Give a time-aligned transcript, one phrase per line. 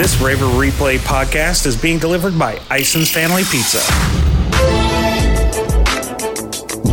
[0.00, 4.19] This Raver Replay podcast is being delivered by Ison's Family Pizza.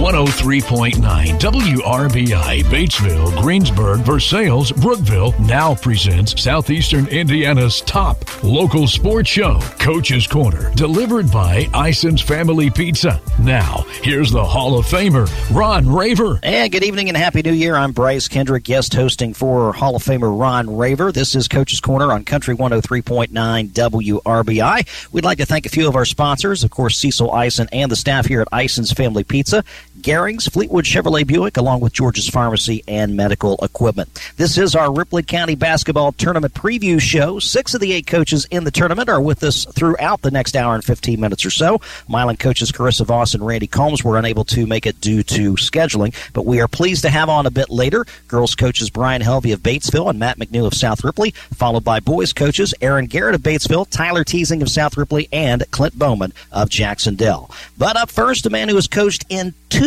[0.07, 0.95] 103.9
[1.37, 10.73] WRBI Batesville, Greensburg, Versailles, Brookville now presents Southeastern Indiana's top local sports show, Coach's Corner,
[10.75, 13.19] delivered by Ison's Family Pizza.
[13.37, 16.39] Now, here's the Hall of Famer, Ron Raver.
[16.41, 17.75] And good evening and Happy New Year.
[17.75, 21.11] I'm Bryce Kendrick, guest hosting for Hall of Famer Ron Raver.
[21.11, 23.27] This is Coach's Corner on Country 103.9
[23.71, 25.11] WRBI.
[25.11, 27.97] We'd like to thank a few of our sponsors, of course, Cecil Ison and the
[27.97, 29.65] staff here at Ison's Family Pizza.
[30.01, 34.09] Garings, Fleetwood Chevrolet Buick, along with George's Pharmacy and Medical Equipment.
[34.37, 37.39] This is our Ripley County Basketball Tournament preview show.
[37.39, 40.75] Six of the eight coaches in the tournament are with us throughout the next hour
[40.75, 41.81] and 15 minutes or so.
[42.07, 46.13] Milan coaches Carissa Voss and Randy Combs were unable to make it due to scheduling,
[46.33, 49.61] but we are pleased to have on a bit later girls coaches Brian Helvey of
[49.61, 53.89] Batesville and Matt McNew of South Ripley, followed by boys coaches Aaron Garrett of Batesville,
[53.89, 57.49] Tyler Teasing of South Ripley, and Clint Bowman of Jac-Cen-Del.
[57.77, 59.86] But up first, a man who has coached in two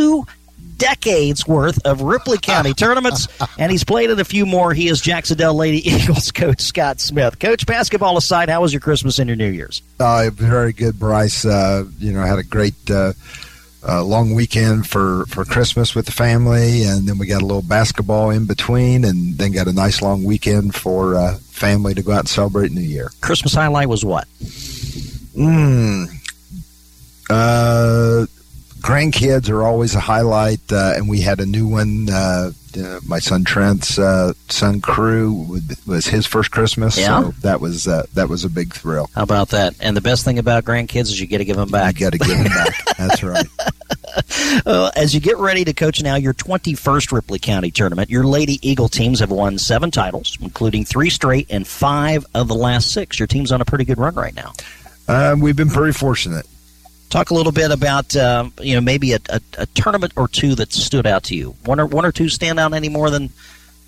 [0.80, 4.72] decades worth of Ripley County tournaments, and he's played in a few more.
[4.72, 7.38] He is Jac-Cen-Del Lady Eagles coach Scott Smith.
[7.38, 9.82] Coach, basketball aside, how was your Christmas and your New Year's?
[10.00, 11.44] Uh, very good, Bryce.
[11.44, 13.12] Uh, you know, had a great uh,
[13.86, 17.62] uh, long weekend for, for Christmas with the family, and then we got a little
[17.62, 22.12] basketball in between, and then got a nice long weekend for uh, family to go
[22.12, 23.10] out and celebrate New Year.
[23.20, 24.26] Christmas highlight was what?
[25.36, 26.04] Hmm.
[27.28, 28.26] Uh,
[28.80, 32.08] grandkids are always a highlight, uh, and we had a new one.
[32.10, 37.22] Uh, uh, my son Trent's uh, son Crew was his first Christmas, Yeah.
[37.22, 39.10] so that was uh, that was a big thrill.
[39.14, 39.74] How about that?
[39.80, 41.98] And the best thing about grandkids is you get to give them back.
[41.98, 42.84] You got to give them back.
[42.98, 43.46] That's right.
[44.66, 48.58] Uh, as you get ready to coach now your 21st Ripley County tournament, your Lady
[48.68, 53.18] Eagle teams have won seven titles, including three straight and five of the last six.
[53.18, 54.52] Your team's on a pretty good run right now.
[55.08, 56.46] Uh, we've been pretty fortunate.
[57.10, 60.54] Talk a little bit about um, you know maybe a, a, a tournament or two
[60.54, 61.56] that stood out to you.
[61.64, 63.30] One or one or two stand out any more than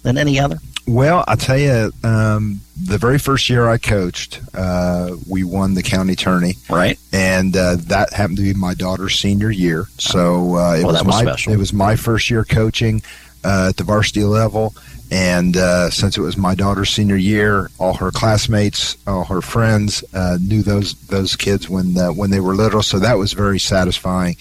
[0.02, 0.58] than any other.
[0.88, 5.82] Well, I tell you, um, the very first year I coached, uh, we won the
[5.84, 6.98] county tourney, Right.
[7.12, 9.86] and uh, that happened to be my daughter's senior year.
[9.98, 11.52] So uh, it Well, was, was my special.
[11.52, 13.00] it was my first year coaching
[13.44, 14.74] uh, at the varsity level,
[15.12, 20.02] and uh, since it was my daughter's senior year, all her classmates, all her friends
[20.14, 22.82] uh, knew those those kids when uh, when they were little.
[22.82, 24.36] So that was very satisfying.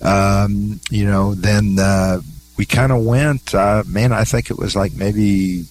[0.00, 2.20] Um, you know, then uh,
[2.56, 3.52] we kind of went.
[3.52, 5.64] Uh, man, I think it was like maybe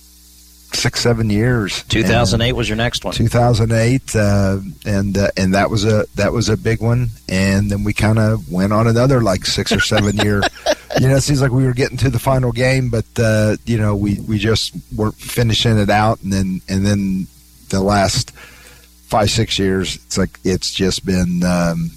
[0.76, 1.84] six, seven years.
[1.84, 3.14] 2008 was your next one.
[3.14, 7.10] 2008, uh, and uh, and that was a that was a big one.
[7.30, 10.42] And then we kind of went on another like six or seven year.
[10.98, 13.78] You know, it seems like we were getting to the final game, but uh, you
[13.78, 16.22] know, we we just weren't finishing it out.
[16.24, 17.28] And then and then
[17.68, 21.92] the last five six years, it's like it's just been um,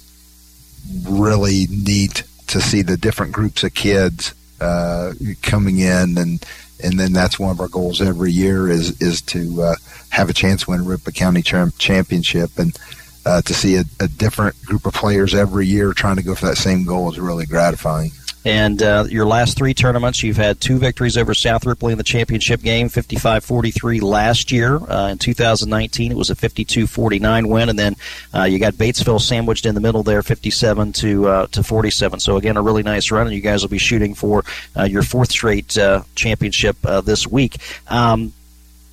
[1.07, 6.45] really neat to see the different groups of kids uh, coming in and
[6.83, 9.75] and then that's one of our goals every year is is to uh,
[10.09, 12.77] have a chance to win Ripley County Cham- Championship and
[13.25, 16.45] uh, to see a, a different group of players every year trying to go for
[16.45, 18.11] that same goal is really gratifying.
[18.45, 22.03] And uh, your last three tournaments, you've had two victories over South Ripley in the
[22.03, 24.77] championship game, 55-43 last year.
[24.77, 27.95] Uh, in 2019, it was a 52-49 win, and then
[28.33, 32.19] uh, you got Batesville sandwiched in the middle there, 57 to uh, to 47.
[32.19, 34.43] So again, a really nice run, and you guys will be shooting for
[34.77, 37.57] uh, your fourth straight uh, championship this week.
[37.87, 38.33] Um,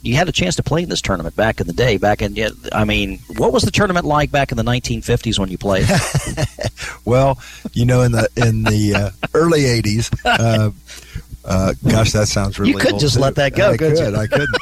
[0.03, 1.97] you had a chance to play in this tournament back in the day.
[1.97, 5.51] Back in, yeah, I mean, what was the tournament like back in the 1950s when
[5.51, 5.87] you played?
[7.05, 7.39] Well,
[7.73, 10.73] you know, in the in the uh, early '80s, uh,
[11.45, 12.73] uh, gosh, that sounds really.
[12.73, 13.21] You could just too.
[13.21, 14.19] let that go, I couldn't you?
[14.19, 14.57] I couldn't.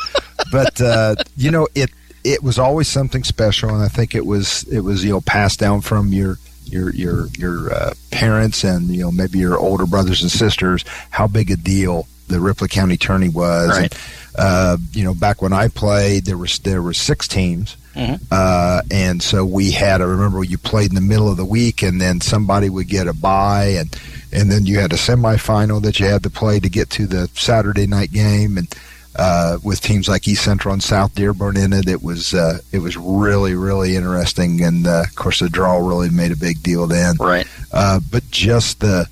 [0.53, 1.91] But uh, you know, it
[2.23, 5.59] it was always something special, and I think it was it was you know passed
[5.59, 10.23] down from your your your your uh, parents and you know maybe your older brothers
[10.23, 13.71] and sisters how big a deal the Ripley County Tourney was.
[13.71, 13.93] Right.
[13.93, 14.01] And,
[14.37, 17.77] uh, you know, back when I played, there was there were six teams.
[17.95, 18.21] Mhm.
[18.31, 21.81] Uh, and so we had, I remember you played in the middle of the week
[21.83, 23.97] and then somebody would get a bye and,
[24.33, 27.31] and then you had a semifinal that you had to play to get to the
[27.35, 28.59] Saturday night game.
[28.59, 28.75] And,
[29.15, 32.81] uh, with teams like East Central and South Dearborn in it, it was, uh, it
[32.81, 34.61] was really, really interesting.
[34.65, 37.15] And, uh, of course the draw really made a big deal then.
[37.21, 37.47] right.
[37.73, 39.07] Uh, but just the,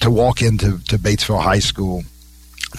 [0.00, 2.04] to walk into to Batesville High School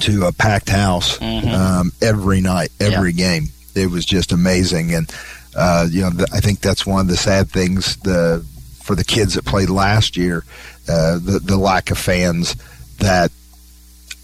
[0.01, 1.53] to a packed house Mhm.
[1.53, 3.49] um, every night, every game.
[3.75, 5.11] It was just amazing, and
[5.55, 8.43] uh, you know th- I think that's one of the sad things the
[8.81, 10.43] for the kids that played last year,
[10.89, 12.55] uh, the the lack of fans
[12.99, 13.31] that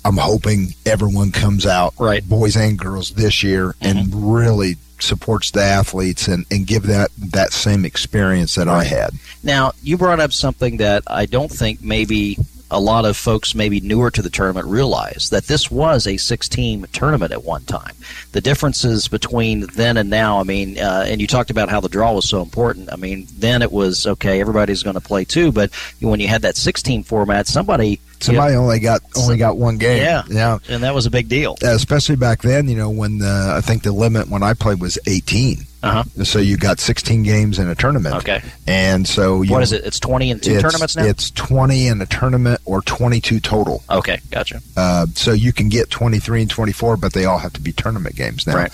[0.05, 2.27] I'm hoping everyone comes out, Right.
[2.27, 7.53] boys and girls, this year and really supports the athletes and, and give that that
[7.53, 9.11] same experience that I had.
[9.43, 12.37] Now, you brought up something that I don't think maybe
[12.73, 16.49] a lot of folks maybe newer to the tournament realize that this was a six
[16.49, 17.95] team tournament at one time.
[18.31, 21.89] The differences between then and now, I mean, uh, and you talked about how the
[21.89, 22.91] draw was so important.
[22.91, 25.71] I mean, then it was okay, everybody's going to play two, but
[26.01, 27.99] when you had that 16 format, somebody.
[28.19, 30.01] Somebody only got only got one game.
[30.01, 30.23] Yeah.
[30.29, 30.59] yeah.
[30.69, 31.57] And that was a big deal.
[31.61, 34.97] Especially back then, you know, when the, I think the limit when I played was
[35.05, 35.65] 18.
[35.83, 36.03] Uh-huh.
[36.23, 38.15] So you got 16 games in a tournament.
[38.15, 38.41] Okay.
[38.65, 39.83] And so you, What is it?
[39.85, 41.03] It's 20 and two tournaments now?
[41.03, 43.83] It's 20 in a tournament or 22 total.
[43.89, 44.61] Okay, gotcha.
[44.77, 48.15] Uh, so you can get 23 and 24, but they all have to be tournament
[48.15, 48.55] games now.
[48.55, 48.71] Right.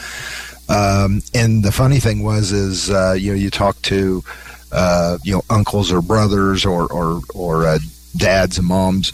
[0.69, 4.23] Um, and the funny thing was, is uh, you know, you talk to
[4.71, 7.79] uh, you know uncles or brothers or or or uh,
[8.15, 9.11] dads and moms,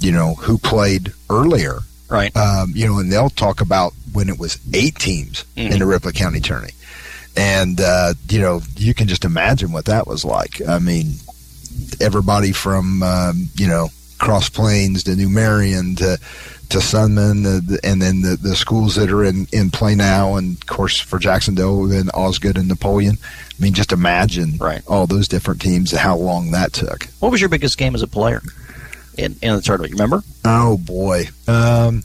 [0.00, 1.78] you know, who played earlier.
[2.10, 2.36] Right.
[2.36, 6.12] Um, you know, and they'll talk about when it was eight teams in the Ripley
[6.12, 6.72] County tourney,
[7.36, 10.60] and uh, you know, you can just imagine what that was like.
[10.68, 11.14] I mean,
[12.00, 13.88] everybody from um, you know
[14.18, 16.18] Cross Plains to New Marion to
[16.70, 20.56] to Sunman, uh, and then the, the schools that are in, in play now, and
[20.56, 23.18] of course for Jac-Cen-Del, and Osgood and Napoleon.
[23.22, 24.80] I mean, just imagine Right.
[24.88, 27.08] all those different teams, how long that took.
[27.20, 28.40] What was your biggest game as a player
[29.18, 29.90] in, in the tournament?
[29.90, 30.24] You remember?
[30.46, 32.02] Oh boy, um,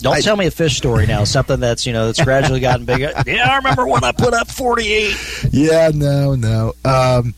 [0.00, 1.24] Don't I- tell me a fish story now.
[1.24, 3.12] Something that's you know that's gradually gotten bigger.
[3.26, 5.16] Yeah, I remember when I put up forty eight.
[5.52, 6.74] yeah, no, no.
[6.84, 7.34] Um,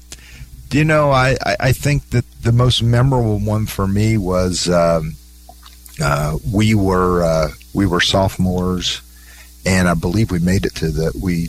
[0.71, 5.15] you know, I, I, I think that the most memorable one for me was um,
[6.03, 9.01] uh, we were uh, we were sophomores,
[9.65, 11.49] and I believe we made it to the we.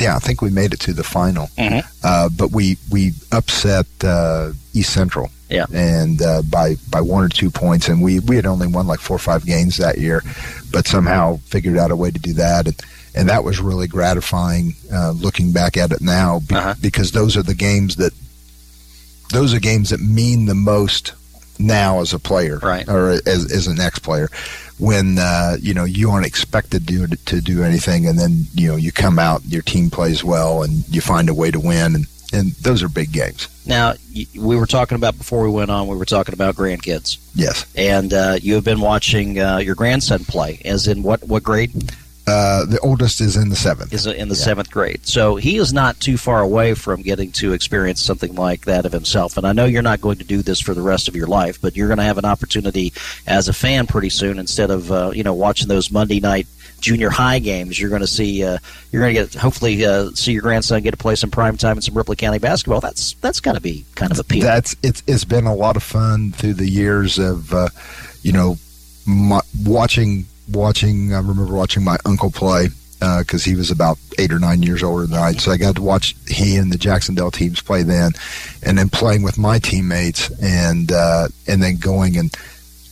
[0.00, 1.84] Yeah, I think we made it to the final, Mhm.
[2.02, 5.30] uh, but we we upset uh, East Central.
[5.50, 5.66] Yeah.
[5.74, 9.00] and uh, by by one or two points, and we we had only won like
[9.00, 10.22] four or five games that year,
[10.70, 12.80] but somehow figured out a way to do that, and
[13.16, 16.74] and that was really gratifying uh, looking back at it now, be- Uh-huh.
[16.80, 18.12] because those are the games that
[19.30, 21.12] those are games that mean the most
[21.60, 22.88] now as a player, Right.
[22.88, 24.28] or as, as an ex player,
[24.78, 28.68] when uh, you know you aren't expected to do, to do anything, and then you
[28.68, 31.94] know you come out, your team plays well, and you find a way to win,
[31.94, 33.48] and and those are big games.
[33.66, 33.94] Now
[34.34, 35.86] we were talking about before we went on.
[35.88, 40.24] We were talking about grandkids, Yes, and uh, you have been watching uh, your grandson
[40.24, 40.60] play.
[40.64, 41.92] As in what what grade
[42.30, 43.92] uh, the oldest is in the seventh.
[43.92, 45.04] is in the seventh grade?
[45.06, 48.92] So he is not too far away from getting to experience something like that of
[48.92, 49.36] himself.
[49.36, 51.60] And I know you're not going to do this for the rest of your life,
[51.60, 52.92] but you're going to have an opportunity
[53.26, 54.38] as a fan pretty soon.
[54.38, 56.46] Instead of uh, you know watching those Monday night
[56.80, 58.58] junior high games, you're going to see uh,
[58.92, 61.76] you're going to get hopefully uh, see your grandson get to play some prime time
[61.76, 62.80] in some Ripley County basketball.
[62.80, 64.44] That's that's got to be kind of a appealing.
[64.44, 67.68] That's it's it's been a lot of fun through the years of uh,
[68.22, 68.56] you know
[69.06, 71.12] my, watching watching.
[71.14, 72.68] I remember watching my uncle play
[73.18, 75.32] because he was about eight or nine years older than I.
[75.32, 78.12] So I got to watch he and the Jac-Cen-Del teams play then,
[78.62, 82.30] and then playing with my teammates, and uh, and then going and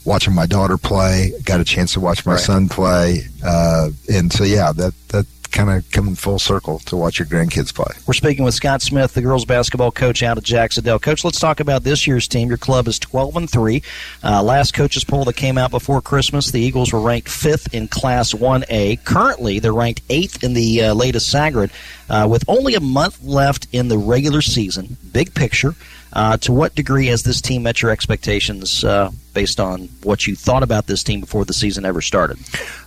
[0.04, 1.32] watching my daughter play.
[1.44, 2.40] Got a chance to watch my Right.
[2.40, 7.18] son play, uh, and so yeah, that that kind of coming full circle to watch
[7.18, 7.94] your grandkids play.
[8.06, 10.98] We're speaking with Scott Smith, the girls basketball coach out of Jac-Cen-Del.
[10.98, 12.48] Coach, let's talk about this year's team.
[12.48, 13.82] Your club is 12 and 3.
[14.22, 17.88] Uh, last coaches poll that came out before Christmas, the Eagles were ranked 5th in
[17.88, 19.04] Class 1A.
[19.04, 21.70] Currently, they're ranked 8th in the uh, latest Sagarin.
[22.10, 25.74] Uh, with only a month left in the regular season, big picture,
[26.12, 30.34] uh, to what degree has this team met your expectations uh, based on what you
[30.34, 32.38] thought about this team before the season ever started?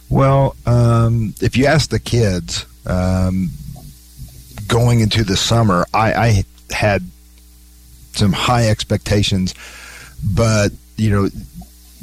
[0.09, 3.49] Well, um, if you ask the kids um,
[4.67, 7.03] going into the summer, I, I had
[8.13, 9.53] some high expectations,
[10.35, 11.29] but you know,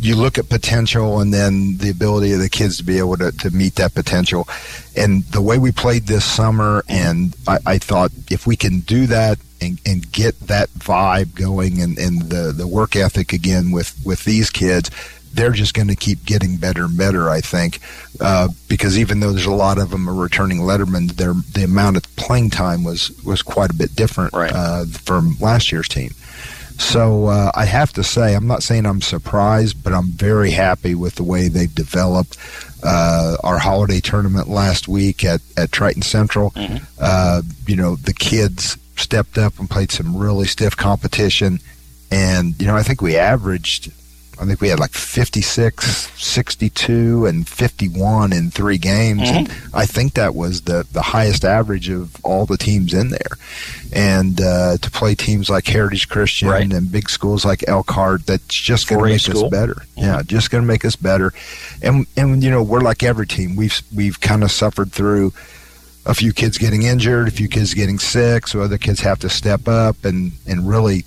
[0.01, 3.33] you look at potential and then the ability of the kids to be able to,
[3.33, 4.49] to meet that potential.
[4.97, 9.07] And the way we played this summer, and I, I thought if we can do
[9.09, 14.01] that and, and get that vibe going and, and the, the work ethic again with,
[14.05, 14.91] with these kids,
[15.35, 17.81] they're just going to keep getting better and better, I think,
[18.21, 21.97] uh, because even though there's a lot of them are returning Letterman, their the amount
[21.99, 24.51] of playing time was was quite a bit different Right.
[24.53, 26.13] uh, from last year's team.
[26.79, 30.95] So uh, I have to say, I'm not saying I'm surprised, but I'm very happy
[30.95, 32.37] with the way they've developed.
[32.85, 36.53] Uh, our holiday tournament last week at, at Triton Central,
[37.01, 41.59] uh, you know, the kids stepped up and played some really stiff competition.
[42.11, 43.93] And, you know, I think we averaged
[44.41, 49.23] I think we had like 56, 62, and 51 in three games.
[49.23, 49.37] Mm-hmm.
[49.53, 53.37] And I think that was the, the highest average of all the teams in there.
[53.93, 56.73] And uh, to play teams like Heritage Christian Right.
[56.73, 59.47] and big schools like Elkhart, that's just going to make school.
[59.47, 59.83] us better.
[59.97, 61.33] Yeah, just going to make us better.
[61.83, 63.57] And and you know we're like every team.
[63.57, 65.33] We've we've kind of suffered through
[66.07, 69.29] a few kids getting injured, a few kids getting sick, so other kids have to
[69.29, 70.05] step up.
[70.05, 71.05] And and really,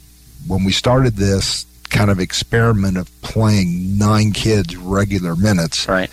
[0.48, 6.10] when we started this kind of experiment of playing nine kids regular minutes, Right.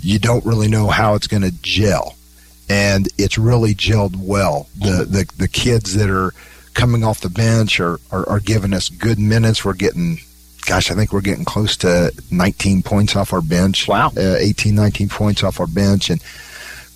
[0.00, 2.16] you don't really know how it's going to gel,
[2.68, 4.68] and it's really gelled well.
[4.78, 6.32] The the the kids that are
[6.74, 9.64] coming off the bench are, are are giving us good minutes.
[9.64, 10.18] We're getting.
[10.66, 13.86] Gosh, I think we're getting close to 19 points off our bench.
[13.86, 14.08] Wow.
[14.16, 16.10] Uh, 18, 19 points off our bench.
[16.10, 16.20] And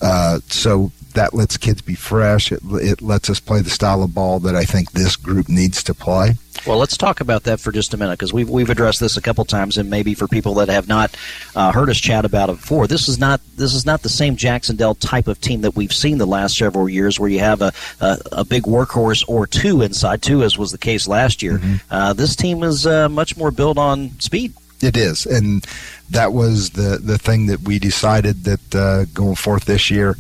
[0.03, 2.51] uh, so that lets kids be fresh.
[2.51, 5.85] It, it lets us play the style of ball that I think this group needs
[5.85, 6.35] to play.
[6.67, 9.23] Well, let's talk about that for just a minute because we've we've addressed this a
[9.23, 11.17] couple times, and maybe for people that have not
[11.57, 14.37] uh, heard us chat about it before, this is not this is not the same
[14.37, 17.73] Jac-Cen-Del type of team that we've seen the last several years, where you have a
[18.01, 21.61] a, a big workhorse or two inside, two as was the case last year.
[21.91, 24.53] Uh, this team is uh, much more built on speed.
[24.83, 25.65] It is, and
[26.11, 30.17] that was the the thing that we decided that uh, going forth this year,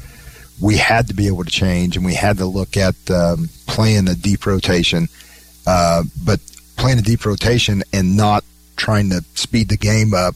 [0.60, 4.08] we had to be able to change, and we had to look at um, playing
[4.08, 5.08] a deep rotation,
[5.70, 6.40] uh, but
[6.76, 8.42] playing a deep rotation and not
[8.76, 10.34] trying to speed the game up.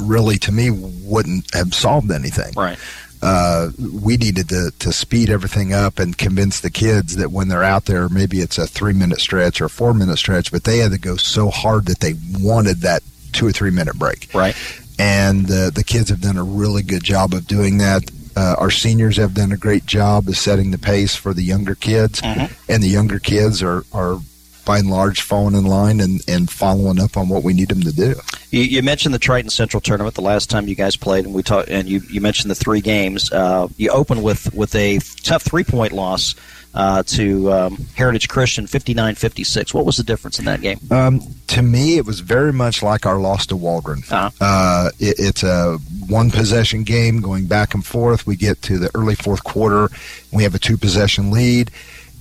[0.00, 2.52] Really, to me, wouldn't have solved anything.
[2.56, 2.78] Right.
[3.22, 3.70] uh,
[4.04, 7.84] we needed to, to speed everything up and convince the kids that when they're out
[7.86, 10.92] there, maybe it's a three minute stretch or a four minute stretch, but they had
[10.92, 13.02] to go so hard that they wanted that
[13.32, 14.28] two or three minute break.
[14.34, 14.54] Right.
[15.00, 18.02] And uh, the kids have done a really good job of doing that.
[18.36, 21.74] Uh, our seniors have done a great job of setting the pace for the younger
[21.74, 22.52] kids, Mhm.
[22.68, 24.18] and the younger kids are, are
[24.68, 27.80] by and large falling in line and, and following up on what we need them
[27.80, 28.14] to do.
[28.50, 31.42] You, you mentioned the Triton Central tournament the last time you guys played, and we
[31.42, 31.70] talked.
[31.70, 33.32] And you, you mentioned the three games.
[33.32, 36.34] Uh, you opened with with a tough three point loss
[36.74, 39.72] uh, to um, Heritage Christian, 59-56.
[39.72, 40.78] What was the difference in that game?
[40.90, 44.02] Um, to me, it was very much like our loss to Waldron.
[44.10, 44.30] Uh-huh.
[44.38, 48.26] Uh, it, it's a one possession game going back and forth.
[48.26, 49.88] We get to the early fourth quarter,
[50.30, 51.70] we have a two possession lead,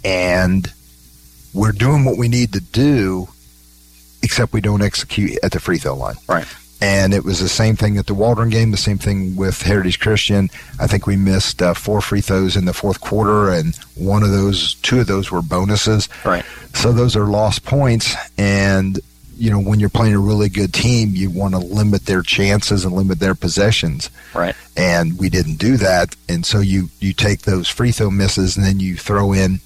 [0.05, 0.71] and
[1.57, 3.27] we're doing what we need to do,
[4.21, 6.15] except we don't execute at the free throw line.
[6.27, 6.47] Right.
[6.79, 9.99] And it was the same thing at the Waldron game, the same thing with Heritage
[9.99, 10.49] Christian.
[10.79, 14.29] I think we missed uh, four free throws in the fourth quarter, and one of
[14.29, 16.07] those, two of those were bonuses.
[16.23, 16.45] Right.
[16.75, 18.99] So those are lost points, and
[19.35, 22.85] you know when you're playing a really good team, you want to limit their chances
[22.85, 24.11] and limit their possessions.
[24.35, 24.55] Right.
[24.75, 28.63] And we didn't do that, and so you you take those free throw misses, and
[28.63, 29.61] then you throw in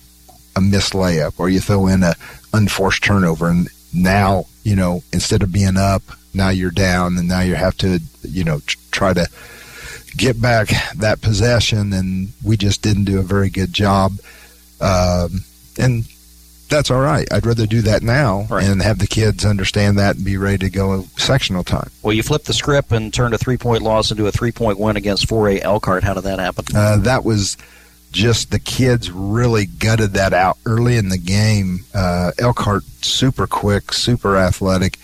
[0.55, 2.15] a missed layup, or you throw in a
[2.53, 6.03] unforced turnover, and now you know instead of being up,
[6.33, 8.59] now you're down, and now you have to you know
[8.91, 9.27] try to
[10.17, 14.13] get back that possession, and we just didn't do a very good job.
[14.81, 15.45] Um,
[15.77, 16.05] and
[16.69, 17.27] that's all right.
[17.31, 18.63] I'd rather do that now Right.
[18.65, 21.89] and have the kids understand that and be ready to go sectional time.
[22.01, 24.79] Well, you flipped the script and turned a three point loss into a three point
[24.79, 26.03] win against 4A Elkhart.
[26.03, 26.65] How did that happen?
[26.75, 27.57] Uh, that was
[28.11, 31.79] just the kids really gutted that out early in the game.
[31.93, 34.97] Uh, Elkhart super quick, super athletic,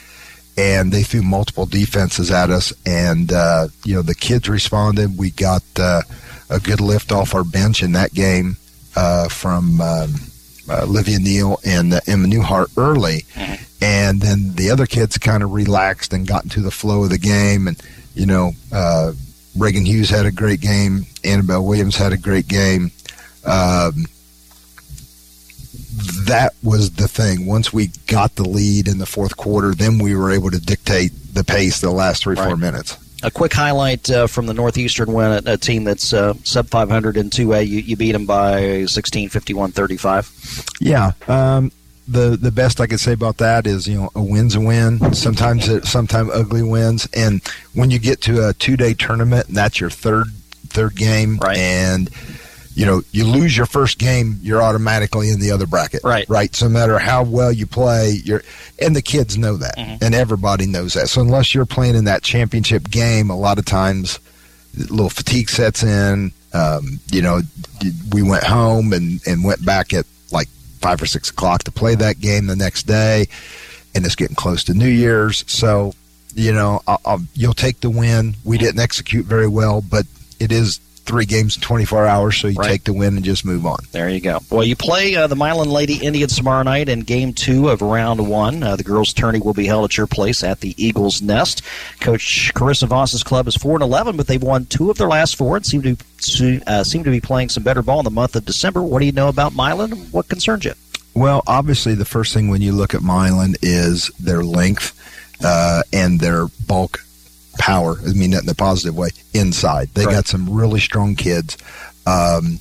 [0.57, 2.73] and they threw multiple defenses at us.
[2.85, 5.17] And uh, you know the kids responded.
[5.17, 6.01] We got uh,
[6.49, 8.57] a good lift off our bench in that game
[8.95, 10.13] uh, from um,
[10.69, 13.25] uh, Olivia Neal and uh, Emma Newhart early,
[13.81, 17.17] and then the other kids kind of relaxed and got into the flow of the
[17.17, 17.67] game.
[17.67, 17.81] And
[18.15, 18.51] you know,
[19.55, 21.05] Reagan Hughes had a great game.
[21.23, 22.91] Annabelle Williams had a great game.
[23.47, 24.05] Um,
[26.25, 27.45] that was the thing.
[27.45, 31.11] Once we got the lead in the fourth quarter, then we were able to dictate
[31.33, 32.97] the pace the last three, four minutes.
[33.23, 37.17] A quick highlight uh, from the Northeastern win, a, a team that's uh, sub 500
[37.17, 37.67] in 2A.
[37.67, 40.65] You, you beat them by 16, 51, 35.
[40.79, 41.13] Yeah.
[41.27, 41.71] Um,
[42.07, 45.13] the the best I could say about that is you know a win's a win.
[45.13, 47.41] Sometimes it, sometimes ugly wins, and
[47.73, 50.27] when you get to a two day tournament, and that's your third
[50.67, 51.57] third game, Right.
[51.57, 52.09] and
[52.77, 56.29] you know you lose your first game, you're automatically in the other bracket, Right.
[56.29, 56.55] Right.
[56.55, 58.43] So no matter how well you play, you're
[58.79, 59.97] and the kids know that, Mhm.
[60.01, 61.09] and everybody knows that.
[61.09, 64.19] So unless you're playing in that championship game, a lot of times
[64.77, 66.31] a little fatigue sets in.
[66.53, 67.41] Um, you know,
[68.13, 70.47] we went home and, and went back at like
[70.79, 73.27] five or six o'clock to play that game the next day,
[73.95, 75.43] and it's getting close to New Year's.
[75.47, 75.93] So,
[76.35, 78.35] you know, I'll, I'll, you'll take the win.
[78.43, 80.05] We didn't execute very well, but
[80.39, 82.67] it is three games in 24 hours, so you Right.
[82.69, 83.77] take the win and just move on.
[83.91, 84.39] There you go.
[84.51, 88.27] Well, you play uh, the Milan Lady Indians tomorrow night in Game Two of Round
[88.27, 88.61] One.
[88.61, 91.61] Uh, the girls' tourney will be held at your place at the Eagles Nest.
[91.99, 95.35] Coach Carissa Voss's club is four and eleven, but they've won two of their last
[95.35, 98.11] four and seem to to, uh, seem to be playing some better ball in the
[98.11, 98.81] month of December.
[98.83, 99.91] What do you know about Milan?
[100.11, 100.73] What concerns you?
[101.13, 104.93] Well, obviously, the first thing when you look at Milan is their length
[105.43, 107.03] uh, and their bulk
[107.57, 107.97] power.
[108.07, 109.09] I mean that in a positive way.
[109.33, 110.13] Inside, they Right.
[110.15, 111.57] got some really strong kids,
[112.05, 112.59] um,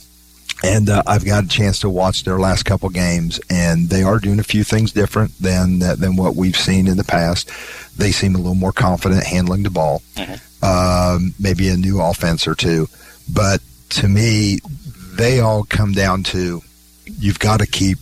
[0.65, 4.19] and uh, I've got a chance to watch their last couple games, and they are
[4.19, 7.51] doing a few things different than than what we've seen in the past.
[7.97, 10.03] They seem a little more confident handling the ball,
[10.63, 12.89] um, maybe a new offense or two,
[13.33, 13.61] but
[13.91, 14.59] to me,
[15.17, 16.63] they all come down to
[17.19, 17.99] you've got to keep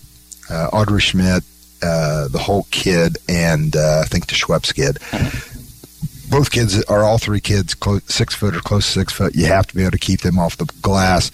[0.51, 1.43] uh, Audrey Schmidt,
[1.83, 4.99] uh, the whole kid, and uh, I think the Schweppes kid.
[6.35, 9.37] Both kids are all three kids, close, six foot or close to six foot.
[9.37, 11.31] You have to be able to keep them off the glass,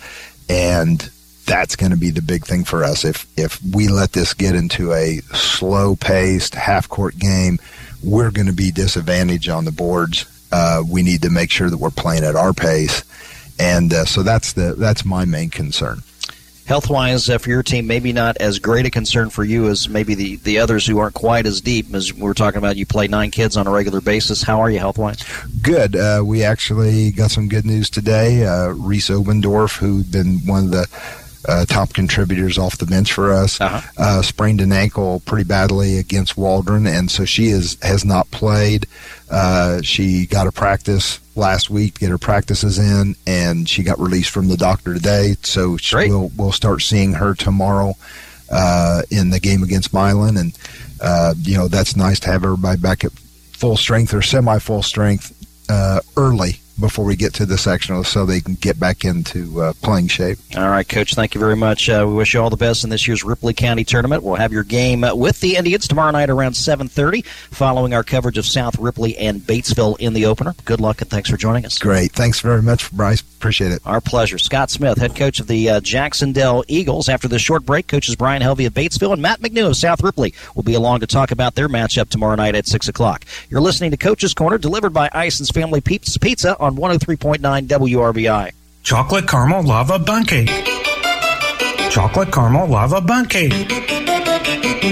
[0.47, 1.01] and
[1.47, 3.03] that's going to be the big thing for us.
[3.03, 7.59] If if we let this get into a slow paced half court game,
[8.05, 10.27] we're going to be disadvantaged on the boards.
[10.53, 13.03] Uh, we need to make sure that we're playing at our pace,
[13.59, 16.03] and uh, so that's the that's my main concern.
[16.71, 19.89] Health wise, uh, for your team, maybe not as great a concern for you as
[19.89, 21.93] maybe the, the others who aren't quite as deep.
[21.93, 24.41] As we were talking about, you play nine kids on a regular basis.
[24.45, 25.19] How are you health wise?
[25.63, 25.97] Good.
[25.97, 28.47] Uh, we actually got some good news today.
[28.47, 30.87] Uh, Reese Obendorf, who'd been one of the
[31.49, 33.81] uh, top contributors off the bench for us, Uh-huh.
[33.99, 38.87] uh, sprained an ankle pretty badly against Waldron, and so she is has not played.
[39.29, 43.99] Uh, she got a practice last week, to get her practices in, and she got
[43.99, 45.37] released from the doctor today.
[45.43, 47.95] So she, we'll we'll start seeing her tomorrow
[48.51, 50.57] uh, in the game against Milan, and
[51.01, 54.83] uh, you know that's nice to have everybody back at full strength or semi full
[54.83, 55.35] strength
[55.69, 59.73] uh, early before we get to the sectional so they can get back into uh,
[59.83, 60.39] playing shape.
[60.57, 61.89] All right, Coach, thank you very much.
[61.89, 64.23] Uh, we wish you all the best in this year's Ripley County Tournament.
[64.23, 68.47] We'll have your game with the Indians tomorrow night around 7.30 following our coverage of
[68.47, 70.55] South Ripley and Batesville in the opener.
[70.65, 71.79] Good luck and thanks for joining us.
[71.79, 72.13] Great.
[72.13, 73.21] Thanks very much, Bryce.
[73.21, 73.81] Appreciate it.
[73.87, 74.39] Our pleasure.
[74.39, 77.09] Scott Smith, head coach of the uh, Jac-Cen-Del Eagles.
[77.09, 80.35] After this short break, coaches Brian Helvey of Batesville and Matt McNew of South Ripley
[80.55, 83.25] will be along to talk about their matchup tomorrow night at 6 o'clock.
[83.49, 88.53] You're listening to Coach's Corner, delivered by Ison's Family Pizza on 103.9 WRBI.
[88.83, 90.49] Chocolate caramel lava bun cake.
[91.91, 93.53] Chocolate caramel lava bun cake.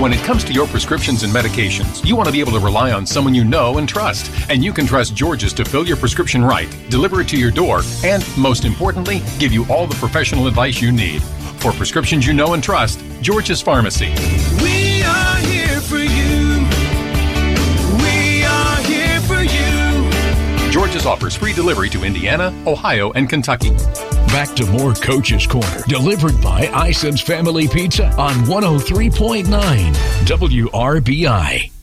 [0.00, 2.90] When it comes to your prescriptions and medications, you want to be able to rely
[2.90, 4.32] on someone you know and trust.
[4.48, 7.82] And you can trust George's to fill your prescription right, deliver it to your door,
[8.02, 11.22] and most importantly, give you all the professional advice you need.
[11.60, 14.14] For prescriptions you know and trust, George's Pharmacy.
[14.62, 14.79] We
[20.70, 23.70] George's offers free delivery to Indiana, Ohio, and Kentucky.
[24.30, 29.44] Back to more Coach's Corner, delivered by Ison's Family Pizza on 103.9
[30.26, 31.79] WRBI.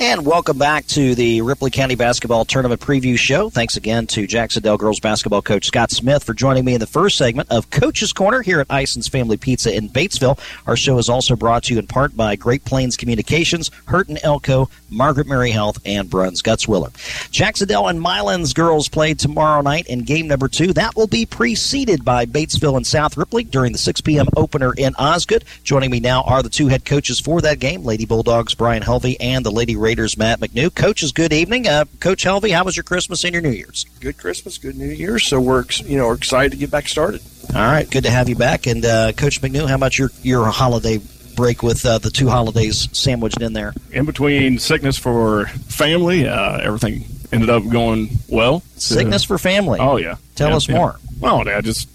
[0.00, 3.50] And welcome back to the Ripley County Basketball Tournament Preview Show.
[3.50, 7.18] Thanks again to Jac-Cen-Del Girls Basketball Coach Scott Smith for joining me in the first
[7.18, 10.38] segment of Coach's Corner here at Ison's Family Pizza in Batesville.
[10.68, 14.70] Our show is also brought to you in part by Great Plains Communications, Hurton Elko,
[14.88, 16.92] Margaret Mary Health, and Bruns Gutzwiller.
[17.32, 20.72] Jac-Cen-Del and Milan's girls play tomorrow night in game number two.
[20.72, 24.28] That will be preceded by Batesville and South Ripley during the 6 p.m.
[24.36, 25.42] opener in Osgood.
[25.64, 29.16] Joining me now are the two head coaches for that game, Lady Bulldogs Brian Helvey
[29.18, 30.74] and the Lady Raiders Matt McNew.
[30.74, 31.66] Coaches, good evening.
[31.66, 33.86] Uh, Coach Helvey, how was your Christmas and your New Year's?
[34.00, 35.18] good Christmas, good New Year.
[35.18, 37.22] So we're you know we're excited to get back started.
[37.54, 38.66] All right, good to have you back.
[38.66, 41.00] And uh, Coach McNew, how about your your holiday
[41.36, 43.72] break with uh, the two holidays sandwiched in there?
[43.90, 48.60] in between sickness for family, uh, everything ended up going well.
[48.76, 49.80] Sickness for family.
[49.80, 50.16] Oh yeah.
[50.34, 50.74] Tell Yeah, us yeah.
[50.76, 50.96] more.
[51.22, 51.88] Oh, yeah, just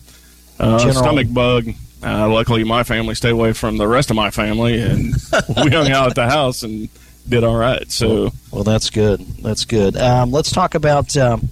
[0.60, 1.68] uh, stomach bug.
[2.02, 5.14] Uh, luckily, my family stayed away from the rest of my family, and
[5.64, 6.90] we hung out at the house and
[7.28, 7.90] did all right.
[7.92, 9.20] So Well, that's good.
[9.42, 9.98] That's good.
[9.98, 11.50] Um, let's talk about um,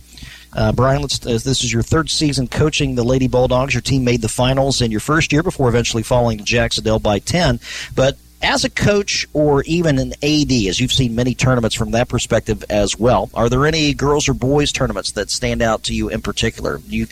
[0.53, 1.01] uh, Brian.
[1.01, 1.25] Let's.
[1.25, 3.73] Uh, this is your third season coaching the Lady Bulldogs.
[3.73, 7.19] Your team made the finals in your first year before eventually falling to Jac-Cen-Del by
[7.19, 7.59] ten.
[7.95, 12.09] But as a coach or even an AD, as you've seen many tournaments from that
[12.09, 16.09] perspective as well, are there any girls or boys tournaments that stand out to you
[16.09, 16.79] in particular?
[16.87, 17.07] You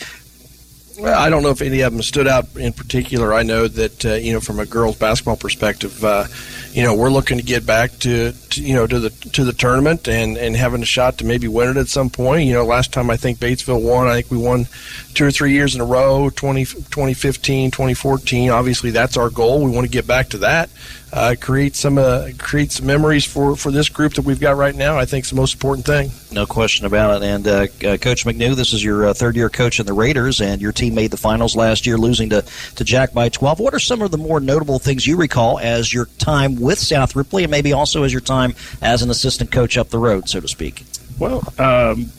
[1.05, 3.33] I don't know if any of them stood out in particular.
[3.33, 6.25] I know that uh, you know from a girls basketball perspective, uh,
[6.71, 9.53] you know we're looking to get back to, to you know to the to the
[9.53, 12.45] tournament and and having a shot to maybe win it at some point.
[12.45, 14.07] You know, last time I think Batesville won.
[14.07, 14.67] I think we won
[15.13, 19.71] two or three years in a row 20, 2015 2014 obviously that's our goal we
[19.71, 20.69] want to get back to that
[21.13, 24.75] uh, create some uh, create some memories for for this group that we've got right
[24.75, 27.25] now i think is the most important thing No question about it.
[27.25, 27.51] And uh,
[27.87, 30.71] uh, Coach McNew, this is your uh, third year coach in the Raiders, and your
[30.71, 32.43] team made the finals last year, losing to,
[32.75, 33.59] to Jack by 12.
[33.59, 37.15] What are some of the more notable things you recall as your time with South
[37.15, 40.39] Ripley, and maybe also as your time as an assistant coach up the road, so
[40.39, 40.85] to speak?
[41.17, 42.11] Well, um,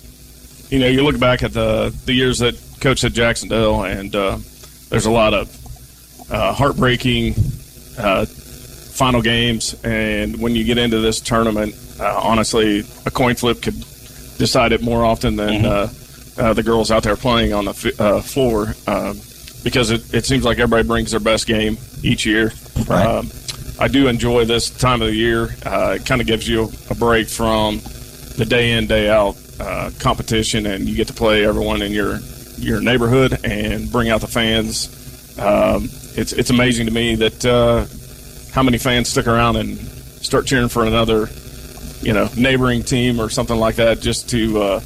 [0.71, 4.39] you know, you look back at the the years that coached at Jac-Cen-Del, and uh,
[4.89, 7.35] there's a lot of uh, heartbreaking
[7.97, 8.27] uh,
[9.01, 9.75] final games.
[9.83, 13.81] And when you get into this tournament, uh, honestly, a coin flip could
[14.37, 15.89] decide it more often than uh,
[16.37, 18.75] uh, the girls out there playing on the f- uh, floor.
[18.87, 19.19] Um,
[19.65, 22.53] because it, it seems like everybody brings their best game each year.
[22.87, 23.07] Right.
[23.07, 23.31] Um,
[23.79, 25.49] I do enjoy this time of the year.
[25.65, 27.81] Uh, it kind of gives you a break from
[28.37, 32.19] the day in day out uh, competition, and you get to play everyone in your
[32.59, 34.89] your neighborhood and bring out the fans.
[35.39, 35.85] Um,
[36.17, 37.87] it's it's amazing to me that uh,
[38.53, 41.29] how many fans stick around and start cheering for another,
[42.01, 44.81] you know, neighboring team or something like that, just to uh,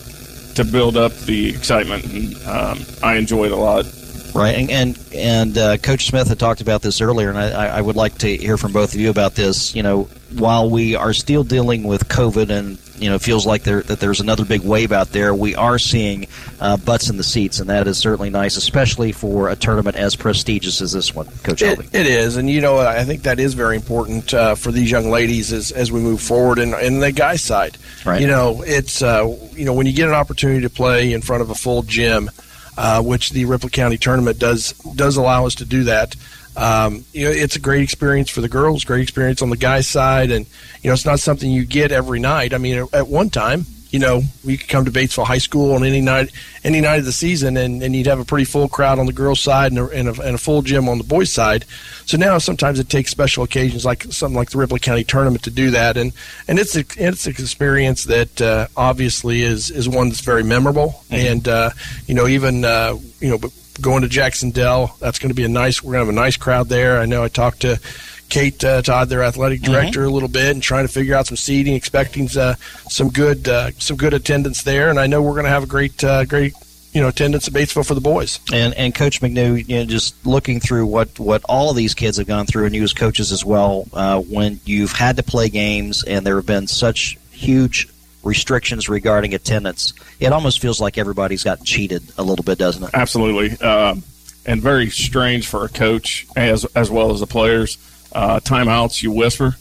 [0.55, 2.05] to build up the excitement.
[2.05, 3.87] And um, I enjoy it a lot.
[4.35, 7.81] Right, and and, and uh, Coach Smith had talked about this earlier, and I, I
[7.81, 9.77] would like to hear from both of you about this.
[9.77, 13.63] You know, while we are still dealing with COVID, and you know, it feels like
[13.65, 16.27] there that there's another big wave out there, we are seeing
[16.61, 20.15] uh, butts in the seats, and that is certainly nice, especially for a tournament as
[20.17, 23.55] prestigious as this one, Coach It, it is, and you know, I think that is
[23.55, 26.59] very important uh, for these young ladies as, as we move forward.
[26.59, 28.21] And, and the guy side, Right.
[28.21, 31.43] you know, it's uh, you know when you get an opportunity to play in front
[31.43, 32.31] of a full gym,
[32.77, 36.15] uh, which the Ripley County tournament does does allow us to do that.
[36.57, 39.89] Um, you know, it's a great experience for the girls, great experience on the guys'
[39.89, 40.47] side, and
[40.83, 42.55] you know, it's not something you get every night.
[42.55, 45.85] I mean, at one time, you know, we could come to Batesville High School on
[45.85, 46.33] any night,
[46.65, 49.13] any night of the season, and, and you'd have a pretty full crowd on the
[49.13, 51.65] girls' side and a, and, a, and a full gym on the boys' side.
[52.05, 55.51] So now sometimes it takes special occasions like something like the Ripley County tournament to
[55.51, 56.13] do that, and
[56.49, 61.05] and it's a, it's an experience that uh, obviously is is one that's very memorable,
[61.11, 61.71] and uh,
[62.09, 63.39] you know even uh, you know.
[63.39, 65.83] But going to Jac-Cen-Del, that's going to be a nice.
[65.83, 67.01] We're going to have a nice crowd there.
[67.01, 67.81] I know I talked to
[68.29, 71.37] Kate uh, Todd, their athletic director, a little bit, and trying to figure out some
[71.37, 72.55] seating, expecting uh,
[72.89, 74.91] some good uh, some good attendance there.
[74.91, 76.55] And I know we're going to have a great uh, great
[76.93, 78.41] you know attendance at Batesville for the boys.
[78.53, 82.17] And and Coach McNew, you know, just looking through what what all of these kids
[82.17, 85.49] have gone through, and you as coaches as well, uh, when you've had to play
[85.49, 87.89] games and there have been such huge
[88.25, 92.91] restrictions regarding attendance, it almost feels like everybody's gotten cheated a little bit, doesn't it?
[92.95, 94.03] Absolutely, um,
[94.47, 97.79] and very strange for a coach as as well as the players.
[98.13, 99.57] Uh, timeouts, you whisper.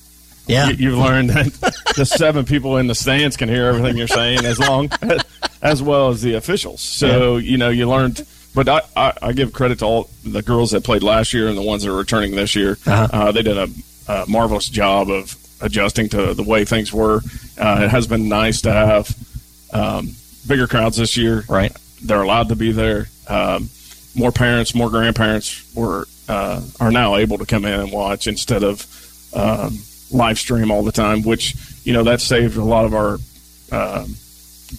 [0.46, 0.70] Yeah.
[0.70, 4.46] You, you've learned that the seven people in the stands can hear everything you're saying,
[4.46, 4.90] as long
[5.62, 6.82] as well as the officials.
[6.82, 8.26] So you know you learned.
[8.56, 11.58] But I, I, I give credit to all the girls that played last year and
[11.58, 12.78] the ones that are returning this year.
[12.86, 13.08] Uh-huh.
[13.12, 13.68] Uh, they did a,
[14.08, 17.22] a marvelous job of adjusting to the way things were.
[17.58, 19.16] Uh, it has been nice to have
[19.74, 20.12] um,
[20.48, 21.44] bigger crowds this year.
[21.50, 21.76] Right.
[22.04, 23.08] They're allowed to be there.
[23.28, 23.70] Um,
[24.16, 28.64] more parents, more grandparents were uh, are now able to come in and watch instead
[28.64, 28.86] of
[29.34, 29.80] um,
[30.12, 31.24] live stream all the time.
[31.24, 33.18] Which you know that saved a lot of our
[33.72, 34.16] um,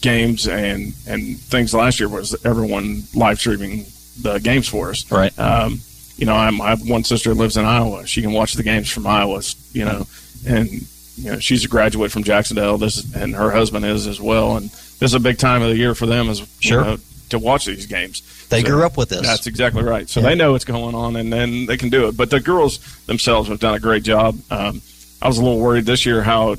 [0.01, 3.87] games and and things last year was everyone live streaming
[4.21, 5.11] the games for us.
[5.11, 5.37] Right.
[5.39, 5.81] Um,
[6.17, 8.07] you know, I'm, I have one sister who lives in Iowa.
[8.07, 9.43] She can watch the games from Iowa.
[9.73, 10.07] You know,
[10.47, 10.69] and
[11.17, 12.79] you know she's a graduate from Jac-Cen-Del.
[12.79, 14.57] This and her husband is as well.
[14.57, 16.81] And this is a big time of the year for them as Sure.
[16.81, 16.97] you know,
[17.31, 18.23] to watch these games.
[18.51, 19.23] They So grew up with this.
[19.23, 20.09] That's exactly right.
[20.09, 20.29] So Yeah.
[20.29, 22.17] they know what's going on, and then they can do it.
[22.17, 24.39] But the girls themselves have done a great job.
[24.51, 24.83] Um,
[25.23, 26.57] I was a little worried this year how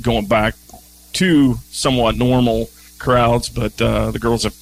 [0.00, 0.54] going back
[1.14, 4.54] to somewhat normal crowds, but uh, the girls have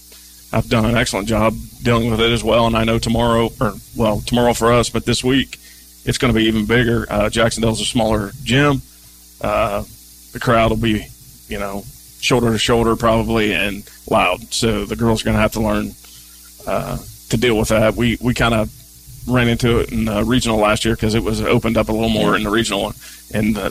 [0.52, 2.66] have done an excellent job dealing with it as well.
[2.66, 5.59] And I know tomorrow, or well, tomorrow for us, but this week
[6.04, 7.06] it's going to be even bigger.
[7.10, 8.82] Uh, Jac-Cen-Del's a smaller gym.
[9.40, 9.84] Uh,
[10.32, 11.06] the crowd will be,
[11.48, 11.84] you know,
[12.20, 14.52] shoulder to shoulder probably and loud.
[14.52, 15.92] So the girls are going to have to learn
[16.66, 16.98] uh,
[17.30, 17.94] to deal with that.
[17.96, 18.70] We we kind of
[19.26, 22.08] ran into it in the regional last year because it was opened up a little
[22.08, 22.92] more in the regional,
[23.32, 23.70] and the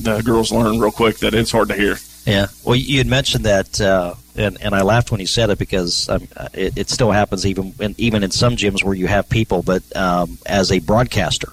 [0.00, 1.96] the girls learned real quick that it's hard to hear.
[2.26, 2.48] Yeah.
[2.64, 6.08] Well, you had mentioned that, uh, and and I laughed when you said it because
[6.08, 9.62] um, it, it still happens even in, even in some gyms where you have people,
[9.62, 11.52] but um, as a broadcaster.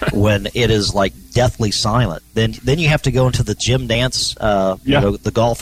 [0.14, 3.86] when it is like deathly silent, then then you have to go into the gym
[3.86, 4.98] dance, uh, Yeah.
[4.98, 5.60] you know, the golf.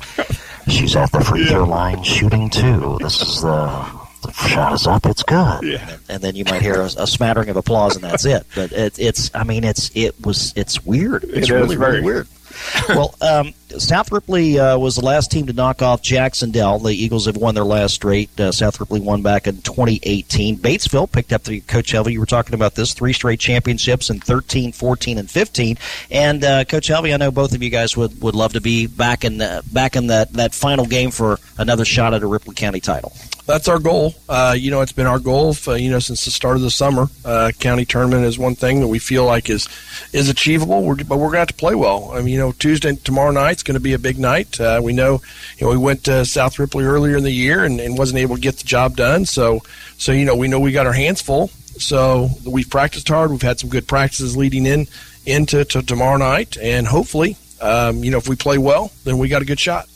[0.69, 2.99] She's at the free throw line shooting two.
[3.01, 5.07] This is the the shot is up.
[5.07, 5.63] It's good.
[5.63, 5.97] Yeah.
[6.09, 8.47] And then you might hear a, a smattering of applause, and that's it.
[8.55, 11.25] But it, it's, I mean, it's it was it's weird.
[11.25, 12.29] It's It really very- really weird.
[12.89, 16.81] well, um, South Ripley uh, was the last team to knock off Jac-Cen-Del.
[16.81, 18.31] The Eagles have won their last straight.
[18.41, 20.59] Uh, South Ripley won back in 2018.
[20.59, 22.13] Batesville picked up the Coach Helvey.
[22.13, 25.79] You were talking about this three straight championships in 13, 14, and 15.
[26.11, 28.89] And uh, Coach Helvey, I know both of you guys would, would love to be
[28.89, 32.57] back in uh, back in that, that final game for another shot at a Ripley
[32.57, 33.13] County title.
[33.49, 34.15] That's our goal.
[34.29, 36.71] Uh, you know, it's been our goal, for, you know, since the start of the
[36.71, 37.07] summer.
[37.25, 39.67] Uh, county tournament is one thing that we feel like is
[40.13, 40.83] is achievable.
[40.83, 42.11] We're, but we're going to have to play well.
[42.13, 44.61] I mean, you know, Tuesday tomorrow night's going to be a big night.
[44.61, 45.23] Uh, we know,
[45.57, 48.35] you know, we went to South Ripley earlier in the year and, and wasn't able
[48.37, 49.25] to get the job done.
[49.25, 49.63] So,
[49.97, 51.49] so you know, we know we got our hands full.
[51.79, 53.31] So we've practiced hard.
[53.31, 54.87] We've had some good practices leading in
[55.25, 59.29] into to tomorrow night, and hopefully, um, you know, if we play well, then we
[59.29, 59.89] got a good shot.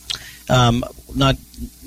[0.49, 0.83] Um,
[1.15, 1.37] not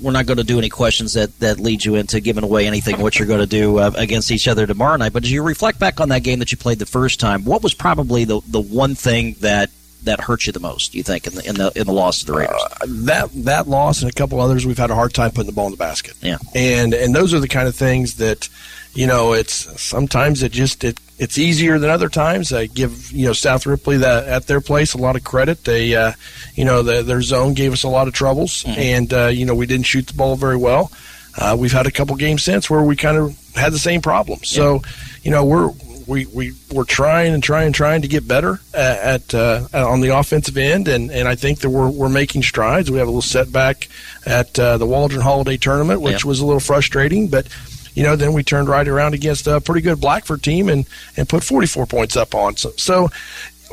[0.01, 2.99] we're not going to do any questions that, that lead you into giving away anything
[2.99, 5.13] what you're going to do uh, against each other tomorrow night.
[5.13, 7.61] But as you reflect back on that game that you played the first time, what
[7.63, 9.69] was probably the, the one thing that
[10.03, 10.95] that hurt you the most?
[10.95, 12.61] You think in the in the in the loss to the Raiders?
[13.05, 15.65] that that loss and a couple others, we've had a hard time putting the ball
[15.67, 16.15] in the basket.
[16.21, 16.37] Yeah.
[16.55, 18.49] and and those are the kind of things that,
[18.93, 22.53] you know, it's sometimes it just it it's easier than other times.
[22.53, 25.63] I give you know South Ripley that at their place a lot of credit.
[25.63, 26.11] They, uh,
[26.55, 29.55] you know, the, their zone gave us a lot of troubles, and uh, you know
[29.55, 30.91] we didn't shoot the ball very well.
[31.39, 34.39] Uh, we've had a couple games since where we kind of had the same problem.
[34.43, 34.81] So,
[35.21, 35.71] you know, we're
[36.07, 40.01] we, we we're trying and trying and trying to get better at, at uh, on
[40.01, 42.89] the offensive end, and, and I think that we're we're making strides.
[42.89, 43.87] We have a little setback
[44.25, 46.27] at uh, the Waldron Holiday Tournament, which Yeah.
[46.29, 47.47] was a little frustrating, but
[47.97, 50.85] you know then we turned right around against a pretty good Blackford team and
[51.17, 52.55] and put 44 points up on.
[52.55, 53.09] So so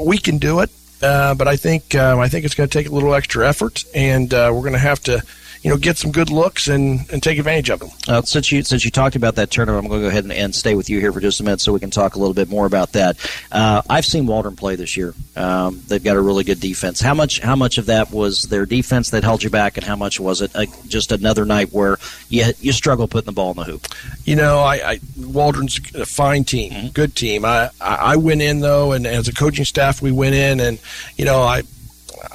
[0.00, 0.70] we can do it,
[1.02, 3.84] uh, but I think um, I think it's going to take a little extra effort,
[3.94, 5.22] and uh, we're going to have to.
[5.64, 7.88] You know, get some good looks and, and take advantage of them.
[8.07, 10.33] Uh, since you since you talked about that tournament, I'm going to go ahead and,
[10.33, 12.35] and stay with you here for just a minute so we can talk a little
[12.35, 13.16] bit more about that.
[13.50, 15.14] Uh, I've seen Waldron play this year.
[15.37, 17.00] Um, they've got a really good defense.
[17.00, 19.96] How much how much of that was their defense that held you back, and how
[19.96, 21.96] much was it uh, just another night where
[22.29, 23.87] you you struggle putting the ball in the hoop?
[24.27, 27.46] You know, I, I Waldron's a fine team, good team.
[27.46, 30.79] I, I I went in though, and as a coaching staff, we went in, and
[31.16, 31.62] you know, I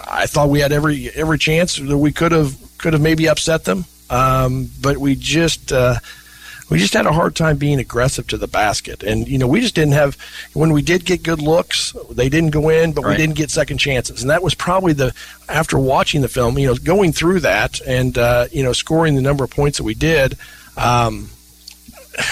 [0.08, 3.66] I thought we had every every chance that we could have could have maybe upset
[3.66, 5.72] them, um, but we just.
[5.72, 5.96] Uh,
[6.72, 9.60] we just had a hard time being aggressive to the basket, and you know we
[9.60, 10.16] just didn't have.
[10.54, 13.12] When we did get good looks, they didn't go in, but Right.
[13.14, 15.12] we didn't get second chances, and that was probably the
[15.48, 19.22] after watching the film, you know, going through that and uh, you know scoring the
[19.24, 20.38] number of points that we did.
[20.78, 21.30] Um,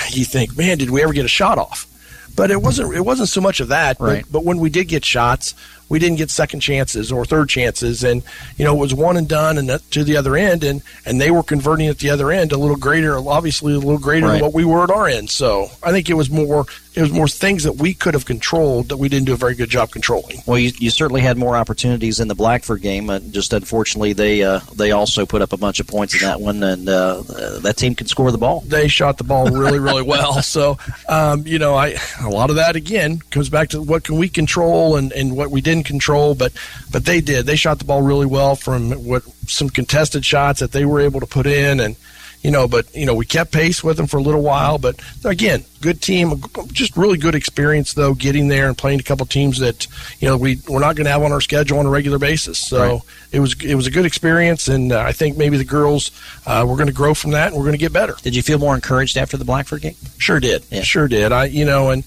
[0.09, 1.87] you think, man, did we ever get a shot off?
[2.35, 2.95] But it wasn't.
[2.95, 3.99] It wasn't so much of that.
[3.99, 4.21] Right.
[4.23, 5.55] But, but when we did get shots,
[5.89, 8.23] we didn't get second chances or third chances, and
[8.57, 11.31] you know it was one and done, and to the other end, and and they
[11.31, 14.33] were converting at the other end a little greater, obviously a little greater Right.
[14.33, 15.29] than what we were at our end.
[15.29, 16.65] So I think it was more.
[16.97, 19.53] It was more things that we could have controlled that we didn't do a very
[19.53, 20.41] good job controlling.
[20.47, 23.11] Well, you, you certainly had more opportunities in the Blackford game.
[23.11, 26.41] Uh, just unfortunately, they uh, they also put up a bunch of points in that
[26.41, 28.61] one, and uh, uh, that team can score the ball.
[28.61, 30.41] they shot the ball really, really well.
[30.47, 30.77] So,
[31.09, 34.29] um, you know, I a lot of that again comes back to what can we
[34.29, 36.35] control and, and what we didn't control.
[36.35, 36.53] But
[36.91, 37.45] but they did.
[37.45, 41.19] They shot the ball really well from what some contested shots that they were able
[41.19, 41.95] to put in, and
[42.43, 44.77] you know, but you know, we kept pace with them for a little while.
[44.77, 49.25] But again, good team, just really good experience though, getting there and playing a couple
[49.25, 49.87] teams that
[50.19, 52.57] you know we we're not going to have on our schedule on a regular basis.
[52.57, 53.01] So Right.
[53.31, 56.11] it was it was a good experience, and uh, I think maybe the girls
[56.45, 58.15] uh, we're going to grow from that, and we're going to get better.
[58.21, 59.95] Did you feel more encouraged after the Blackford game?
[60.17, 60.63] Sure did.
[60.71, 60.83] Yeah.
[60.83, 61.31] Sure did.
[61.31, 62.03] I, you know, and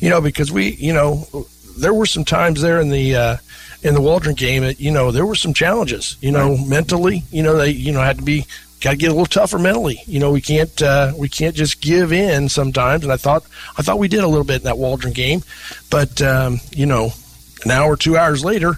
[0.00, 1.26] you know, because we, you know,
[1.76, 3.36] there were some times there in the uh,
[3.82, 6.16] in the Waldron game, that, you know, there were some challenges.
[6.20, 8.44] You know, mentally, you know, they, you know, had to be
[8.80, 10.00] got to get a little tougher mentally.
[10.06, 13.04] You know, we can't uh, we can't just give in sometimes.
[13.04, 13.44] And I thought
[13.76, 15.42] I thought we did a little bit in that Waldron game,
[15.90, 17.10] but um, you know,
[17.64, 18.74] an hour, two hours later.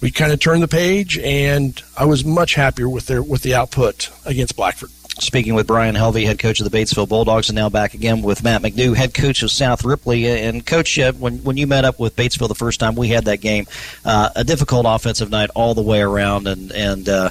[0.00, 3.56] We kind of turned the page, and I was much happier with their with the
[3.56, 4.90] output against Blackford.
[5.18, 8.44] Speaking with Brian Helvey, head coach of the Batesville Bulldogs, and now back again with
[8.44, 10.26] Matt McNew, head coach of South Ripley.
[10.26, 13.24] And coach, uh, when when you met up with Batesville the first time, we had
[13.24, 13.66] that game,
[14.04, 17.08] uh, a difficult offensive night all the way around, and and.
[17.08, 17.30] Uh,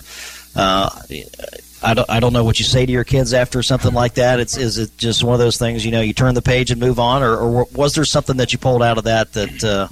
[0.57, 0.89] Uh,
[1.83, 4.39] I don't, I don't know what you say to your kids after something like that.
[4.39, 6.79] It's is it just one of those things you know you turn the page and
[6.79, 9.87] move on, or, or was there something that you pulled out of that that uh,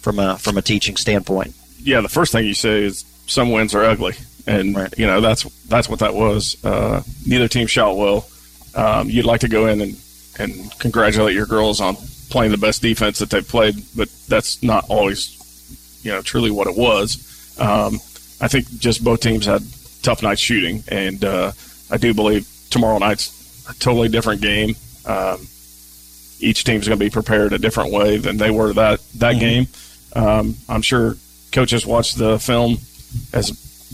[0.00, 1.54] from a from a teaching standpoint?
[1.78, 4.14] Yeah, the first thing you say is some wins are ugly,
[4.46, 4.92] and right.
[4.98, 6.62] you know that's that's what that was.
[6.64, 8.26] Uh, neither team shot well.
[8.74, 9.96] Um, you'd like to go in and
[10.38, 11.96] and congratulate your girls on
[12.30, 15.38] playing the best defense that they've played, but that's not always
[16.02, 17.56] you know truly what it was.
[17.58, 17.94] Um,
[18.40, 19.62] I think just both teams had
[20.02, 21.52] tough night shooting, and uh,
[21.90, 24.74] I do believe tomorrow night's a totally different game.
[25.06, 25.46] Um,
[26.40, 29.40] each team's going to be prepared a different way than they were that that mm-hmm.
[29.40, 29.66] game.
[30.14, 31.16] Um, I'm sure
[31.52, 32.78] coaches watch the film
[33.32, 33.50] as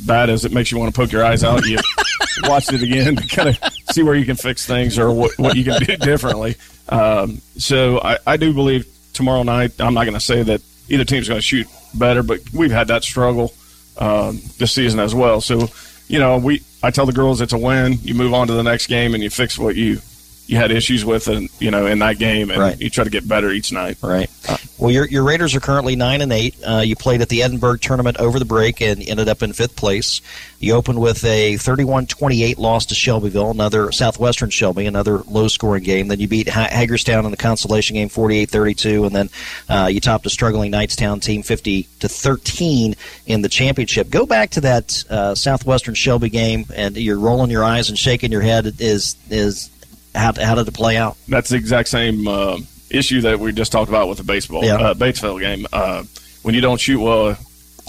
[0.06, 1.66] bad as it makes you want to poke your eyes out.
[1.66, 1.78] You
[2.44, 3.58] watched it again to kind of
[3.90, 6.56] see where you can fix things or what, what you can do differently.
[6.88, 9.80] Um, so I, I do believe tomorrow night.
[9.80, 12.88] I'm not going to say that either team's going to shoot better, but we've had
[12.88, 13.52] that struggle
[13.98, 15.40] um, this season as well.
[15.40, 15.68] So
[16.08, 17.98] you know, we I tell the girls it's a win.
[18.02, 20.00] You move on to the next game and you fix what you
[20.48, 22.80] you had issues with, and you know, in that game, and right.
[22.80, 23.98] you try to get better each night.
[24.02, 24.30] Right.
[24.78, 26.56] Well, your your Raiders are currently nine and eight.
[26.66, 29.76] Uh, you played at the Edinburgh tournament over the break and ended up in fifth
[29.76, 30.22] place.
[30.58, 36.08] You opened with a 31-28 loss to Shelbyville, another Southwestern Shelby, another low-scoring game.
[36.08, 39.30] Then you beat Hagerstown in the consolation game 48-32, and then
[39.68, 44.10] uh, you topped a struggling Knightstown team 50 to 13 in the championship.
[44.10, 48.32] Go back to that uh, Southwestern Shelby game, and you're rolling your eyes and shaking
[48.32, 48.80] your head.
[48.80, 49.70] Is is
[50.14, 51.16] how, how did it play out?
[51.28, 52.58] That's the exact same uh,
[52.90, 54.76] issue that we just talked about with the baseball yeah.
[54.76, 55.66] uh, Batesville game.
[55.72, 56.04] Uh,
[56.42, 57.36] when you don't shoot well,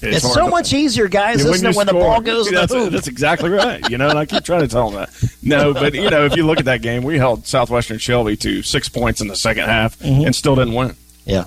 [0.01, 2.73] it's, it's so to, much easier, guys, when, when the ball goes in that's.
[2.73, 3.88] That's exactly right.
[3.89, 5.32] You know, and I keep trying to tell them that.
[5.43, 8.63] No, but you know, if you look at that game, we held Southwestern Shelby to
[8.63, 10.25] six points in the second half mm-hmm.
[10.25, 10.95] and still didn't win.
[11.25, 11.45] Yeah.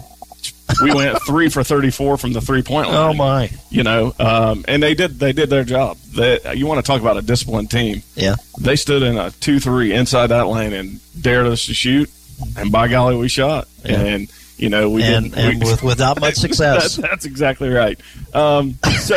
[0.82, 2.96] We went three for thirty-four from the three-point line.
[2.96, 3.50] Oh my!
[3.70, 5.98] You know, um, and they did they did their job.
[5.98, 8.02] They, you want to talk about a disciplined team?
[8.14, 8.36] Yeah.
[8.58, 12.10] They stood in a two-three inside that lane and dared us to shoot,
[12.56, 13.68] and by golly, we shot.
[13.84, 14.00] Yeah.
[14.00, 16.96] And you know, we and, and we, with, without much success.
[16.96, 18.00] that, that's exactly right.
[18.32, 19.16] Um, so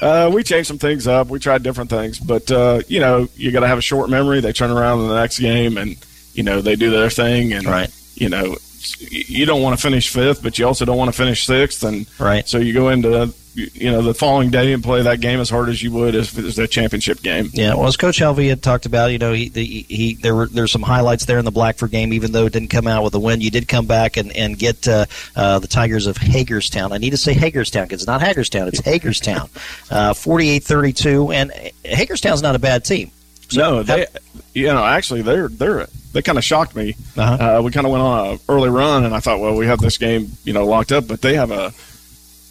[0.00, 1.28] uh, we changed some things up.
[1.28, 4.40] We tried different things, but uh, you know, you got to have a short memory.
[4.40, 5.96] They turn around in the next game, and
[6.34, 7.88] you know, they do their thing, and right.
[8.14, 8.56] you know,
[8.98, 12.06] you don't want to finish fifth, but you also don't want to finish sixth, and
[12.18, 12.48] right.
[12.48, 15.68] So you go into you know the following day and play that game as hard
[15.68, 17.50] as you would if it was a championship game.
[17.52, 20.46] Yeah, well, as Coach Helvey had talked about, you know, he, he, he there were
[20.46, 22.12] there's some highlights there in the Blackford game.
[22.12, 24.58] Even though it didn't come out with a win, you did come back and and
[24.58, 26.92] get uh, uh, the Tigers of Hagerstown.
[26.92, 29.48] I need to say Hagerstown because it's not Hagerstown, it's Hagerstown,
[29.90, 31.52] uh, 48-32, and
[31.84, 33.10] Hagerstown's not a bad team.
[33.48, 34.06] So no, they,
[34.54, 36.96] you know, actually, they're they're they kind of shocked me.
[37.16, 37.58] Uh-huh.
[37.58, 39.80] Uh, we kind of went on an early run, and I thought, well, we have
[39.80, 41.06] this game, you know, locked up.
[41.06, 41.72] But they have a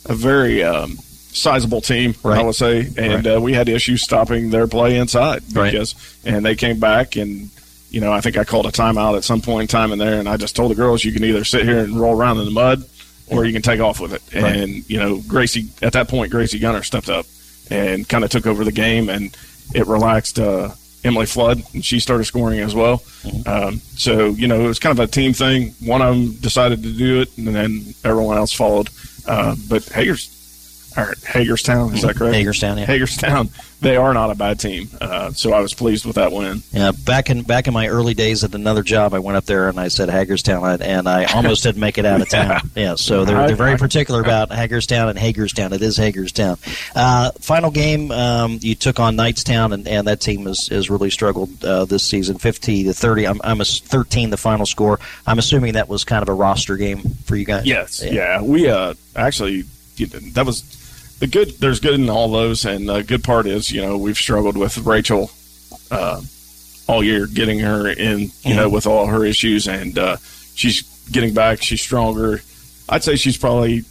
[0.07, 2.39] a very um, sizable team, right.
[2.39, 3.35] I would say, and right.
[3.35, 6.33] uh, we had issues stopping their play inside because, right.
[6.33, 7.49] and they came back and.
[7.91, 10.19] You know, I think I called a timeout at some point in time in there,
[10.19, 12.45] and I just told the girls, you can either sit here and roll around in
[12.45, 12.83] the mud,
[13.27, 14.21] or you can take off with it.
[14.33, 17.25] And you know, Gracie at that point, Gracie Gunner stepped up
[17.69, 19.35] and kind of took over the game, and
[19.73, 20.71] it relaxed uh,
[21.05, 22.97] Emily Flood, and she started scoring as well.
[22.97, 23.47] Mm-hmm.
[23.47, 25.73] Um, so you know, it was kind of a team thing.
[25.81, 28.89] One of them decided to do it, and then everyone else followed.
[29.27, 30.34] Uh, but Hager's
[30.97, 32.35] or Hagerstown, is that correct?
[32.35, 32.85] Hagerstown, yeah.
[32.85, 33.49] Hagerstown,
[33.81, 34.89] they are not a bad team.
[34.99, 36.63] Uh, so I was pleased with that win.
[36.71, 39.69] Yeah, back in back in my early days at another job, I went up there
[39.69, 42.49] and I said Hagerstown, and I almost didn't make it out of town.
[42.75, 42.83] yeah.
[42.83, 45.73] yeah, so they're, they're very particular about Hagerstown and Hagerstown.
[45.73, 46.57] It is Hagerstown.
[46.95, 51.09] Uh, final game, um, you took on Knightstown, and, and that team has, has really
[51.09, 53.27] struggled uh, this season, 50 to 30.
[53.27, 54.99] I'm, I'm a 13 the final score.
[55.27, 57.65] I'm assuming that was kind of a roster game for you guys.
[57.65, 58.11] Yes, yeah.
[58.11, 58.41] yeah.
[58.41, 59.63] We uh, actually
[60.33, 60.61] that was
[61.19, 64.17] the good there's good in all those, and the good part is you know we've
[64.17, 65.31] struggled with Rachel
[65.91, 66.21] uh,
[66.87, 68.55] all year, getting her in you mm-hmm.
[68.55, 70.17] know with all her issues, and uh,
[70.55, 71.61] she's getting back.
[71.61, 72.41] She's stronger.
[72.87, 73.83] I'd say she's probably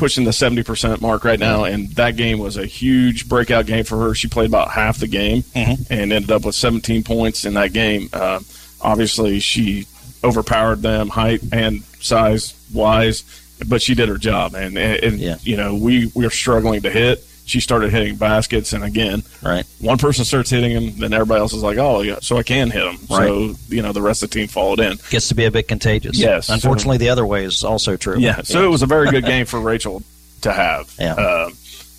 [0.00, 3.98] pushing the 70% mark right now and that game was a huge breakout game for
[3.98, 5.92] her she played about half the game mm-hmm.
[5.92, 8.40] and ended up with 17 points in that game uh,
[8.80, 9.86] obviously she
[10.24, 13.24] overpowered them height and size wise
[13.66, 15.36] but she did her job, and, and yeah.
[15.42, 17.24] you know we we are struggling to hit.
[17.44, 21.52] She started hitting baskets, and again, right, one person starts hitting them, then everybody else
[21.52, 22.98] is like, oh, yeah, so I can hit them.
[23.10, 23.26] Right.
[23.26, 24.98] So you know the rest of the team followed in.
[25.10, 26.16] Gets to be a bit contagious.
[26.16, 26.48] Yes.
[26.48, 28.18] Unfortunately, so, the other way is also true.
[28.18, 28.42] Yeah.
[28.42, 30.02] So it was a very good game for Rachel
[30.42, 30.94] to have.
[30.98, 31.14] Yeah.
[31.14, 31.50] Uh,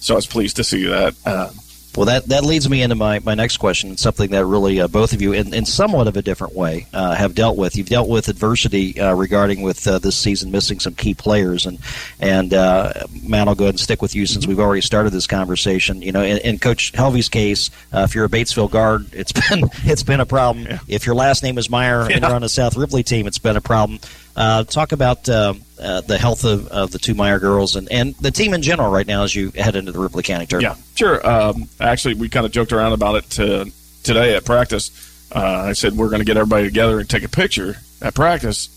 [0.01, 1.15] so I was pleased to see that.
[1.25, 1.51] Uh,
[1.95, 5.11] Well, that, that leads me into my, my next question, something that really uh, both
[5.11, 7.75] of you, in, in somewhat of a different way, uh, have dealt with.
[7.75, 11.79] You've dealt with adversity uh, regarding with uh, this season missing some key players, and
[12.21, 12.93] and uh,
[13.23, 16.01] Matt, I'll go ahead and stick with you since we've already started this conversation.
[16.01, 19.69] You know, in, in Coach Helvey's case, uh, if you're a Batesville guard, it's been
[19.83, 20.65] it's been a problem.
[20.65, 20.79] Yeah.
[20.87, 23.57] If your last name is Meyer and you're on a South Ripley team, it's been
[23.57, 23.99] a problem.
[24.35, 28.15] Uh, talk about uh, uh, the health of, of the two Meyer girls and, and
[28.15, 30.77] the team in general right now as you head into the Ripley County tournament.
[30.77, 31.27] Yeah, sure.
[31.29, 33.71] Um, actually, we kind of joked around about it to,
[34.03, 34.89] today at practice.
[35.33, 38.69] Uh, I said we're going to get everybody together and take a picture at practice,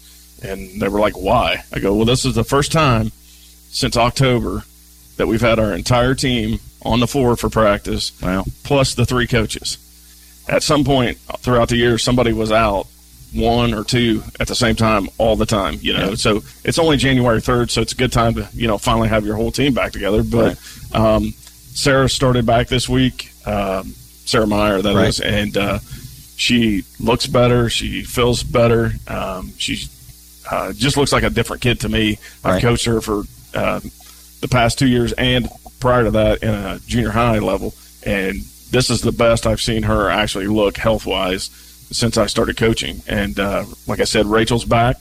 [0.42, 3.10] and they were like, "Why?" I go, "Well, this is the first time
[3.70, 4.62] since October
[5.16, 8.44] that we've had our entire team on the floor for practice, Wow.
[8.64, 9.78] plus the three coaches.
[10.48, 12.86] At some point throughout the year, somebody was out."
[13.34, 16.14] One or two at the same time all the time, you know.
[16.14, 19.24] So it's only January third, so it's a good time to you know finally have
[19.26, 20.22] your whole team back together.
[20.22, 20.58] But
[20.92, 23.32] um, Sarah started back this week.
[23.46, 23.94] Um,
[24.26, 25.28] Sarah Meyer, that is, Right.
[25.32, 25.78] and uh,
[26.36, 27.68] she looks better.
[27.68, 28.92] She feels better.
[29.08, 29.84] Um, she
[30.50, 32.18] uh, just looks like a different kid to me.
[32.44, 32.54] Right.
[32.54, 33.24] I've coached her for
[33.54, 33.90] um,
[34.40, 35.48] the past two years and
[35.80, 37.74] prior to that in a junior high level,
[38.06, 38.36] and
[38.70, 41.50] this is the best I've seen her actually look health wise
[41.94, 43.02] since I started coaching.
[43.06, 44.96] And uh, like I said, Rachel's back.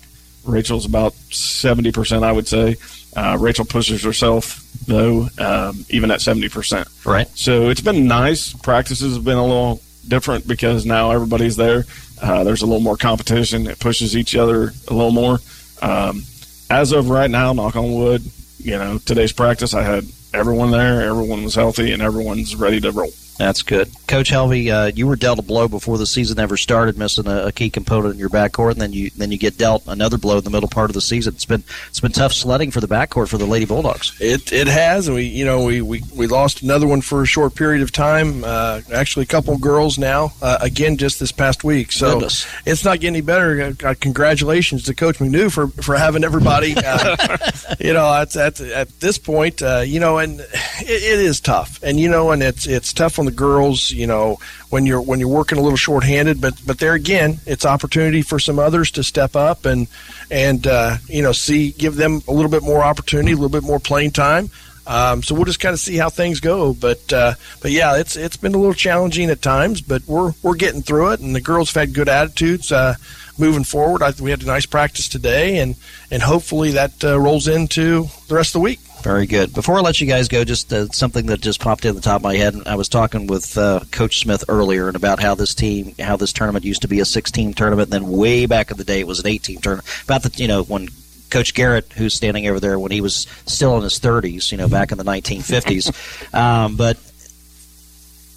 [0.46, 2.76] Rachel's about seventy percent, I would say.
[3.16, 6.88] Uh, Rachel pushes herself though, um, even at seventy percent.
[7.06, 7.28] Right.
[7.38, 8.54] So it's been nice.
[8.54, 11.86] Practices have been a little different because now everybody's there.
[12.22, 13.68] Uh, there's a little more competition.
[13.68, 15.40] It pushes each other a little more.
[15.82, 16.24] Um,
[16.70, 18.22] as of right now, knock on wood,
[18.58, 21.02] you know, today's practice, I had everyone there.
[21.02, 23.12] Everyone was healthy and everyone's ready to roll.
[23.38, 23.90] That's good.
[24.08, 27.48] Coach Helvey, uh, you were dealt a blow before the season ever started, missing a,
[27.48, 30.38] a key component in your backcourt, and then you then you get dealt another blow
[30.38, 31.34] in the middle part of the season.
[31.34, 34.16] It's been it's been tough sledding for the backcourt for the Lady Bulldogs.
[34.20, 37.26] It it has, and we you know we, we, we lost another one for a
[37.26, 38.44] short period of time.
[38.44, 40.34] Uh, actually, a couple girls now.
[40.42, 41.92] Uh, again, just this past week.
[41.92, 42.48] So Goodness.
[42.66, 43.74] it's not getting any better.
[43.84, 46.76] Uh, congratulations to Coach McNew for for having everybody.
[46.78, 47.16] Uh,
[47.80, 50.48] you know, at at, at this point, uh, you know, and it,
[50.82, 53.92] it is tough, and you know, and it's it's tough on the girls.
[53.92, 54.38] You know,
[54.70, 58.40] when you're when you're working a little shorthanded, but but there again, it's opportunity for
[58.40, 59.88] some others to step up and
[60.30, 63.64] and uh, you know see give them a little bit more opportunity, a little bit
[63.64, 64.50] more playing time.
[64.86, 66.74] Um, so we'll just kind of see how things go.
[66.74, 70.56] But uh, but yeah, it's it's been a little challenging at times, but we're we're
[70.56, 72.72] getting through it, and the girls have had good attitudes.
[72.72, 72.96] Uh,
[73.36, 75.76] Moving forward, I, we had a nice practice today, and,
[76.12, 78.80] and hopefully that uh, rolls into the rest of the week.
[79.04, 79.54] Very good.
[79.54, 82.18] Before I let you guys go, just uh, something that just popped in the top
[82.18, 82.56] of my head.
[82.66, 86.32] I was talking with uh, Coach Smith earlier and about how this team, how this
[86.32, 89.08] tournament used to be a six-team tournament, and then way back in the day it
[89.08, 89.88] was an eight-team tournament.
[90.06, 90.88] About the you know when
[91.30, 94.70] Coach Garrett, who's standing over there, when he was still in his 30s, you know,
[94.70, 96.34] back in the 1950s.
[96.34, 96.98] um, but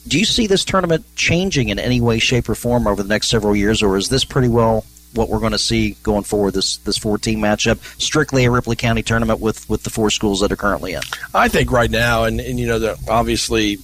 [0.09, 3.29] do you see this tournament changing in any way, shape, or form over the next
[3.29, 4.85] several years, or is this pretty well
[5.15, 6.55] what we're going to see going forward?
[6.55, 10.41] This this four team matchup, strictly a Ripley County tournament with with the four schools
[10.41, 11.03] that are currently in.
[11.35, 13.79] I think right now, and, and you know, the, obviously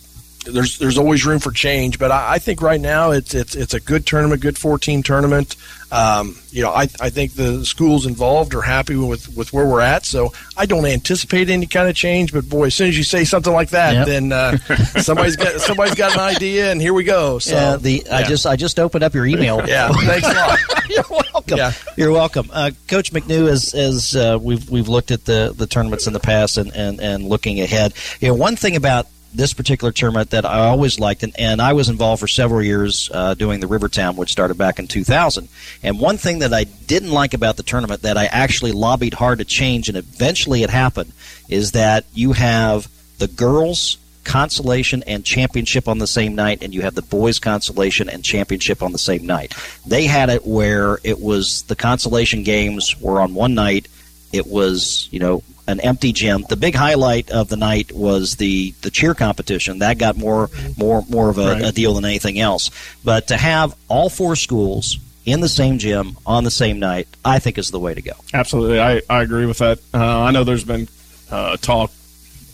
[0.44, 3.74] there's there's always room for change, but I, I think right now it's it's it's
[3.74, 5.56] a good tournament, good four team tournament.
[5.92, 9.82] Um, you know, I, I think the schools involved are happy with, with where we're
[9.82, 12.32] at, so I don't anticipate any kind of change.
[12.32, 14.06] But boy, as soon as you say something like that, Yep.
[14.06, 14.56] then uh,
[15.02, 17.38] somebody's got somebody's got an idea, and here we go.
[17.38, 19.62] So yeah, the I just I just opened up your email.
[19.68, 20.58] yeah, thanks a lot.
[20.88, 21.58] You're welcome.
[21.58, 21.72] Yeah.
[21.96, 23.48] You're welcome, uh, Coach McNew.
[23.48, 27.00] As as uh, we've we've looked at the the tournaments in the past and, and
[27.00, 31.22] and looking ahead, you know, one thing about this particular tournament that I always liked,
[31.22, 34.78] and, and I was involved for several years uh, doing the Rivertown, which started back
[34.78, 35.48] in 2000.
[35.82, 39.38] And one thing that I didn't like about the tournament that I actually lobbied hard
[39.38, 41.12] to change, and eventually it happened,
[41.48, 46.82] is that you have the girls consolation and championship on the same night and you
[46.82, 49.52] have the boys consolation and championship on the same night
[49.84, 53.88] they had it where it was the consolation games were on one night
[54.32, 58.72] it was you know an empty gym the big highlight of the night was the
[58.82, 61.64] the cheer competition that got more more more of a, Right.
[61.66, 62.70] a deal than anything else
[63.04, 67.38] but to have all four schools in the same gym on the same night i
[67.38, 69.78] think is the way to go Absolutely, I, I agree with that.
[69.94, 70.88] Uh, I know there's been
[71.30, 71.90] uh, talk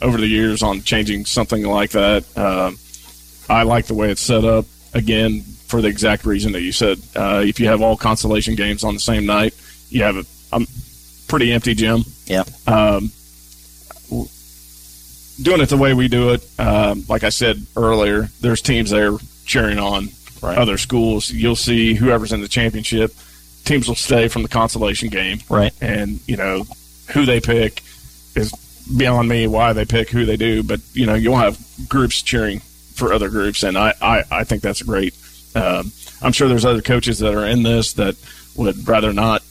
[0.02, 2.24] over the years on changing something like that.
[2.36, 2.76] Um,
[3.48, 4.66] I like the way it's set up.
[4.94, 6.98] Again, for the exact reason that you said.
[7.16, 9.54] Uh, if you have all consolation games on the same night,
[9.90, 10.66] you have a, a
[11.28, 12.04] pretty empty gym.
[12.28, 13.10] Yeah Um,
[15.40, 19.12] doing it the way we do it, um, like I said earlier, there's teams there
[19.44, 20.08] cheering on
[20.56, 21.30] other schools.
[21.30, 23.12] You'll see whoever's in the championship.
[23.64, 25.72] Teams will stay from the consolation game, Right.
[25.80, 26.64] And you know
[27.12, 27.82] who they pick
[28.34, 28.52] is
[28.96, 31.58] beyond me why they pick who they do, but you know you'll have
[31.88, 32.60] groups cheering
[32.94, 35.14] for other groups, and I, I, I think that's great.
[35.54, 38.16] Um, I'm sure there's other coaches that are in this that
[38.56, 39.42] would rather not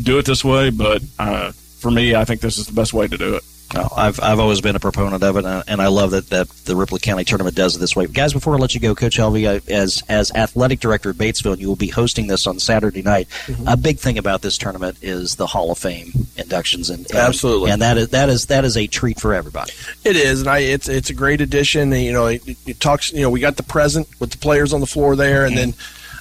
[0.00, 1.52] do it this way, but uh,
[1.82, 3.44] for me, I think this is the best way to do it.
[3.74, 6.76] Well, I've I've always been a proponent of it, and I love that, that the
[6.76, 8.06] Ripley County tournament does it this way.
[8.06, 11.58] Guys, before I let you go, Coach Helvey, uh, as as athletic director of Batesville,
[11.58, 13.28] you will be hosting this on Saturday night.
[13.46, 13.66] Mm-hmm.
[13.68, 17.70] A big thing about this tournament is the Hall of Fame inductions, and, and Absolutely.
[17.70, 19.72] and that is that is that is a treat for everybody.
[20.04, 21.92] It is, and I it's it's a great addition.
[21.94, 23.10] And, you know, it, it talks.
[23.12, 25.74] You know, we got the present with the players on the floor there, and then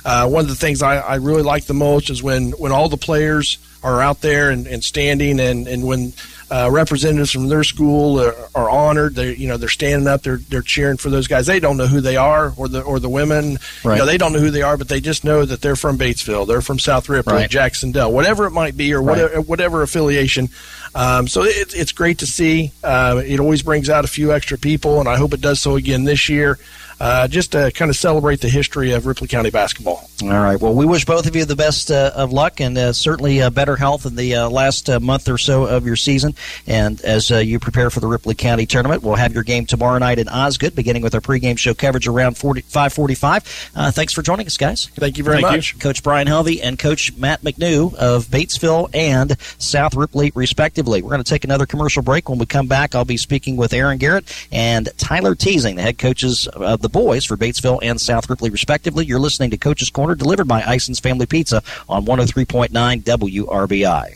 [0.06, 2.88] uh, one of the things I, I really like the most is when when all
[2.88, 6.14] the players are out there and, and standing, and and when
[6.52, 9.16] uh, representatives from their school are, are honored.
[9.16, 11.48] They you know they're standing up, they're they're cheering for those guys.
[11.48, 13.58] They don't know who they are, or the or the women.
[13.84, 13.94] Right.
[13.96, 15.98] You know, they don't know who they are, but they just know that they're from
[15.98, 17.50] Batesville, they're from South Ripley, Right.
[17.50, 19.18] Jac-Cen-Del, whatever it might be, or Right.
[19.18, 20.50] whatever whatever affiliation.
[20.94, 22.72] Um, so it, it's great to see.
[22.84, 25.76] Uh, it always brings out a few extra people, and I hope it does so
[25.76, 26.60] again this year,
[27.00, 30.08] uh, just to kind of celebrate the history of Ripley County basketball.
[30.22, 30.60] All right.
[30.60, 33.50] Well, we wish both of you the best uh, of luck and uh, certainly uh,
[33.50, 36.36] better health in the uh, last uh, month or so of your season.
[36.68, 39.98] And as uh, you prepare for the Ripley County tournament, we'll have your game tomorrow
[39.98, 43.72] night in Osgood, beginning with our pregame show coverage around 40, 545.
[43.76, 44.88] Uh, thanks for joining us, guys.
[44.94, 45.58] Thank you very Thank you.
[45.58, 45.80] much.
[45.80, 50.81] Coach Brian Helvey and Coach Matt McNew of Batesville and South Ripley, respectively.
[50.82, 52.30] We're going to take another commercial break.
[52.30, 55.98] When we come back, I'll be speaking with Aaron Garrett and Tyler Teasing, the head
[55.98, 59.06] coaches of the boys for Batesville and South Ripley, respectively.
[59.06, 62.70] You're listening to Coach's Corner, delivered by Ison's Family Pizza on 103.9
[63.04, 64.16] WRBI.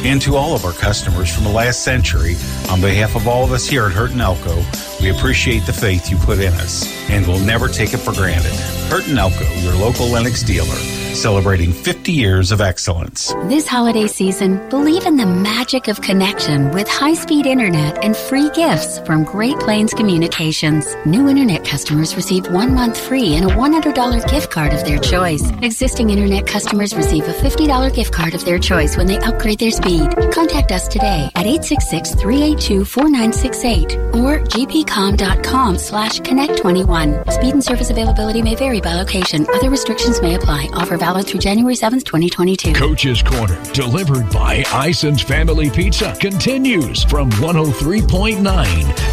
[0.03, 2.35] And to all of our customers from the last century,
[2.69, 4.55] on behalf of all of us here at Hurt and Elko,
[5.01, 8.53] we appreciate the faith you put in us, and we'll never take it for granted.
[8.89, 10.75] Hurt and Elko, your local Lennox dealer,
[11.15, 13.33] celebrating 50 years of excellence.
[13.45, 18.49] This holiday season, believe in the magic of connection with high speed internet and free
[18.51, 20.95] gifts from Great Plains Communications.
[21.05, 25.49] New internet customers receive one month free and a $100 gift card of their choice.
[25.61, 29.71] Existing internet customers receive a $50 gift card of their choice when they upgrade their
[29.71, 30.09] speed.
[30.31, 34.39] Contact us today at 866 382 4968 or
[34.85, 37.31] gpcom.com slash connect21.
[37.31, 39.45] Speed and service availability may vary by location.
[39.49, 40.69] Other restrictions may apply.
[40.73, 42.73] Offer valid through January 7th, 2022.
[42.73, 48.41] Coach's Corner, delivered by Ison's Family Pizza, continues from 103.9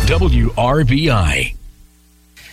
[0.07, 1.62] WRBI.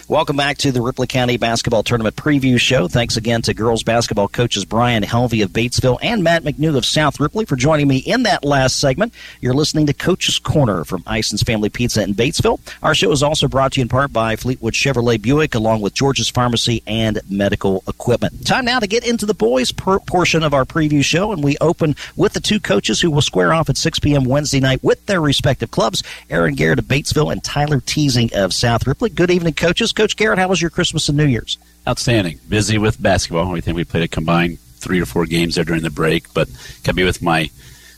[0.10, 2.88] Welcome back to the Ripley County Basketball Tournament Preview Show.
[2.88, 7.20] Thanks again to girls basketball coaches Brian Helvey of Batesville and Matt McNew of South
[7.20, 9.14] Ripley for joining me in that last segment.
[9.40, 12.60] You're listening to Coach's Corner from Ison's Family Pizza in Batesville.
[12.82, 15.94] Our show is also brought to you in part by Fleetwood Chevrolet Buick along with
[15.94, 18.48] George's Pharmacy and Medical Equipment.
[18.48, 21.96] Time now to get into the boys portion of our preview show, and we open
[22.16, 24.24] with the two coaches who will square off at 6 p.m.
[24.24, 26.02] Wednesday night with their respective clubs,
[26.32, 29.12] Aaron Garrett of Batesville and Tyler Teasing of South Ripley.
[29.12, 29.94] Good evening, coaches.
[30.00, 31.58] Coach Garrett, how was your Christmas and New Year's?
[31.86, 32.40] Outstanding.
[32.48, 33.54] Busy with basketball.
[33.54, 36.48] I think we played a combined three or four games there during the break, but
[36.86, 37.48] got to be with my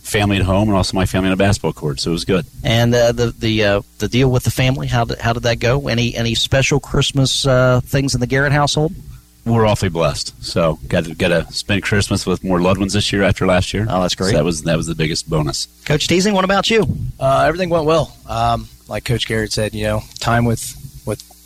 [0.02, 2.48] family at home and also my family on a basketball court, so it was good.
[2.64, 5.60] And uh, the the uh, the deal with the family, how did, how did that
[5.60, 5.88] go?
[5.90, 8.96] Any any special Christmas uh, things in the Garrett household?
[9.46, 10.44] We're awfully blessed.
[10.44, 13.76] So got to get to spend Christmas with more loved ones this year after last
[13.76, 13.86] year.
[13.88, 14.32] Oh, that's great.
[14.32, 15.68] So that was that was the biggest bonus.
[15.86, 16.84] Coach Teasing, what about you?
[17.20, 18.18] Uh, everything went well.
[18.28, 20.81] Um, like Coach Garrett said, you know, time with with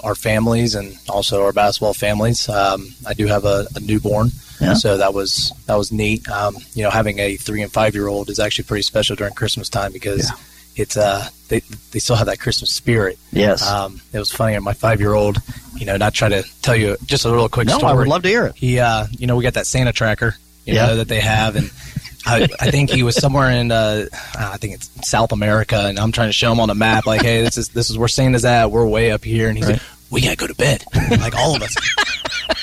[0.06, 2.48] our families and also our basketball families.
[2.48, 4.30] Um, I do have a, a newborn,
[4.62, 4.74] Yeah.
[4.76, 6.28] so that was that was neat.
[6.30, 9.34] Um, you know, having a three and five year old is actually pretty special during
[9.34, 10.32] Christmas time because
[10.78, 11.60] it's uh they
[11.92, 13.18] they still have that Christmas spirit.
[13.32, 13.66] Yes.
[13.70, 14.58] Um, it was funny.
[14.60, 15.38] My five year old,
[15.76, 18.24] you know, not try to tell you just a real quick No, I would love
[18.24, 18.56] to hear it.
[18.56, 20.36] He, uh, you know, we got that Santa tracker,
[20.66, 20.88] you Yeah.
[20.88, 21.70] know, that they have, and
[22.28, 26.12] I, I think he was somewhere in, uh, I think it's South America, and I'm
[26.12, 28.44] trying to show him on a map, like, hey, this is this is where Santa's
[28.46, 28.72] at.
[28.72, 29.82] We're way up here, and he's like,
[30.12, 31.76] we gotta go to bed, like all of us.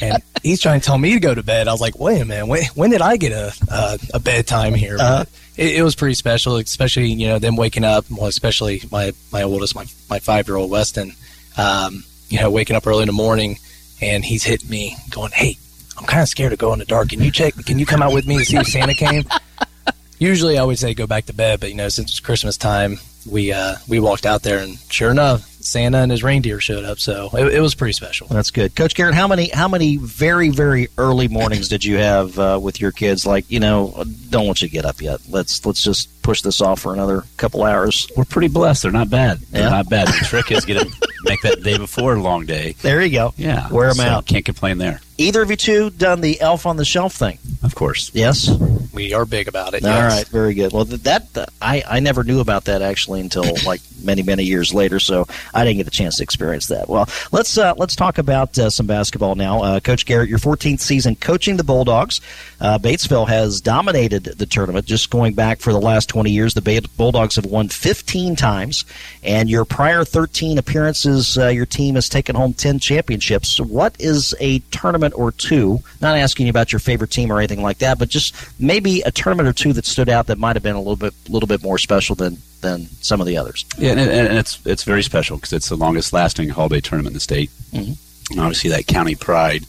[0.01, 1.69] and he's trying to tell me to go to bed.
[1.69, 4.75] I was like, wait a minute, when, when did I get a a, a bedtime
[4.75, 4.97] here?
[4.99, 8.05] But it, it was pretty special, especially you know them waking up.
[8.11, 11.13] Well, especially my my oldest, my my five year old Weston.
[11.59, 13.59] um, you know, waking up early in the morning,
[14.01, 15.59] and he's hitting me, going, "Hey,
[15.99, 17.11] I'm kind of scared to go in the dark.
[17.11, 17.55] Can you check?
[17.67, 19.25] Can you come out with me to see if Santa came?"
[20.19, 22.99] Usually, I would say go back to bed, but you know, since it's Christmas time,
[23.31, 26.99] we uh, we walked out there, and sure enough, Santa and his reindeer showed up.
[26.99, 28.27] So it, it was pretty special.
[28.29, 29.15] That's good, Coach Garrett.
[29.15, 33.27] How many how many very very early mornings did you have uh, with your kids?
[33.27, 35.21] Like you know, don't want you to get up yet.
[35.29, 38.07] Let's let's just push this off for another couple hours.
[38.17, 38.83] We're pretty blessed.
[38.85, 39.39] They're not bad.
[39.51, 39.71] They're Yeah.
[39.71, 40.09] not bad.
[40.09, 40.93] The trick is get them
[41.25, 42.77] make that day before a long day.
[42.81, 43.35] There you go.
[43.37, 44.27] Yeah, Wear 'em so out.
[44.27, 45.01] Can't complain there.
[45.19, 47.39] Either of you two done the elf on the shelf thing?
[47.63, 48.11] Of course.
[48.15, 48.51] Yes.
[48.93, 49.85] We are big about it.
[49.85, 50.13] All yes.
[50.13, 50.73] right, very good.
[50.73, 54.45] Well, th- that uh, I I never knew about that actually until like many many
[54.45, 56.89] years later, so I didn't get a chance to experience that.
[56.89, 59.63] Well, let's uh, let's talk about uh, some basketball now.
[59.63, 62.21] Uh, Coach Garrett, your 14th season coaching the Bulldogs.
[62.61, 64.87] Uh, Batesville has dominated the tournament.
[64.87, 68.85] Just going back for the last 20 years, the Bulldogs have won 15 times,
[69.23, 73.61] and your prior 13 appearances, uh, your team has taken home 10 championships.
[73.61, 75.81] What is a tournament or two?
[76.01, 79.11] Not asking you about your favorite team or anything like that, but just maybe a
[79.11, 81.63] tournament or two that stood out that might have been a little bit, little bit
[81.63, 83.65] more special than than some of the others.
[83.77, 87.15] Yeah, and, and it's it's very special because it's the longest lasting holiday tournament in
[87.15, 87.97] the state, Mhm.
[88.31, 89.65] and obviously that county pride.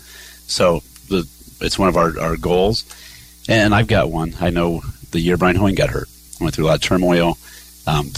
[0.48, 1.28] So the
[1.62, 2.86] it's one of our, our goals,
[3.50, 4.36] and I've got one.
[4.40, 4.82] I know
[5.12, 6.08] the year Brian Hoying got hurt,
[6.40, 7.38] went through a lot of turmoil.
[7.86, 8.12] Um,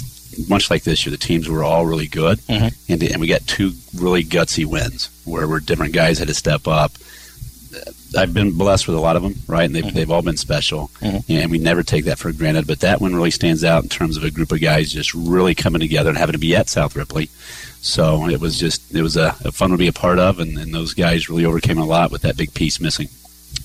[0.50, 2.74] much like this year, the teams were all really good, Mhm.
[2.90, 6.68] and, and we got two really gutsy wins where where different guys had to step
[6.68, 6.92] up.
[8.18, 9.66] I've been blessed with a lot of them, right?
[9.66, 9.96] And they've, mm-hmm.
[9.96, 11.32] they've all been special, mm-hmm.
[11.32, 12.68] and we never take that for granted.
[12.68, 15.56] But that one really stands out in terms of a group of guys just really
[15.56, 17.30] coming together and having to be at South Ripley.
[17.82, 20.58] So it was just it was a, a fun to be a part of, and,
[20.58, 23.10] and those guys really overcame a lot with that big piece missing.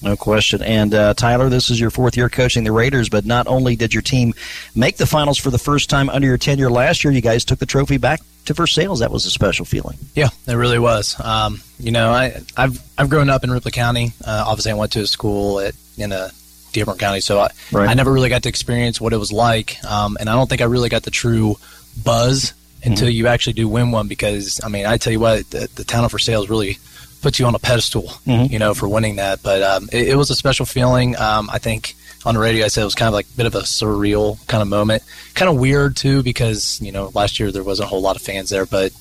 [0.03, 0.63] No question.
[0.63, 3.93] And uh, Tyler, this is your fourth year coaching the Raiders, but not only did
[3.93, 4.33] your team
[4.75, 7.59] make the finals for the first time under your tenure last year, you guys took
[7.59, 8.99] the trophy back to Versailles.
[9.01, 9.99] That was a special feeling.
[10.15, 11.21] Yeah, it really was.
[11.21, 14.13] Um, you know, I, I've I've grown up in Ripley County.
[14.25, 16.31] Uh, obviously, I went to a school at in a
[16.73, 17.89] Dearborn County, so I, Right.
[17.89, 20.63] I never really got to experience what it was like, um, and I don't think
[20.63, 21.57] I really got the true
[22.03, 23.17] buzz until Mm-hmm.
[23.17, 24.09] you actually do win one.
[24.09, 26.79] Because I mean, I tell you what, the, the town of Versailles really
[27.23, 28.51] puts you on a pedestal, Mhm.
[28.51, 29.43] you know, for winning that.
[29.43, 31.17] But um, it, it was a special feeling.
[31.17, 31.95] Um, I think
[32.25, 34.39] on the radio, I said it was kind of like a bit of a surreal
[34.47, 35.03] kind of moment,
[35.35, 38.23] kind of weird too, because you know last year there wasn't a whole lot of
[38.23, 38.93] fans there, but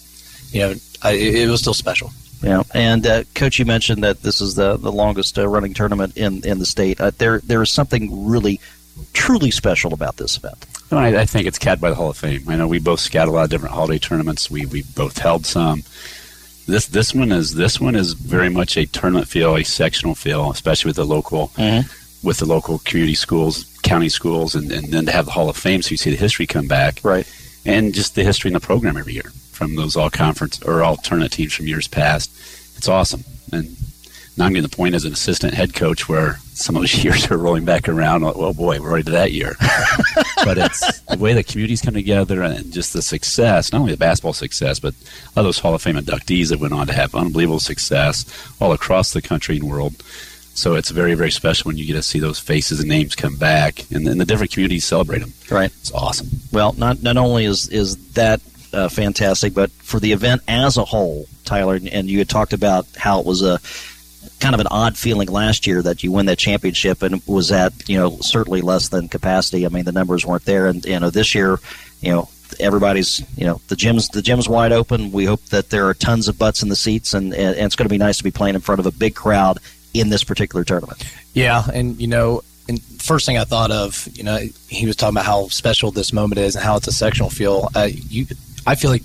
[0.51, 2.11] you know, I, it, it was still special.
[2.41, 6.15] Yeah, and uh, Coach, you mentioned that this is the the longest uh, running tournament
[6.15, 6.99] in in the state.
[7.01, 8.59] Uh, there there is something really
[9.13, 10.65] truly special about this event.
[10.91, 12.43] No, I, I think it's capped by the Hall of Fame.
[12.47, 14.49] I know we both scout a lot of different holiday tournaments.
[14.49, 15.83] We we both held some.
[16.69, 20.51] This this one is this one is very much a tournament feel, a sectional feel,
[20.51, 21.87] especially with the local mm-hmm.
[22.27, 25.57] with the local community schools, county schools, and, and then to have the Hall of
[25.57, 27.27] Fame, so you see the history come back, right?
[27.65, 31.31] And just the history in the program every year from those all conference or alternate
[31.31, 32.31] teams from years past.
[32.77, 33.75] It's awesome, and
[34.39, 37.29] now I'm getting the point as an assistant head coach where some of those years
[37.29, 38.21] are rolling back around.
[38.21, 39.55] Like, oh boy, we're already to that year.
[40.45, 43.97] but it's the way the communities come together and just the success, not only the
[43.97, 44.95] basketball success, but
[45.35, 48.25] all those Hall of Fame inductees that went on to have unbelievable success
[48.61, 50.01] all across the country and world.
[50.53, 53.35] So it's very, very special when you get to see those faces and names come
[53.35, 55.33] back and, and the different communities celebrate them.
[55.49, 55.71] Right.
[55.79, 56.29] It's awesome.
[56.51, 58.41] Well, not not only is is that
[58.73, 62.87] uh, fantastic, but for the event as a whole, Tyler, and you had talked about
[62.97, 63.59] how it was a
[64.39, 67.87] kind of an odd feeling last year that you win that championship and was at
[67.87, 69.65] you know certainly less than capacity.
[69.65, 71.59] I mean, the numbers weren't there, and you know this year,
[72.01, 72.29] you know
[72.59, 75.11] everybody's you know the gym's the gym's wide open.
[75.11, 77.87] We hope that there are tons of butts in the seats, and and it's going
[77.87, 79.59] to be nice to be playing in front of a big crowd
[79.93, 81.03] in this particular tournament.
[81.33, 84.37] Yeah, and you know, and first thing I thought of, you know,
[84.67, 87.69] he was talking about how special this moment is and how it's a sectional feel.
[87.75, 88.25] Uh, you,
[88.67, 89.03] I feel like,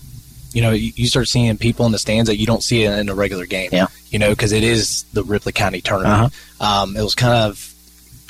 [0.55, 3.15] you know, you, start seeing people in the stands that you don't see in a
[3.15, 3.69] regular game.
[3.73, 3.89] Yeah.
[4.11, 6.33] You know, because it is the Ripley County tournament.
[6.61, 7.75] Um, it was kind of,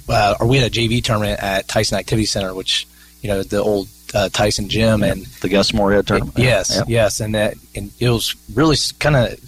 [0.09, 2.89] uh, or we had a JV tournament at Tyson Activity Center, which,
[3.21, 6.39] you know, the old uh, Tyson gym and the Gus Moorhead tournament.
[6.39, 6.85] yes, Yeah.
[6.89, 9.39] yes, and that and it was really kind of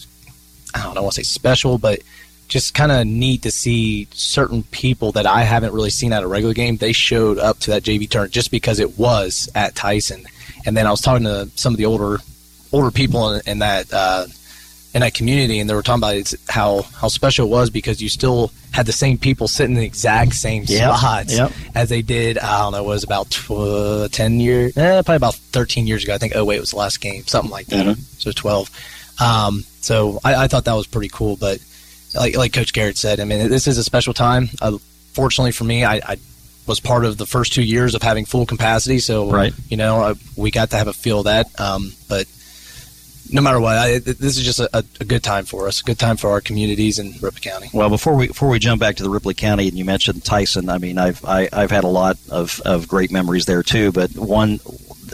[0.74, 2.00] I don't know, I want to say special, but
[2.48, 6.26] just kind of neat to see certain people that I haven't really seen at a
[6.26, 6.76] regular game.
[6.76, 10.26] They showed up to that JV tournament just because it was at Tyson.
[10.64, 12.18] And then I was talking to some of the older
[12.76, 14.26] older people in, in that uh,
[14.94, 18.00] in that community, and they were talking about it's how how special it was because
[18.00, 21.52] you still had the same people sitting in the exact same Yep, spots yep.
[21.74, 22.38] as they did.
[22.38, 26.04] I don't know, it was about tw- uh, ten years, eh, probably about thirteen years
[26.04, 26.14] ago.
[26.14, 26.32] I think.
[26.36, 27.86] Oh wait, it was the last game, something like that.
[27.86, 27.98] Mhm.
[28.20, 28.70] So twelve.
[29.20, 31.36] Um, so I, I thought that was pretty cool.
[31.36, 31.58] But
[32.14, 34.48] like like Coach Garrett said, I mean, this is a special time.
[34.60, 34.78] Uh,
[35.12, 36.16] fortunately for me, I, I
[36.66, 38.98] was part of the first two years of having full capacity.
[38.98, 39.52] So Right.
[39.68, 41.46] you know, I, we got to have a feel of that.
[41.60, 42.26] Um, but
[43.30, 45.98] no matter what, I, this is just a, a good time for us, a good
[45.98, 47.68] time for our communities in Ripley County.
[47.72, 50.68] Well, before we before we jump back to the Ripley County, and you mentioned Tyson,
[50.68, 53.92] I mean, I've I, I've had a lot of, of great memories there too.
[53.92, 54.60] But one,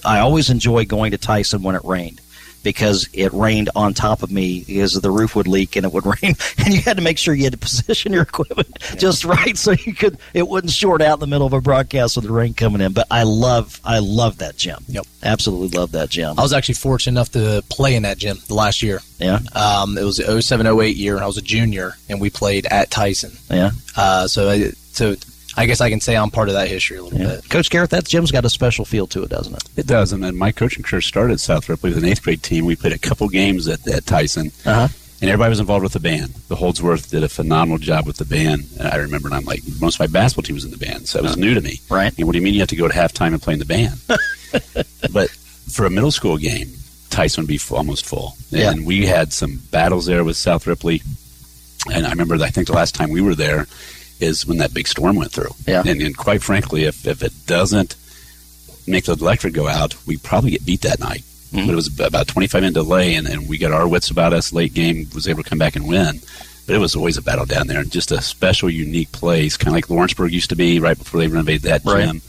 [0.04, 2.20] I always enjoy going to Tyson when it rained
[2.62, 6.06] because it rained on top of me because the roof would leak and it would
[6.22, 6.34] rain.
[6.58, 8.96] And you had to make sure you had to position your equipment yeah.
[8.96, 12.16] just right so you could it wouldn't short out in the middle of a broadcast
[12.16, 12.92] with the rain coming in.
[12.92, 14.78] But i love i love that gym.
[14.88, 15.06] Yep.
[15.22, 16.38] Absolutely love that gym.
[16.38, 19.00] I was actually fortunate enough to play in that gym the last year.
[19.18, 19.40] Yeah?
[19.54, 22.90] Um, it was the 0708 year and i was a junior and we played at
[22.90, 23.32] tyson.
[23.50, 23.70] Yeah.
[23.96, 25.14] Uh, so I, so
[25.56, 27.36] I guess I can say I'm part of that history a little yeah.
[27.36, 27.50] bit.
[27.50, 29.64] Coach Garrett, that gym's got a special feel to it, doesn't it?
[29.76, 30.12] It does.
[30.12, 32.64] And, then my coaching career started at South Ripley with an eighth grade team.
[32.64, 34.52] We played a couple games at, at Tyson.
[34.64, 34.88] Uh-huh.
[35.20, 36.34] And everybody was involved with the band.
[36.48, 38.64] The Holdsworth did a phenomenal job with the band.
[38.78, 41.06] And I remember, and I'm like, most of my basketball team was in the band,
[41.06, 41.80] so it was new to me.
[41.88, 42.12] Right.
[42.18, 43.64] And what do you mean you have to go to halftime and play in the
[43.64, 44.00] band?
[45.12, 46.70] but for a middle school game,
[47.10, 48.34] Tyson would be full, almost full.
[48.50, 48.86] And yeah.
[48.86, 51.02] we had some battles there with South Ripley.
[51.92, 53.66] And I remember, I think the last time we were there,
[54.22, 55.50] is when that big storm went through.
[55.66, 55.82] Yeah.
[55.86, 57.96] And, and quite frankly, if, if it doesn't
[58.86, 61.22] make the electric go out, we probably get beat that night.
[61.52, 61.66] Mm-hmm.
[61.66, 64.52] But it was about 25 minute delay, and, and we got our wits about us
[64.52, 66.20] late game, was able to come back and win.
[66.66, 69.68] But it was always a battle down there, and just a special, unique place, kind
[69.68, 72.06] of like Lawrenceburg used to be right before they renovated that right.
[72.06, 72.22] gym.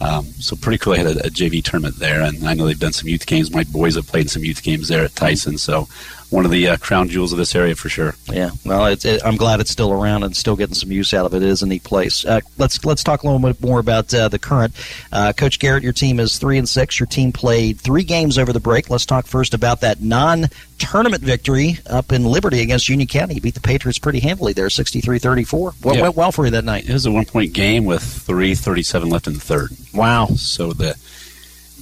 [0.00, 0.94] Um, so pretty cool.
[0.94, 3.50] I had a, a, JV tournament there, and I know they've done some youth games.
[3.50, 5.56] My boys have played some youth games there at Tyson.
[5.56, 5.88] So
[6.30, 8.14] one of the uh, crown jewels of this area for sure.
[8.26, 11.34] Yeah, well, it, I'm glad it's still around and still getting some use out of
[11.34, 11.42] it.
[11.42, 12.24] It is a neat place.
[12.24, 14.74] Uh, let's let's talk a little bit more about uh, the current.
[15.12, 16.98] Uh, Coach Garrett, your team is three and six.
[16.98, 18.90] Your team played three games over the break.
[18.90, 23.34] Let's talk first about that non-tournament victory up in Liberty against Union County.
[23.34, 25.84] You beat the Patriots pretty handily there, 63-34.
[25.84, 26.02] What yeah.
[26.02, 26.88] went well for you that night?
[26.88, 29.70] It was a one-point game with 3:37 left in the third.
[29.94, 30.26] Wow.
[30.36, 30.96] So the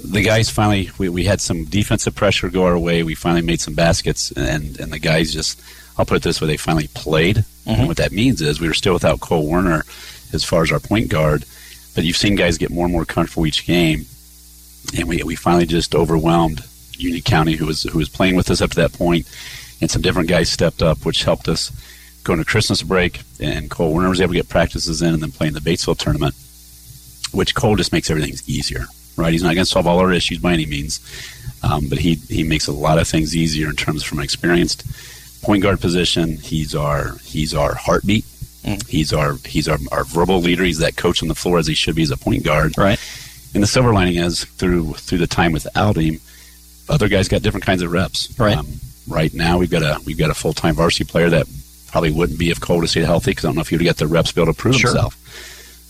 [0.04, 3.02] the guys finally we, we had some defensive pressure go our way.
[3.02, 5.60] We finally made some baskets, and and the guys just
[5.98, 7.36] I'll put it this way: they finally played.
[7.36, 7.70] Mm-hmm.
[7.70, 9.84] And what that means is we were still without Cole Werner
[10.32, 11.44] as far as our point guard,
[11.94, 14.04] but you've seen guys get more and more comfortable each game,
[14.96, 16.62] and we we finally just overwhelmed
[16.96, 19.26] Union County, who was who was playing with us up to that point,
[19.80, 21.72] and some different guys stepped up, which helped us
[22.24, 25.32] go into Christmas break, and Cole Werner was able to get practices in, and then
[25.32, 26.34] play in the Batesville tournament,
[27.32, 28.86] which Cole just makes everything easier
[29.16, 29.32] right?
[29.32, 31.00] He's not going to solve all our issues by any means,
[31.62, 34.84] um, but he he makes a lot of things easier in terms from an experienced
[35.42, 36.36] point guard position.
[36.38, 38.24] He's our he's our heartbeat.
[38.64, 38.86] Mm.
[38.88, 40.64] He's our he's our, our verbal leader.
[40.64, 42.76] He's that coach on the floor as he should be as a point guard.
[42.78, 42.98] Right.
[43.54, 46.20] And the silver lining is through through the time without him,
[46.88, 48.36] other guys got different kinds of reps.
[48.38, 48.56] Right.
[48.56, 48.66] Um,
[49.08, 51.46] right now we've got a we've got a full time varsity player that
[51.88, 53.98] probably wouldn't be if Cole stayed healthy because I don't know if he would get
[53.98, 54.90] the reps to be able to prove sure.
[54.90, 55.16] himself.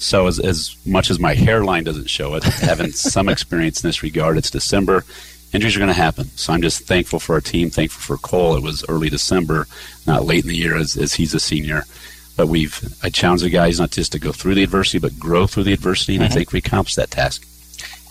[0.05, 4.02] So as, as much as my hairline doesn't show it, having some experience in this
[4.02, 5.05] regard, it's December.
[5.52, 6.26] Injuries are going to happen.
[6.36, 8.55] So I'm just thankful for our team, thankful for Cole.
[8.57, 9.66] It was early December,
[10.07, 11.84] not late in the year as, as he's a senior.
[12.36, 15.46] But we've I challenge the guys not just to go through the adversity, but grow
[15.46, 16.32] through the adversity, and mm-hmm.
[16.32, 17.46] I think we accomplished that task.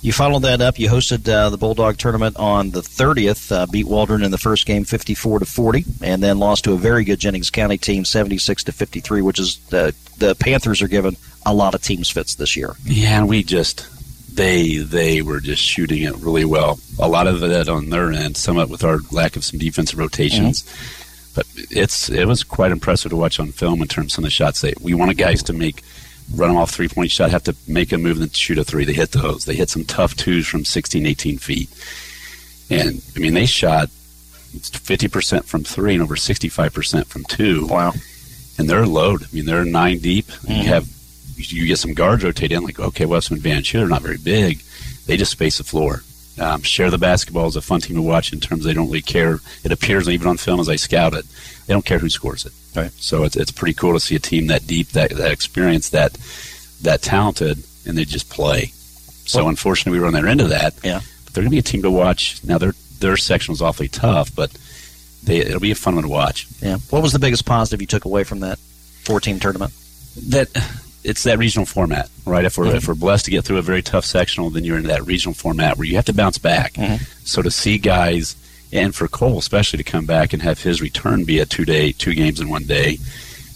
[0.02, 0.80] You followed that up.
[0.80, 3.52] You hosted uh, the Bulldog tournament on the 30th.
[3.52, 6.78] Uh, beat Waldron in the first game, 54 to 40, and then lost to a
[6.78, 9.22] very good Jennings County team, 76 to 53.
[9.22, 12.76] Which is uh, the Panthers are given a lot of teams fits this year.
[12.84, 13.88] Yeah, and we just
[14.36, 16.80] they they were just shooting it really well.
[17.00, 19.60] A lot of that on their end, some of it with our lack of some
[19.60, 20.64] defensive rotations.
[20.64, 21.00] Mm-hmm.
[21.36, 24.28] But it's it was quite impressive to watch on film in terms of some of
[24.28, 24.62] the shots.
[24.62, 25.84] They we wanted guys to make
[26.36, 28.86] run them off three point shot, have to make a move and shoot a three.
[28.86, 29.46] They hit those.
[29.46, 31.70] They hit some tough twos from 16, 18 feet.
[32.70, 37.68] And I mean, they shot 50% from three and over 65% from two.
[37.68, 37.94] Wow.
[38.58, 39.24] And they're load.
[39.24, 40.28] I mean, they're nine deep.
[40.28, 40.52] Mm-hmm.
[40.52, 40.88] You have,
[41.52, 44.62] you get some guards rotate in, like, okay, some advanced shooter, not very big.
[45.06, 46.04] They just space the floor.
[46.39, 49.02] Um, share the basketball is a fun team to watch in terms they don't really
[49.02, 49.39] care.
[49.64, 51.26] It appears even on film as I scout it,
[51.68, 52.54] they don't care who scores it.
[52.76, 52.91] Right.
[52.94, 56.14] So it's it's pretty cool to see a team that deep, that that experienced, that
[56.82, 58.72] that talented, and they just play.
[59.26, 60.74] So well, unfortunately, we were on their end of that.
[60.84, 61.02] Yeah.
[61.24, 62.44] But they're going to be a team to watch.
[62.44, 64.52] Now their their section was awfully tough, but
[65.24, 66.48] they, it'll be a fun one to watch.
[66.62, 66.78] Yeah.
[66.89, 69.72] What was the biggest positive you took away from that four team tournament?
[70.30, 70.50] That
[71.04, 72.45] it's that regional format, right?
[72.45, 72.78] If we're mm-hmm.
[72.78, 75.34] if we're blessed to get through a very tough sectional, then you're in that regional
[75.34, 76.74] format where you have to bounce back.
[76.74, 77.04] Mm-hmm.
[77.26, 78.36] So to see guys
[78.72, 81.91] and for Cole especially to come back and have his return be a two day,
[81.91, 82.97] two games in one day.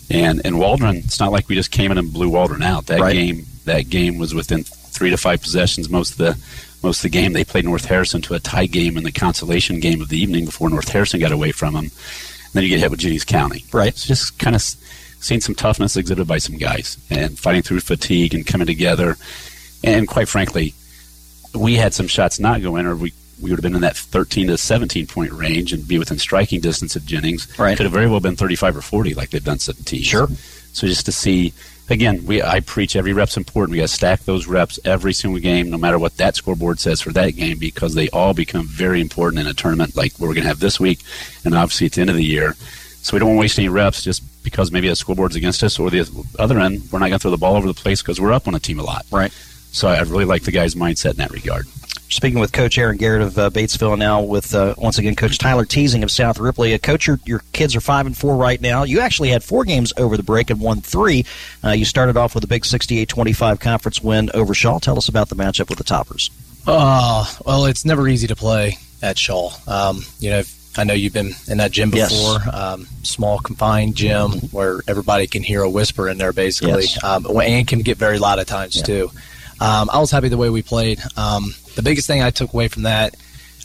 [0.10, 2.86] And and Waldron, it's not like we just came in and blew Waldron out.
[2.88, 3.14] That right.
[3.14, 6.38] game that game was within three to five possessions most of the
[6.84, 7.34] most of the game.
[7.34, 10.46] They played North Harrison to a tie game in the consolation game of the evening
[10.46, 11.86] before North Harrison got away from them.
[11.86, 13.66] And then you get hit with Jennings County.
[13.74, 13.90] Right.
[13.90, 14.64] It's just kind of
[15.20, 19.18] seen some toughness exhibited by some guys and fighting through fatigue and coming together.
[19.84, 20.74] And quite frankly,
[21.56, 23.98] we had some shots not go in, or we we would have been in that
[23.98, 27.48] 13 to 17 point range and be within striking distance of Jennings.
[27.60, 27.78] Right.
[27.78, 30.02] Could have very well been 35 or 40 like they've done 17.
[30.02, 30.28] Sure.
[30.74, 31.54] So just to see,
[31.90, 33.72] again, we I preach every rep's important.
[33.72, 37.02] We got to stack those reps every single game, no matter what that scoreboard says
[37.02, 40.34] for that game, because they all become very important in a tournament like what we're
[40.34, 41.00] going to have this week,
[41.46, 42.56] and obviously at the end of the year.
[43.08, 45.80] So we don't want to waste any reps just because maybe the scoreboard's against us,
[45.80, 48.20] or the other end, we're not going to throw the ball over the place because
[48.20, 49.06] we're up on a team a lot.
[49.10, 49.32] Right.
[49.72, 51.68] So I really like the guy's mindset in that regard.
[52.10, 55.38] Speaking with Coach Aaron Garrett of uh, Batesville, and now with uh, once again Coach
[55.38, 56.74] Tyler Teasing of South Ripley.
[56.74, 58.84] Uh, Coach, your, your kids are five and four right now.
[58.84, 61.26] You actually had four games over the break and won three.
[61.64, 64.82] Uh, you started off with a big 68-25 conference win over Shawe.
[64.82, 66.30] Tell us about the matchup with the Toppers.
[66.68, 69.66] Oh, well, it's never easy to play at Shawe.
[69.66, 70.44] Um, you know,
[70.78, 72.12] I know you've been in that gym Yes.
[72.12, 72.40] before.
[72.56, 77.04] Um, small, confined gym where everybody can hear a whisper in there, basically, Yes.
[77.04, 79.12] um, and can get very loud at times too.
[79.60, 81.00] Um, I was happy the way we played.
[81.16, 83.16] Um, the biggest thing I took away from that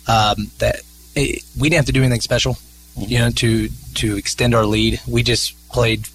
[0.08, 0.80] um, that
[1.14, 2.56] it, we didn't have to do anything special,
[2.96, 5.00] you know, to to extend our lead.
[5.06, 6.08] We just played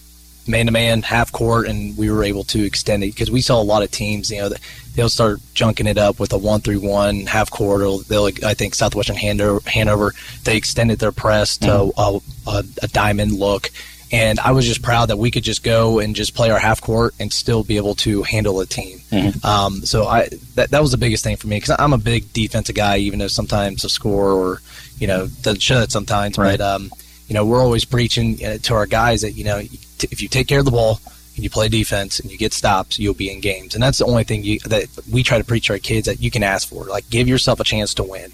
[0.48, 3.62] man to man, half court, and we were able to extend it because we saw
[3.62, 4.32] a lot of teams.
[4.32, 4.60] You know, that
[4.98, 7.82] they'll start junking it up with a one through one half court.
[7.82, 12.88] Or they'll, I think, Southwestern Hanover, Hanover they extended their press to a, a, a
[12.90, 13.70] diamond look.
[14.12, 16.82] And I was just proud that we could just go and just play our half
[16.82, 19.00] court and still be able to handle a team.
[19.44, 22.34] Um, so I that that was the biggest thing for me because I'm a big
[22.34, 24.62] defensive guy, even though sometimes the score or
[24.98, 26.38] you know doesn't show that sometimes.
[26.38, 26.58] Right.
[26.58, 26.90] But um,
[27.28, 30.28] you know we're always preaching uh, to our guys that you know t- if you
[30.28, 31.00] take care of the ball
[31.38, 33.74] and you play defense and you get stops, you'll be in games.
[33.74, 36.30] And that's the only thing you, that we try to preach our kids that you
[36.30, 36.84] can ask for.
[36.86, 38.32] Like give yourself a chance to win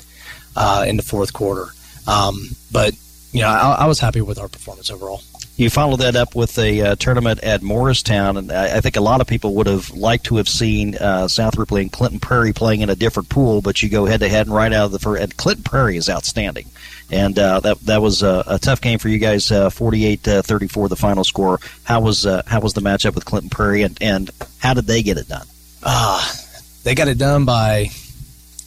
[0.55, 1.67] uh, in the fourth quarter.
[2.07, 2.35] Um,
[2.71, 2.93] but
[3.31, 5.21] you know I, I was happy with our performance overall.
[5.55, 9.01] You followed that up with a uh, tournament at Morristown, and I, I think a
[9.01, 12.81] lot of people would have liked to have seen uh, Ripley and Clinton Prairie playing
[12.81, 14.97] in a different pool, but you go head to head and right out of the
[14.97, 15.21] first.
[15.21, 16.65] And Clinton Prairie is outstanding,
[17.11, 19.51] and uh, that that was a, a tough game for you guys.
[19.51, 21.59] uh, Forty-eight uh, thirty-four, the final score.
[21.83, 25.03] How was uh, how was the matchup with Clinton Prairie, and, and how did they
[25.03, 25.45] get it done?
[25.83, 26.33] Ah,
[26.83, 27.87] they got it done by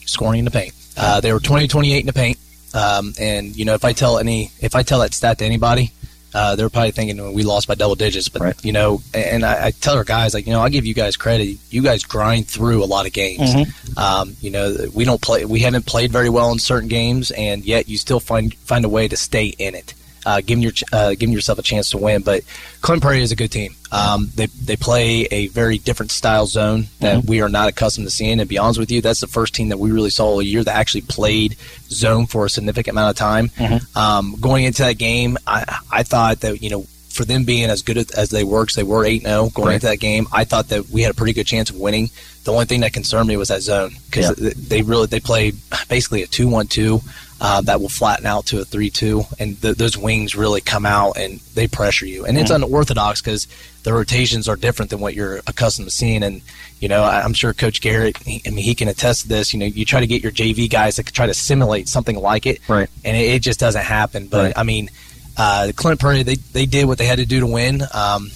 [0.05, 0.73] scoring in the paint.
[0.95, 2.37] Uh, they were 20 28 in the paint.
[2.73, 5.91] Um, and you know, if I tell any, if I tell that stat to anybody,
[6.37, 8.29] uh, they're probably thinking "Oh, we lost by double digits.
[8.29, 10.93] But you know, and I, I tell our guys like, you know, I give you
[10.93, 11.57] guys credit.
[11.71, 13.53] You guys grind through a lot of games.
[13.55, 13.97] Mhm.
[13.97, 15.45] Um, you know, we don't play.
[15.45, 18.89] We haven't played very well in certain games, and yet you still find find a
[18.89, 19.93] way to stay in it.
[20.27, 22.43] Uh, giving your uh, giving yourself a chance to win, but
[22.81, 23.73] Clinton Prairie is a good team.
[23.93, 28.11] Um, they they play a very different style zone that we are not accustomed to
[28.11, 28.41] seeing.
[28.41, 30.65] And be honest with you, that's the first team that we really saw all year
[30.65, 31.55] that actually played
[31.89, 33.51] zone for a significant amount of time.
[33.95, 37.81] Um, going into that game, I, I thought that you know for them being as
[37.81, 39.73] good as they were, because they were 8 0 going Right.
[39.75, 42.09] into that game, I thought that we had a pretty good chance of winning.
[42.43, 44.51] The only thing that concerned me was that zone because Yeah.
[44.55, 45.55] they really they played
[45.87, 47.01] basically a two one two.
[47.39, 51.15] Uh, that will flatten out to a 3-2 and th- those wings really come out
[51.17, 52.63] and they pressure you and it's Mhm.
[52.65, 53.47] unorthodox because
[53.83, 56.41] the rotations are different than what you're accustomed to seeing and
[56.79, 59.53] you know I- i'm sure coach garrett he, i mean he can attest to this
[59.53, 62.47] you know you try to get your jv guys to try to simulate something like
[62.47, 62.89] it Right.
[63.05, 64.53] and it, it just doesn't happen but Right.
[64.57, 64.89] i mean
[65.37, 68.31] uh, clint prairie they, they did what they had to do to win um,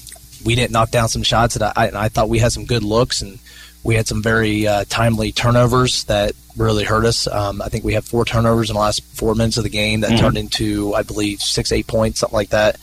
[0.46, 3.24] we didn't knock down some shots that I, I thought we had some good looks
[3.24, 3.40] and
[3.84, 7.28] we had some very uh, timely turnovers that really hurt us.
[7.28, 10.02] Um, I think we had four turnovers in the last four minutes of the game
[10.02, 10.20] that Mhm.
[10.20, 12.78] turned into, I believe, six, eight points, something like that.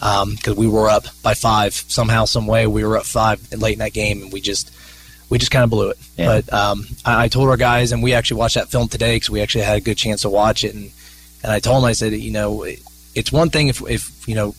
[0.00, 2.66] Because we were up by five somehow, some way.
[2.66, 4.70] We were up five late in that game, and we just
[5.30, 5.98] we just kind of blew it.
[6.18, 6.26] Yeah.
[6.26, 9.30] But um, I, I told our guys, and we actually watched that film today because
[9.30, 10.74] we actually had a good chance to watch it.
[10.74, 10.90] And
[11.42, 12.80] and I told them, I said, you know, it,
[13.14, 14.54] it's one thing if if you know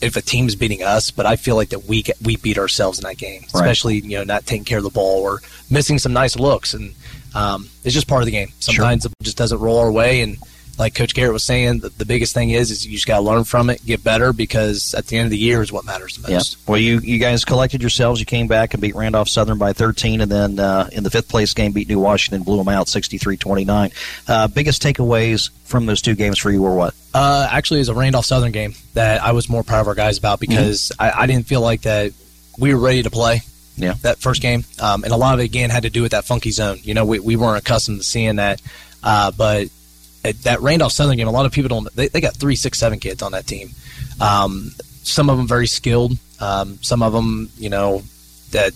[0.00, 3.04] if a team's beating us, but I feel like that we we beat ourselves in
[3.04, 3.60] that game, Right.
[3.60, 6.94] especially you know not taking care of the ball or missing some nice looks, and
[7.34, 8.48] um, it's just part of the game.
[8.60, 10.36] Sometimes it just doesn't roll our way, and
[10.78, 13.22] like Coach Garrett was saying, the, the biggest thing is is you just got to
[13.22, 16.16] learn from it, get better, because at the end of the year is what matters
[16.16, 16.36] the Yeah.
[16.38, 16.56] most.
[16.66, 18.18] Well, you you guys collected yourselves.
[18.18, 21.28] You came back and beat Randolph Southern by 13, and then uh, in the fifth
[21.28, 23.92] place game beat New Washington, blew them out 63-29.
[24.26, 26.94] Uh, biggest takeaways from those two games for you were what?
[27.12, 29.94] Uh, actually, it was a Randolph Southern game that I was more proud of our
[29.94, 32.12] guys about because I, I didn't feel like that
[32.58, 33.42] we were ready to play.
[33.76, 33.94] Yeah.
[34.02, 36.24] That first game, um, and a lot of it again had to do with that
[36.24, 36.78] funky zone.
[36.82, 38.60] You know, we, we weren't accustomed to seeing that,
[39.02, 39.68] uh, but
[40.24, 41.94] at that Randolph Southern game, a lot of people don't.
[41.94, 43.70] They, they got three, six, seven kids on that team.
[44.20, 46.12] Um, some of them very skilled.
[46.40, 48.02] Um, some of them, you know,
[48.50, 48.72] that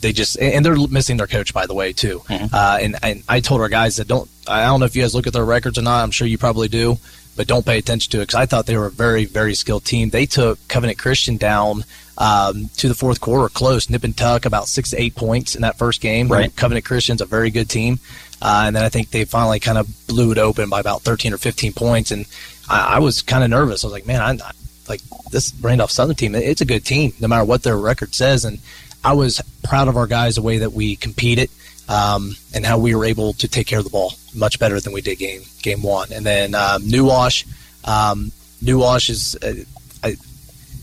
[0.00, 2.22] they just and they're missing their coach by the way too.
[2.52, 4.28] Uh, and and I told our guys that don't.
[4.48, 6.02] I don't know if you guys look at their records or not.
[6.02, 6.98] I'm sure you probably do,
[7.36, 9.84] but don't pay attention to it because I thought they were a very very skilled
[9.84, 10.10] team.
[10.10, 11.84] They took Covenant Christian down
[12.18, 15.62] um, to the fourth quarter, close, nip and tuck, about six to eight points in
[15.62, 16.28] that first game.
[16.28, 16.54] Right.
[16.54, 17.98] Covenant Christian's a very good team.
[18.40, 21.32] Uh, and then I think they finally kind of blew it open by about 13
[21.32, 22.10] or 15 points.
[22.10, 22.26] And
[22.68, 23.84] I, I was kind of nervous.
[23.84, 24.50] I was like, man, I, I
[24.88, 25.00] like
[25.30, 26.34] this Randolph Southern team.
[26.34, 28.44] It's a good team, no matter what their record says.
[28.44, 28.58] And
[29.04, 31.50] I was proud of our guys the way that we competed
[31.88, 34.92] um, and how we were able to take care of the ball much better than
[34.92, 36.12] we did game game one.
[36.12, 37.46] And then um, New Wash,
[37.84, 39.36] um, New Wash is.
[39.36, 39.64] Uh,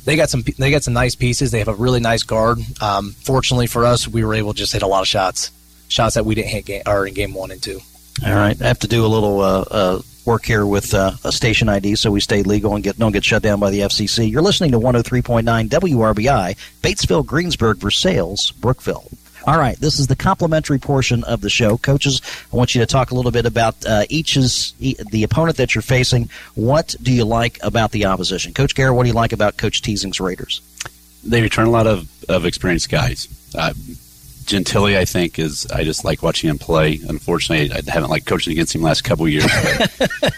[0.06, 0.44] they got some.
[0.58, 1.52] They got some nice pieces.
[1.52, 2.60] They have a really nice guard.
[2.82, 5.52] Um, fortunately for us, we were able to just hit a lot of shots,
[5.88, 7.80] shots that we didn't hit game, or in game one and two.
[8.26, 11.32] All right, I have to do a little uh, uh, work here with uh, a
[11.32, 14.30] station ID so we stay legal and get don't get shut down by the FCC.
[14.30, 19.10] You're listening to 103.9 WRBI, Batesville, Greensburg, Versailles, Brookville.
[19.46, 21.78] All right, this is the complimentary portion of the show.
[21.78, 22.22] Coaches,
[22.52, 25.76] I want you to talk a little bit about uh, each's e- the opponent that
[25.76, 26.30] you're facing.
[26.56, 28.54] What do you like about the opposition?
[28.54, 30.62] Coach Garrett, what do you like about Coach Teasing's Raiders?
[31.26, 33.28] They return a lot of, of experienced guys.
[33.54, 33.74] Uh,
[34.46, 37.00] Gentili, I think, is I just like watching him play.
[37.08, 39.46] Unfortunately, I haven't liked coaching against him the last couple of years.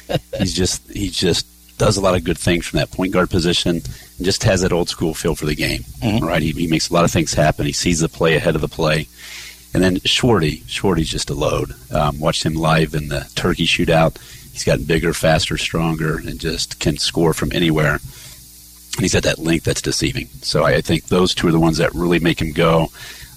[0.07, 1.47] But he's just he's just
[1.77, 3.81] does a lot of good things from that point guard position
[4.17, 5.83] and just has that old school feel for the game.
[6.21, 7.65] Right, he, he makes a lot of things happen.
[7.65, 9.07] He sees the play ahead of the play.
[9.73, 11.73] And then Shorty, Shorty's just a load.
[11.91, 14.17] Um, watched him live in the Turkey shootout.
[14.53, 17.95] He's gotten bigger, faster, stronger, and just can score from anywhere.
[17.95, 20.27] And he's at that length that's deceiving.
[20.41, 22.89] So I, I think those two are the ones that really make him go.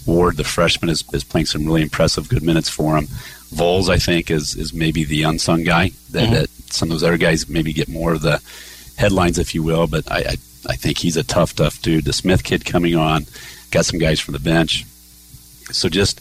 [0.06, 3.08] Ward, the freshman, is, is playing some really impressive, good minutes for him.
[3.54, 6.32] Voles, I think, is is maybe the unsung guy that, Mhm.
[6.32, 8.40] that some of those other guys maybe get more of the
[8.96, 9.86] headlines, if you will.
[9.86, 10.36] But I, I
[10.68, 12.04] I think he's a tough, tough dude.
[12.04, 13.26] The Smith kid coming on,
[13.70, 14.84] got some guys from the bench.
[15.72, 16.20] So just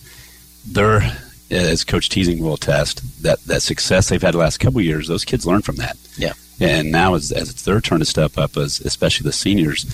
[0.66, 1.18] they're
[1.50, 5.08] as Coach Teasing will attest that that success they've had the last couple of years,
[5.08, 5.98] those kids learn from that.
[6.18, 6.34] Yeah.
[6.60, 9.86] And now, as, as it's their turn to step up, as especially the seniors,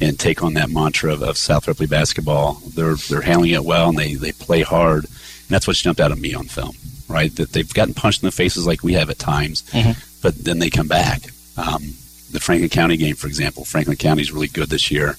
[0.00, 3.88] and take on that mantra of, of South Ripley basketball, they're they're handling it well
[3.90, 5.06] and they they play hard,
[5.52, 6.74] that's what's jumped out at me on film.
[7.08, 9.64] Right, that they've gotten punched in the faces like we have at times,
[10.22, 11.20] but then they come back.
[11.58, 11.82] Um,
[12.30, 15.16] the Franklin County game, for example, Franklin County is really good this year.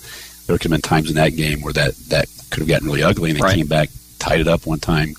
[0.47, 3.03] There could have been times in that game where that that could have gotten really
[3.03, 3.55] ugly, and they Right.
[3.57, 5.13] came back, tied it up one time,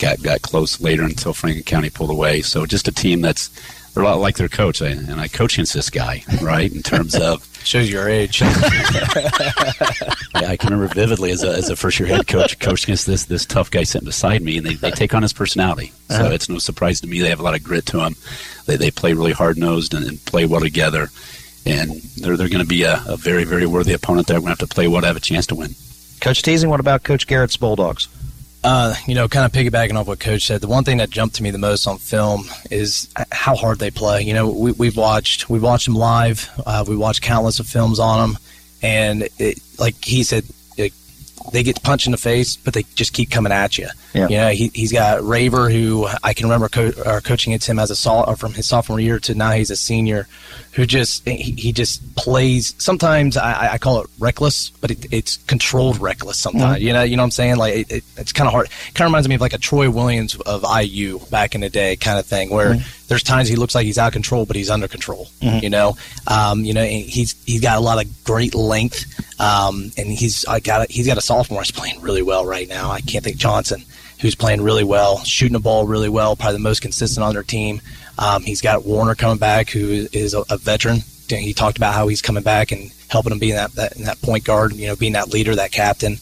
[0.00, 2.42] got got close later until Franklin County pulled away.
[2.42, 3.50] So just a team that's
[3.96, 6.72] they're a lot like their coach, I- and I coach against this guy, right?
[6.72, 8.40] In terms of shows your age.
[8.40, 8.48] yeah,
[10.34, 13.24] I can remember vividly as a, as a first year head coach, coached against this
[13.24, 15.92] this tough guy sitting beside me, and they, they take on his personality.
[16.08, 16.30] So Uh-huh.
[16.32, 18.14] it's no surprise to me they have a lot of grit to them.
[18.66, 21.08] They they play really hard nosed and, and play well together,
[21.64, 24.26] and they're they're going to be a, a very very worthy opponent.
[24.28, 25.74] That we're going to have to play well to have a chance to win.
[26.20, 28.08] Coach Teasing, what about Coach Garrett's Bulldogs?
[28.68, 31.36] Uh, you know, kind of piggybacking off what Coach said, the one thing that jumped
[31.36, 34.22] to me the most on film is how hard they play.
[34.22, 36.50] You know, we, we've watched we've watched them live.
[36.66, 38.38] Uh, we watched countless of films on them,
[38.82, 40.46] and it, like he said,
[41.52, 43.88] they get punched in the face, but they just keep coming at you.
[44.14, 44.28] Yeah.
[44.28, 47.78] You know, he, he's got Raver, who I can remember co- or coaching against him
[47.78, 50.26] as a sol- or from his sophomore year to now he's a senior,
[50.72, 52.74] who just he, he just plays.
[52.78, 56.38] Sometimes I, I call it reckless, but it, it's controlled reckless.
[56.38, 56.86] Sometimes Mhm.
[56.86, 57.56] you know, you know what I'm saying?
[57.56, 58.68] Like it, it, it's kind of hard.
[58.94, 61.96] Kind of reminds me of like a Troy Williams of IU back in the day,
[61.96, 62.95] kind of thing, where Mhm.
[63.08, 65.28] There's times he looks like he's out of control, but he's under control.
[65.42, 65.62] Mhm.
[65.62, 65.96] You know,
[66.26, 69.04] um, you know, he's he's got a lot of great length,
[69.40, 72.68] um, and he's I got a, he's got a sophomore who's playing really well right
[72.68, 72.90] now.
[72.90, 73.84] I can't think Johnson,
[74.20, 77.42] who's playing really well, shooting the ball really well, probably the most consistent on their
[77.42, 77.80] team.
[78.18, 81.00] Um, he's got Warner coming back, who is a, a veteran.
[81.28, 84.22] He talked about how he's coming back and helping him be in that, that that
[84.22, 86.18] point guard, you know, being that leader, that captain.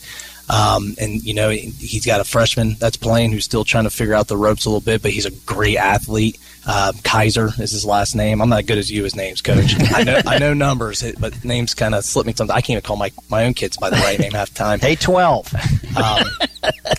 [0.50, 4.12] Um, and you know he's got a freshman that's playing who's still trying to figure
[4.12, 6.38] out the ropes a little bit, but he's a great athlete.
[6.66, 8.40] Uh, Kaiser is his last name.
[8.40, 9.74] I'm not good as you as names, coach.
[9.94, 12.56] I know I know numbers, but names kind of slip me sometimes.
[12.56, 14.80] I can't even call my, my own kids by the right name half the time.
[14.80, 15.52] Hey, twelve.
[15.96, 16.24] Um,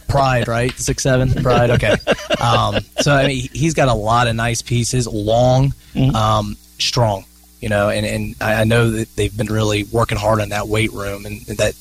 [0.07, 0.72] Pride, right?
[0.74, 1.34] Six seven.
[1.43, 1.72] Pride.
[1.72, 1.95] Okay.
[2.39, 5.74] Um, so I mean, he's got a lot of nice pieces, long,
[6.13, 7.26] um, strong.
[7.61, 10.91] You know, and, and I know that they've been really working hard on that weight
[10.91, 11.74] room, and that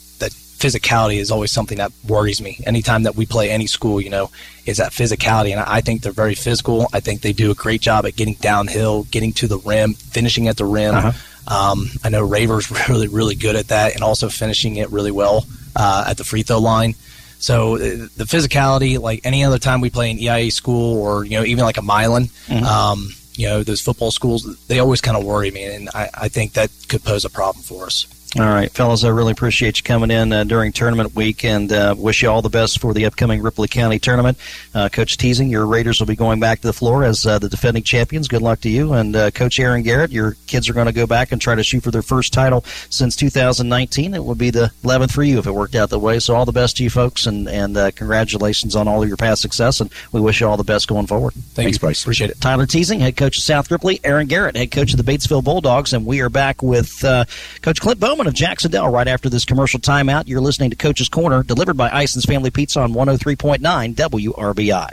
[0.59, 2.59] physicality is always something that worries me.
[2.67, 4.31] Anytime that we play any school, you know,
[4.67, 6.87] is that physicality, and I think they're very physical.
[6.93, 10.49] I think they do a great job at getting downhill, getting to the rim, finishing
[10.49, 10.95] at the rim.
[10.95, 11.13] Uh-huh.
[11.47, 15.45] Um, I know Raver's really, really good at that, and also finishing it really well
[15.77, 16.95] uh, at the free throw line.
[17.39, 17.79] So uh,
[18.17, 21.65] the physicality, like any other time we play an EIA school, or you know, even
[21.65, 22.63] like a Milan, Mhm.
[22.63, 26.29] um, you know, those football schools, they always kind of worry me, and I, I
[26.29, 28.07] think that could pose a problem for us.
[28.37, 31.95] All right, fellas, I really appreciate you coming in uh, during tournament week and uh,
[31.97, 34.37] wish you all the best for the upcoming Ripley County tournament.
[34.75, 37.49] Uh, Coach Teasing, your Raiders will be going back to the floor as uh, the
[37.49, 38.27] defending champions.
[38.27, 38.93] Good luck to you.
[38.93, 41.63] And uh, Coach Aaron Garrett, your kids are going to go back and try to
[41.63, 44.15] shoot for their first title since 2019.
[44.15, 46.19] It would be the 11th for you if it worked out that way.
[46.19, 49.17] So all the best to you folks, and, and uh, congratulations on all of your
[49.17, 51.35] past success, and we wish you all the best going forward.
[51.35, 51.81] Thank Thanks, you.
[51.81, 52.03] Bryce.
[52.03, 52.41] Appreciate it.
[52.41, 54.01] Tyler Teasing, head coach of South Ripley.
[54.03, 55.93] Aaron Garrett, head coach of the Batesville Bulldogs.
[55.93, 57.27] And we are back with uh,
[57.63, 60.27] Coach Clint Bowman of Jacksonville right after this commercial timeout.
[60.27, 64.89] You're listening to Coach's Corner, delivered by Ison's Family Pizza on 103.9 WRBI.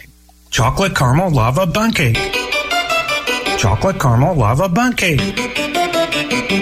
[0.49, 2.17] Chocolate caramel lava bun cake.
[3.57, 5.19] Chocolate caramel lava bun cake.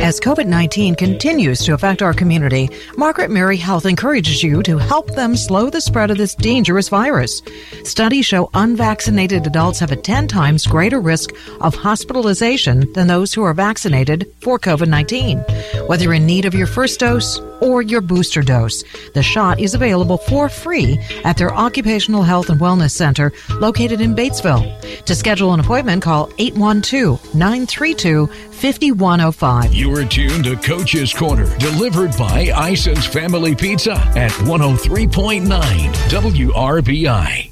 [0.00, 5.14] As COVID 19 continues to affect our community, Margaret Mary Health encourages you to help
[5.14, 7.40] them slow the spread of this dangerous virus.
[7.84, 11.30] Studies show unvaccinated adults have a 10 times greater risk
[11.60, 15.38] of hospitalization than those who are vaccinated for COVID 19.
[15.86, 18.84] Whether in need of your first dose or your booster dose,
[19.14, 24.14] the shot is available for free at their Occupational Health and Wellness Center located in
[24.14, 25.04] Batesville.
[25.04, 29.74] To schedule an appointment, call 812 932 5105.
[29.74, 35.46] You are tuned to Coach's Corner, delivered by Ison's Family Pizza at 103.9
[36.08, 37.51] WRBI.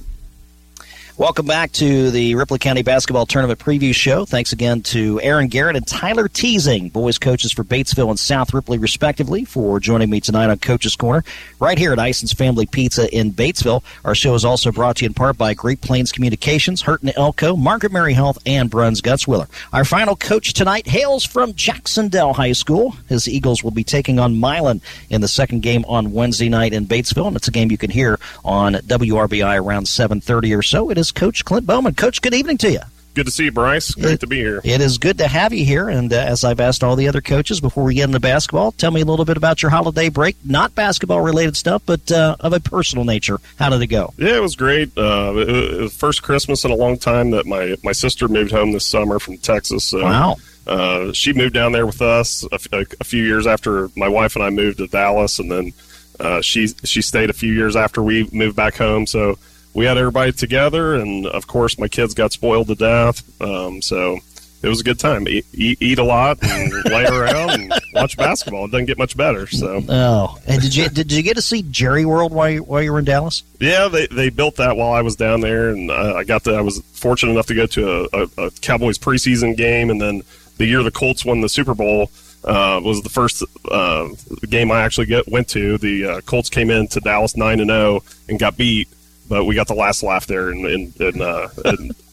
[1.21, 4.25] Welcome back to the Ripley County Basketball Tournament Preview Show.
[4.25, 8.79] Thanks again to Aaron Garrett and Tyler Teasing, boys coaches for Batesville and South Ripley,
[8.79, 11.23] respectively, for joining me tonight on Coach's Corner,
[11.59, 13.85] right here at Ison's Family Pizza in Batesville.
[14.03, 17.55] Our show is also brought to you in part by Great Plains Communications, Hurton Elko,
[17.55, 19.51] Margaret Mary Health, and Bruns Gutzwiller.
[19.75, 22.97] Our final coach tonight hails from Jacksonville High School.
[23.11, 26.87] His Eagles will be taking on Milan in the second game on Wednesday night in
[26.87, 30.91] Batesville, and it's a game you can hear on WRBI around 7.30 or so.
[30.91, 31.95] It is Coach Clint Bowman.
[31.95, 32.81] Coach, good evening to you.
[33.13, 33.91] Good to see you, Bryce.
[33.93, 34.61] Great It- to be here.
[34.63, 35.89] It is good to have you here.
[35.89, 38.93] And uh, as I've asked all the other coaches before we get into basketball, tell
[38.93, 40.37] me a little bit about your holiday break.
[40.45, 43.41] Not basketball related stuff, but uh, of a personal nature.
[43.59, 44.15] How did it go?
[44.17, 44.97] Yeah, it was great.
[44.97, 48.53] Uh, it, it was first Christmas in a long time that my, my sister moved
[48.53, 49.85] home this summer from Texas.
[49.85, 50.37] So, Wow.
[50.67, 52.59] Uh, she moved down there with us a
[53.05, 55.73] few years after my wife and I moved to Dallas, and then
[56.21, 59.07] uh, she she stayed a few years after we moved back home.
[59.07, 59.37] So
[59.75, 63.23] we had everybody together, and of course my kids got spoiled to death.
[63.41, 64.19] Um, so
[64.63, 65.27] it was a good time.
[65.27, 68.67] Eat, eat, eat a lot and lay around and watch basketball.
[68.67, 69.47] It doesn't get much better.
[69.47, 72.83] So Oh, and did you did you get to see Jerry World while you, while
[72.83, 73.43] you were in Dallas?
[73.59, 76.53] Yeah, they, they built that while I was down there, and I, I got to.
[76.55, 80.23] I was fortunate enough to go to a, a, a Cowboys preseason game, and then
[80.59, 82.11] the year the Colts won the Super Bowl
[82.45, 84.09] uh, was the first uh,
[84.49, 85.79] game I actually get, went to.
[85.79, 88.89] The uh, Colts came in to Dallas nine and zero and got beat,
[89.31, 91.49] but we got the last laugh there, and in, in, in, uh,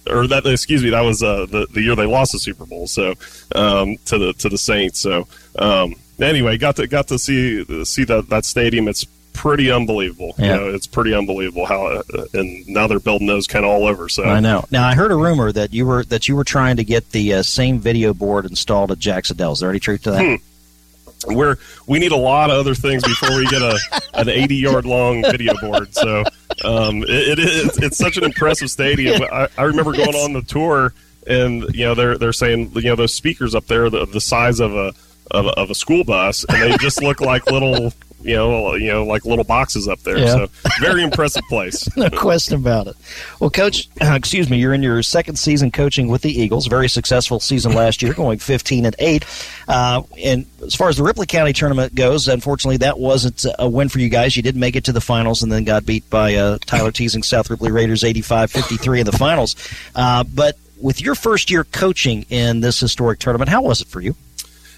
[0.09, 2.88] or that excuse me, that was uh, the the year they lost the Super Bowl.
[2.88, 3.15] So
[3.55, 4.99] um, to the to the Saints.
[4.99, 8.88] So um, anyway, got to got to see see that that stadium.
[8.88, 9.05] It's
[9.38, 10.34] pretty unbelievable.
[10.38, 10.45] Yeah.
[10.45, 12.01] You know, it's pretty unbelievable how, uh,
[12.34, 14.09] and now they're building those kind of all over.
[14.09, 14.65] So I know.
[14.72, 17.36] Now I heard a rumor that you were that you were trying to get the
[17.36, 19.53] uh, same video board installed at Jacksonville.
[19.53, 20.26] Is there any truth to that?
[20.26, 20.36] Hmm.
[21.26, 21.57] We're
[21.88, 23.78] we need a lot of other things before we get a
[24.13, 25.93] an 80 yard long video board.
[25.95, 26.24] So
[26.63, 29.22] um, it, it is it's such an impressive stadium.
[29.24, 30.93] I, I remember going on the tour,
[31.26, 34.59] and you know they're they're saying you know those speakers up there the, the size
[34.59, 34.93] of a
[35.32, 38.91] of, a- of a school bus, and they just look like little you know you
[38.91, 40.18] know like little boxes up there.
[40.18, 40.34] Yeah.
[40.34, 40.47] So
[40.80, 41.88] very impressive place.
[41.97, 42.95] no question about it.
[43.39, 46.68] Well, Coach, excuse me, you're in your second season coaching with the Eagles.
[46.68, 49.26] Very successful season last year, going 15 and eight.
[49.68, 53.89] Uh, and as far as the Ripley County tournament goes, unfortunately, that wasn't a win
[53.89, 54.35] for you guys.
[54.35, 57.23] You did make it to the finals and then got beat by uh, Tyler Teasing
[57.23, 59.56] South Ripley Raiders 85-53 in the finals.
[59.95, 64.02] Uh, but with your first year coaching in this historic tournament, how was it for
[64.02, 64.15] you?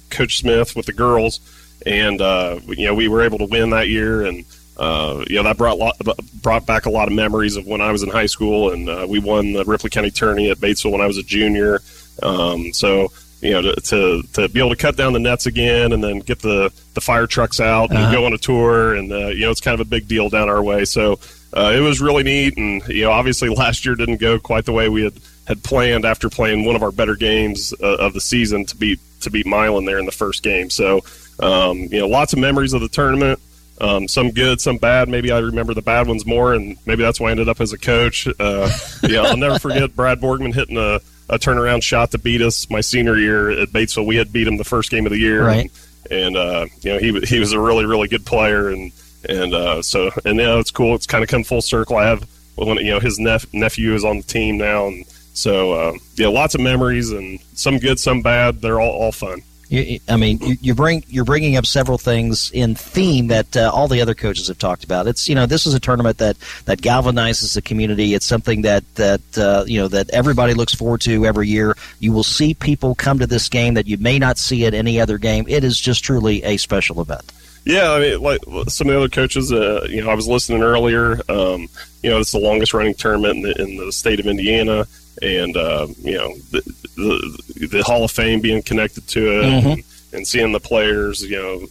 [1.85, 4.45] and uh, you know we were able to win that year, and
[4.79, 5.97] uh, you know that brought lot,
[6.43, 9.07] brought back a lot of memories of when I was in high school, and uh,
[9.09, 11.81] we won the Ripley County Tourney at Batesville when I was a junior.
[12.23, 13.13] Um, so
[13.43, 16.21] you know to, to to be able to cut down the nets again, and then
[16.21, 18.13] get the the fire trucks out and Uh-huh.
[18.13, 20.49] go on a tour, and uh, you know it's kind of a big deal down
[20.49, 20.85] our way.
[20.87, 21.21] So
[21.53, 24.73] uh, it was really neat, and you know obviously last year didn't go quite the
[24.73, 25.13] way we had
[25.47, 28.99] had planned after playing one of our better games uh, of the season to beat
[29.21, 30.71] to beat Milan there in the first game.
[30.71, 31.03] So
[31.41, 33.41] um, you know lots of memories of the tournament.
[33.79, 35.09] Um, some good, some bad.
[35.09, 37.75] Maybe I remember the bad ones more, and maybe that's why I ended up as
[37.75, 38.27] a coach.
[38.41, 38.71] Uh,
[39.03, 40.99] yeah, I'll never forget Brad Borgman hitting a,
[41.29, 44.07] a turnaround shot to beat us my senior year at Batesville.
[44.07, 45.71] We had beat him the first game of the year, Right.
[46.11, 48.93] and uh, you know he he was a really really good player, and
[49.29, 50.95] and uh, so and you know it's cool.
[50.95, 51.97] It's kind of come full circle.
[51.99, 55.05] I have you know his nep- nephew is on the team now, and
[55.37, 58.63] so uh, yeah, lots of memories and some good, some bad.
[58.63, 59.43] They're all all fun.
[59.69, 63.71] You, I mean, you, you bring you're bringing up several things in theme that uh,
[63.73, 65.07] all the other coaches have talked about.
[65.07, 68.15] It's you know this is a tournament that that galvanizes the community.
[68.15, 71.77] It's something that that uh, you know that everybody looks forward to every year.
[71.99, 75.01] You will see people come to this game that you may not see at any
[75.01, 75.45] other game.
[75.49, 77.31] It is just truly a special event.
[77.67, 80.63] Yeah, I mean, like some of the other coaches, uh, you know, I was listening
[80.63, 81.21] earlier.
[81.29, 81.69] Um,
[82.01, 84.87] you know, it's the longest running tournament in the, in the state of Indiana,
[85.23, 86.63] and uh, you know, the,
[86.97, 89.73] the the Hall of Fame being connected to it, Mhm.
[89.73, 91.67] and, and seeing the players, you know,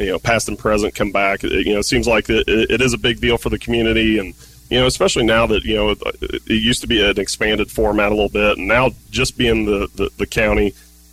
[0.00, 1.42] you know, past and present come back.
[1.44, 4.18] It, you know, it seems like it, it is a big deal for the community,
[4.18, 4.34] and
[4.70, 8.08] you know, especially now that you know it, it used to be an expanded format
[8.12, 10.72] a little bit, and now just being the the, the county.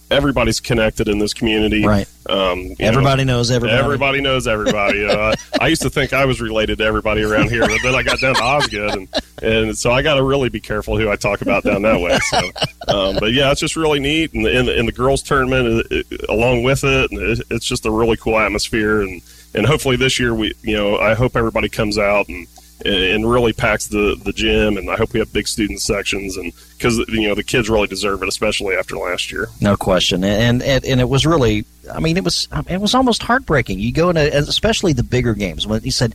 [0.10, 2.08] Everybody's connected in this community, Right.
[2.30, 3.78] Um, you know, Everybody knows everybody.
[3.78, 5.06] Everybody knows everybody.
[5.06, 8.04] Uh, I used to think I was related to everybody around here, but then I
[8.04, 9.08] got down to Osgood, and,
[9.42, 12.18] and so I got to really be careful who I talk about down that way.
[12.30, 12.38] So,
[12.94, 16.06] um, but yeah, it's just really neat, and in the, in the girls' tournament, it,
[16.10, 19.22] it, along with it, and it, it's just a really cool atmosphere, and
[19.54, 22.48] and hopefully this year we, you know, I hope everybody comes out and
[22.86, 26.54] and really packs the the gym, and I hope we have big student sections, and
[26.78, 29.48] because you know the kids really deserve it, especially after last year.
[29.62, 33.24] No question, and and and it was really, I mean, it was it was almost
[33.24, 33.80] heartbreaking.
[33.80, 36.14] You go into, especially the bigger games when he said,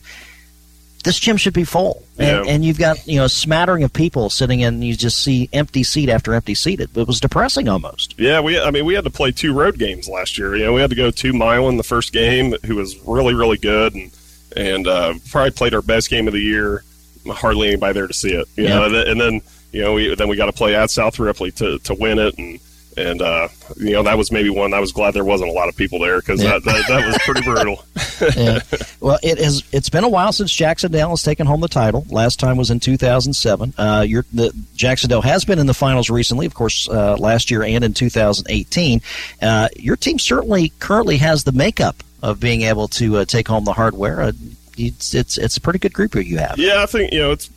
[1.03, 2.51] "This gym should be full," and, Yeah.
[2.53, 5.49] and you've got you know a smattering of people sitting in, and you just see
[5.51, 6.79] empty seat after empty seat.
[6.79, 8.15] It, it was depressing almost.
[8.17, 8.57] Yeah, we.
[8.59, 10.55] I mean, we had to play two road games last year.
[10.55, 13.57] You know, we had to go to Milan the first game, who was really, really
[13.57, 14.11] good, and
[14.55, 16.83] and uh, probably played our best game of the year.
[17.27, 18.47] Hardly anybody there to see it.
[18.57, 18.87] You Yeah.
[18.87, 21.79] know, and then- you know, we then we got to play at South Ripley to
[21.79, 22.59] to win it, and
[22.95, 23.47] and uh,
[23.77, 25.97] you know that was maybe one I was glad there wasn't a lot of people
[25.97, 26.59] there because Yeah.
[26.59, 27.83] that, that that was pretty brutal.
[28.37, 28.59] yeah.
[28.99, 29.63] Well, it has.
[29.71, 32.05] It's been a while since Jacksonville has taken home the title.
[32.11, 33.73] Last time was in 2007.
[33.75, 37.63] Uh, your the Jacksonville has been in the finals recently, of course, uh, last year
[37.63, 39.01] and in 2018.
[39.41, 43.65] Uh, your team certainly currently has the makeup of being able to uh, take home
[43.65, 44.21] the hardware.
[44.21, 44.31] Uh,
[44.77, 46.57] it's, it's it's a pretty good group that you have.
[46.57, 47.49] Yeah, I think you know it's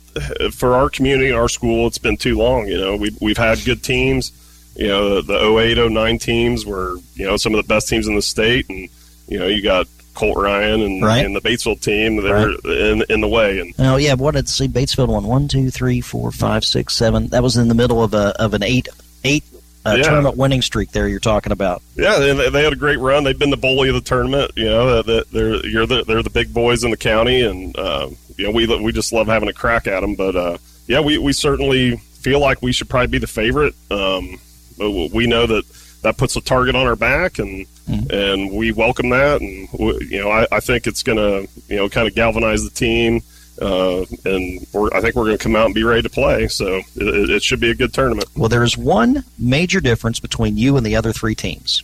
[0.55, 1.87] for our community, our school.
[1.87, 2.67] It's been too long.
[2.67, 4.31] You know, we we've had good teams.
[4.75, 8.13] You know, the 08, 09 teams were you know some of the best teams in
[8.15, 8.87] the state, and
[9.27, 11.25] you know you got Colt Ryan and, Right.
[11.25, 12.21] and the Batesville team.
[12.21, 12.51] They're
[12.91, 16.01] in in the way, and Oh yeah, what did see Batesville won one, two, three,
[16.01, 17.27] four, five, six, seven.
[17.29, 18.87] That was in the middle of a of an eight
[19.23, 19.43] eight
[19.87, 20.03] uh, Yeah.
[20.03, 20.91] tournament winning streak.
[20.91, 21.81] There, you're talking about.
[21.95, 23.23] Yeah, they, they had a great run.
[23.23, 24.51] They've been the bully of the tournament.
[24.55, 28.45] You know, they're you're the, they're the big boys in the county, and uh, you
[28.45, 30.15] know we we just love having a crack at them.
[30.15, 30.57] But uh,
[30.87, 33.73] yeah, we we certainly feel like we should probably be the favorite.
[33.91, 34.39] Um,
[34.77, 35.63] but we know that
[36.03, 37.65] that puts a target on our back, and
[38.11, 39.41] and we welcome that.
[39.41, 42.63] And we, you know, I, I think it's going to you know kind of galvanize
[42.63, 43.21] the team.
[43.61, 46.47] Uh, and we're, I think we're going to come out and be ready to play.
[46.47, 48.25] So it, it it should be a good tournament.
[48.35, 51.83] Well, there is one major difference between you and the other three teams,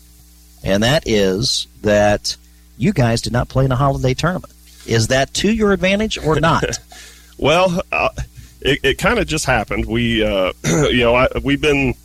[0.63, 2.37] and that is that
[2.77, 4.53] you guys did not play in a holiday tournament.
[4.85, 6.63] Is that to your advantage or not?
[7.39, 8.09] Well, uh,
[8.61, 9.85] it, it kind of just happened.
[9.87, 11.95] We, uh, you know, I, we've been,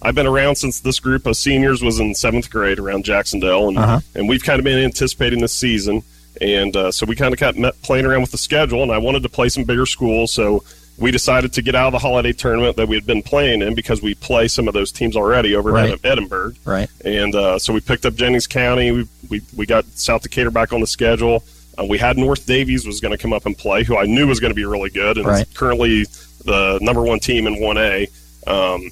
[0.00, 3.78] I've been around since this group of seniors was in seventh grade around Jacksonville, and
[3.78, 4.00] Uh-huh.
[4.14, 6.02] and we've kind of been anticipating this season,
[6.40, 8.98] and uh, so we kind of kept met playing around with the schedule, and I
[8.98, 10.62] wanted to play some bigger schools, so
[10.98, 13.74] we decided to get out of the holiday tournament that we had been playing in
[13.76, 15.92] because we play some of those teams already over Right.
[15.92, 16.54] at Edinburgh.
[16.64, 16.88] right.
[17.04, 18.90] And uh, so we picked up Jennings County.
[18.90, 21.44] We, we, we got South Decatur back on the schedule.
[21.78, 24.26] Uh, we had North Daviess was going to come up and play, who I knew
[24.26, 25.46] was going to be really good, and Right.
[25.46, 26.02] is currently
[26.44, 28.08] the number one team in 1A.
[28.48, 28.90] Um,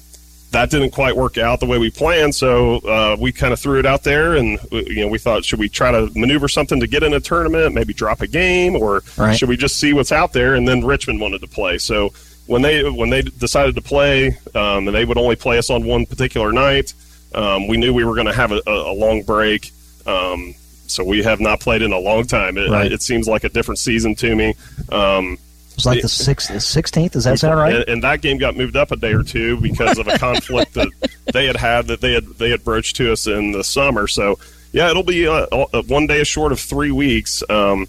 [0.51, 3.79] that didn't quite work out the way we planned, so uh, we kind of threw
[3.79, 6.79] it out there, and uh, you know we thought, should we try to maneuver something
[6.79, 9.37] to get in a tournament, maybe drop a game, or Right.
[9.37, 10.55] should we just see what's out there?
[10.55, 12.13] And then Richmond wanted to play, so
[12.45, 15.85] when they when they decided to play, um, and they would only play us on
[15.85, 16.93] one particular night,
[17.35, 19.71] um, we knew we were going to have a, a, a long break.
[20.05, 20.53] Um,
[20.89, 22.57] so we have not played in a long time.
[22.57, 22.89] It, Right.
[22.89, 24.53] it seems like a different season to me.
[24.89, 25.37] Um,
[25.77, 27.15] It's like the sixth, sixteenth.
[27.15, 27.75] Is that sound right?
[27.75, 30.73] And, and that game got moved up a day or two because of a conflict
[30.73, 30.89] that
[31.31, 34.07] they had had that they had they had broached to us in the summer.
[34.07, 34.39] So
[34.71, 37.43] yeah, it'll be uh, uh, one day short of three weeks.
[37.47, 37.87] Um,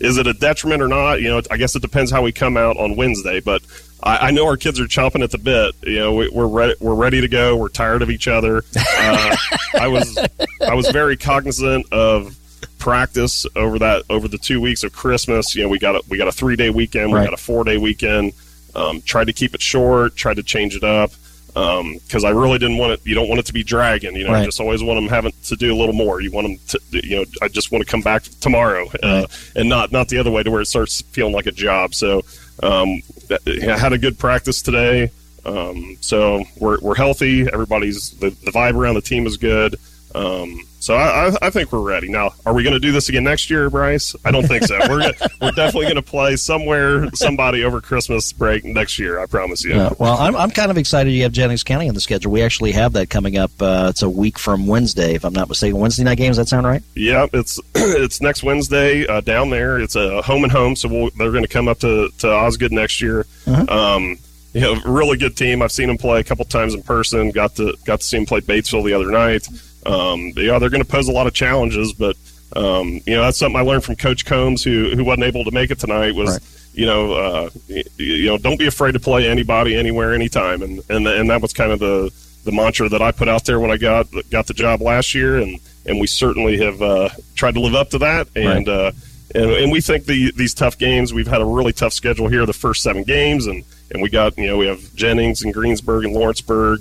[0.00, 1.20] is it a detriment or not?
[1.20, 3.40] You know, I guess it depends how we come out on Wednesday.
[3.40, 3.60] But
[4.02, 5.74] I, I know our kids are chomping at the bit.
[5.82, 6.74] You know, we, we're ready.
[6.80, 7.56] We're ready to go.
[7.56, 8.64] We're tired of each other.
[8.76, 9.36] Uh,
[9.74, 10.18] I was
[10.66, 12.36] I was very cognizant of
[12.78, 15.54] practice over that over the two weeks of Christmas.
[15.54, 17.10] You know, we got a we got a three day weekend.
[17.10, 17.24] We Right.
[17.24, 18.32] got a four day weekend.
[18.74, 20.16] Um, tried to keep it short.
[20.16, 21.10] Tried to change it up
[21.52, 23.00] because I really didn't want it.
[23.04, 24.14] You don't want it to be dragging.
[24.14, 24.40] You know, Right.
[24.40, 26.20] you just always want them having to do a little more.
[26.20, 26.58] You want them
[26.92, 29.26] to, you know, I just want to come back tomorrow uh,
[29.56, 31.94] and not not the other way to where it starts feeling like a job.
[31.94, 32.22] So
[32.62, 35.10] um, that- I had a good practice today.
[35.44, 37.48] Um, so we're, we're healthy.
[37.50, 39.76] Everybody's the, the vibe around the team is good.
[40.14, 42.08] Um, so I, I, I think we're ready.
[42.08, 44.16] Now, are we going to do this again next year, Bryce?
[44.24, 44.78] I don't think so.
[44.88, 49.20] We're gonna, we're definitely going to play somewhere, somebody over Christmas break next year.
[49.20, 49.74] I promise you.
[49.74, 52.32] Yeah, well, I'm, I'm kind of excited you have Jennings County on the schedule.
[52.32, 53.50] We actually have that coming up.
[53.60, 55.78] Uh, it's a week from Wednesday, if I'm not mistaken.
[55.78, 56.38] Wednesday night games.
[56.38, 56.82] That sound right?
[56.94, 59.78] Yeah, it's it's next Wednesday uh, down there.
[59.78, 62.72] It's a home and home, so we'll, they're going to come up to, to Osgood
[62.72, 63.26] next year.
[63.46, 64.18] Um,
[64.52, 65.62] you know, really good team.
[65.62, 67.30] I've seen them play a couple times in person.
[67.30, 69.46] Got to got to see them play Batesville the other night.
[69.86, 72.16] Um, yeah, they're going to pose a lot of challenges, but
[72.56, 75.50] um, you know that's something I learned from Coach Combs, who who wasn't able to
[75.50, 76.14] make it tonight.
[76.14, 76.40] Was
[76.74, 77.50] you know uh,
[77.96, 81.52] you know don't be afraid to play anybody, anywhere, anytime, and and and that was
[81.52, 82.12] kind of the
[82.44, 85.38] the mantra that I put out there when I got got the job last year,
[85.38, 88.68] and and we certainly have uh, tried to live up to that, and.
[88.68, 88.92] Uh,
[89.32, 91.14] and, and we think the, these tough games.
[91.14, 93.62] We've had a really tough schedule here, the first seven games, and,
[93.92, 96.80] and we got you know we have Jennings and Greensburg and Lawrenceburg,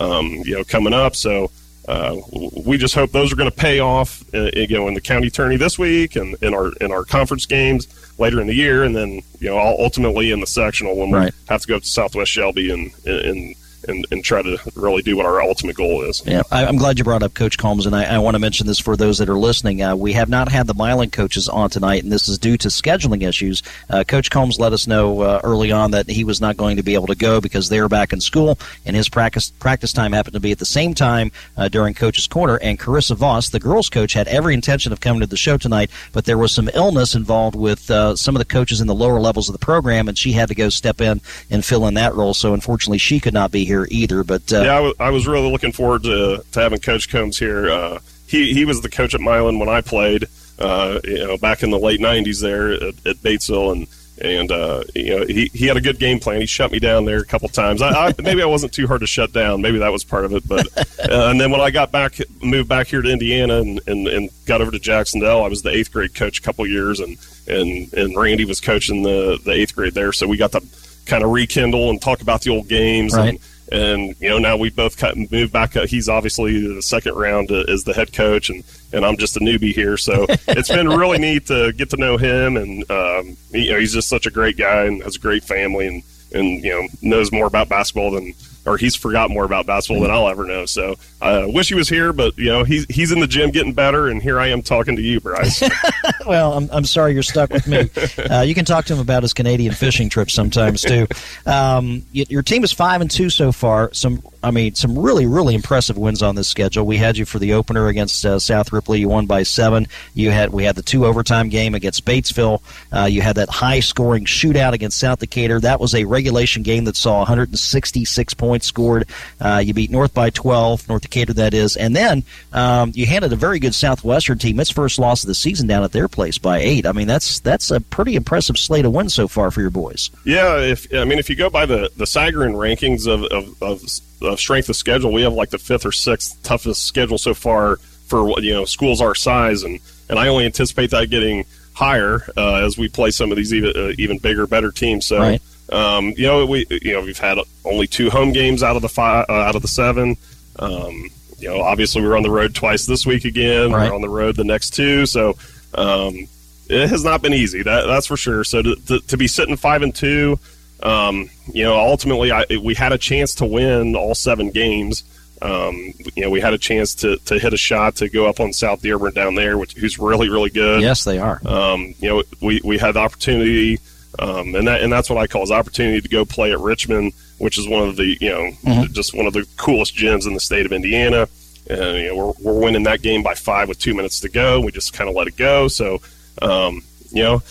[0.00, 1.14] um, you know coming up.
[1.14, 1.50] So
[1.88, 2.16] uh,
[2.64, 5.30] we just hope those are going to pay off, uh, you know, in the county
[5.30, 7.88] tourney this week and in our in our conference games
[8.18, 11.32] later in the year, and then you know ultimately in the sectional when Right.
[11.32, 13.54] we have to go up to Southwest Shelby and and
[13.88, 16.22] and, and try to really do what our ultimate goal is.
[16.26, 18.66] Yeah, I, I'm glad you brought up Coach Combs, and I, I want to mention
[18.66, 19.82] this for those that are listening.
[19.82, 22.68] Uh, we have not had the Milan coaches on tonight, and this is due to
[22.68, 23.62] scheduling issues.
[23.88, 26.82] Uh, Coach Combs let us know uh, early on that he was not going to
[26.82, 30.12] be able to go because they were back in school, and his practice practice time
[30.12, 32.56] happened to be at the same time uh, during Coach's Corner.
[32.56, 35.90] And Carissa Voss, the girls' coach, had every intention of coming to the show tonight,
[36.12, 39.20] but there was some illness involved with uh, some of the coaches in the lower
[39.20, 41.20] levels of the program, and she had to go step in
[41.50, 42.34] and fill in that role.
[42.34, 44.24] So unfortunately, she could not be here either.
[44.24, 47.70] But uh, yeah, I was really looking forward to, to having Coach Combs here.
[47.70, 50.26] Uh, he he was the coach at Milan when I played,
[50.58, 53.86] uh, you know, back in the late '90s there at, at Batesville, and
[54.22, 56.40] and uh, you know he, he had a good game plan.
[56.40, 57.80] He shut me down there a couple times.
[57.82, 59.62] I, I maybe I wasn't too hard to shut down.
[59.62, 60.46] Maybe that was part of it.
[60.46, 64.06] But uh, and then when I got back, moved back here to Indiana and, and,
[64.08, 67.16] and got over to Jacksonville, I was the eighth grade coach a couple years, and
[67.48, 70.12] and and Randy was coaching the the eighth grade there.
[70.12, 70.62] So we got to
[71.06, 73.30] kind of rekindle and talk about the old games Right.
[73.30, 73.38] and
[73.70, 75.76] and you know now we both cut and moved back.
[75.76, 75.88] up.
[75.88, 79.40] He's obviously the second round uh, as the head coach, and and I'm just a
[79.40, 79.96] newbie here.
[79.96, 83.92] So it's been really neat to get to know him, and um, you know he's
[83.92, 86.02] just such a great guy and has a great family, and
[86.32, 88.34] and you know knows more about basketball than.
[88.66, 90.66] Or he's forgot more about basketball than I'll ever know.
[90.66, 93.50] So I uh, wish he was here, but you know he's he's in the gym
[93.50, 95.62] getting better, and here I am talking to you, Bryce.
[96.26, 97.90] well, I'm, I'm sorry you're stuck with me.
[98.30, 101.06] Uh, you can talk to him about his Canadian fishing trip sometimes too.
[101.46, 103.92] Um, your team is five and two so far.
[103.92, 106.84] Some, I mean, some really, really impressive wins on this schedule.
[106.84, 109.00] We had you for the opener against uh, South Ripley.
[109.00, 109.86] You won by seven.
[110.14, 112.62] You had we had the two overtime game against Batesville.
[112.92, 115.60] Uh, you had that high scoring shootout against South Decatur.
[115.60, 119.08] That was a regulation game that saw 166 points scored.
[119.40, 122.22] Uh, you beat North by 12, North Decatur that is, and then
[122.52, 125.82] um, you handed a very good Southwestern team its first loss of the season down
[125.84, 126.86] at their place by eight.
[126.86, 130.10] I mean, that's that's a pretty impressive slate of wins so far for your boys.
[130.24, 133.82] Yeah, if I mean if you go by the the Sagarin rankings of, of, of,
[134.22, 137.76] of strength of schedule, we have like the fifth or sixth toughest schedule so far
[138.06, 142.64] for you know schools our size, and and I only anticipate that getting higher uh,
[142.64, 145.06] as we play some of these even uh, even bigger, better teams.
[145.06, 145.18] So.
[145.18, 145.42] Right.
[145.70, 148.88] Um, you know, we you know we've had only two home games out of the
[148.88, 150.16] five uh, out of the seven.
[150.58, 153.72] Um, you know, obviously we're on the road twice this week again.
[153.72, 153.88] Right.
[153.88, 155.36] We're on the road the next two, so
[155.74, 156.28] um,
[156.68, 157.62] it has not been easy.
[157.62, 158.44] That that's for sure.
[158.44, 160.38] So to, to, to be sitting five and two,
[160.82, 165.04] um, you know, ultimately I, we had a chance to win all seven games.
[165.42, 168.40] Um, you know, we had a chance to, to hit a shot to go up
[168.40, 170.82] on South Dearborn down there, which who's really really good.
[170.82, 171.40] Yes, they are.
[171.46, 173.78] Um, you know, we, we had the opportunity,
[174.20, 177.12] um, and that and that's what I call is opportunity to go play at Richmond,
[177.38, 178.92] which is one of the you know Mhm.
[178.92, 181.28] just one of the coolest gyms in the state of Indiana.
[181.68, 184.60] and you know we're, we're winning that game by five with two minutes to go.
[184.60, 185.68] We just kind of let it go.
[185.68, 186.00] So
[186.42, 186.82] um,
[187.12, 187.42] you know,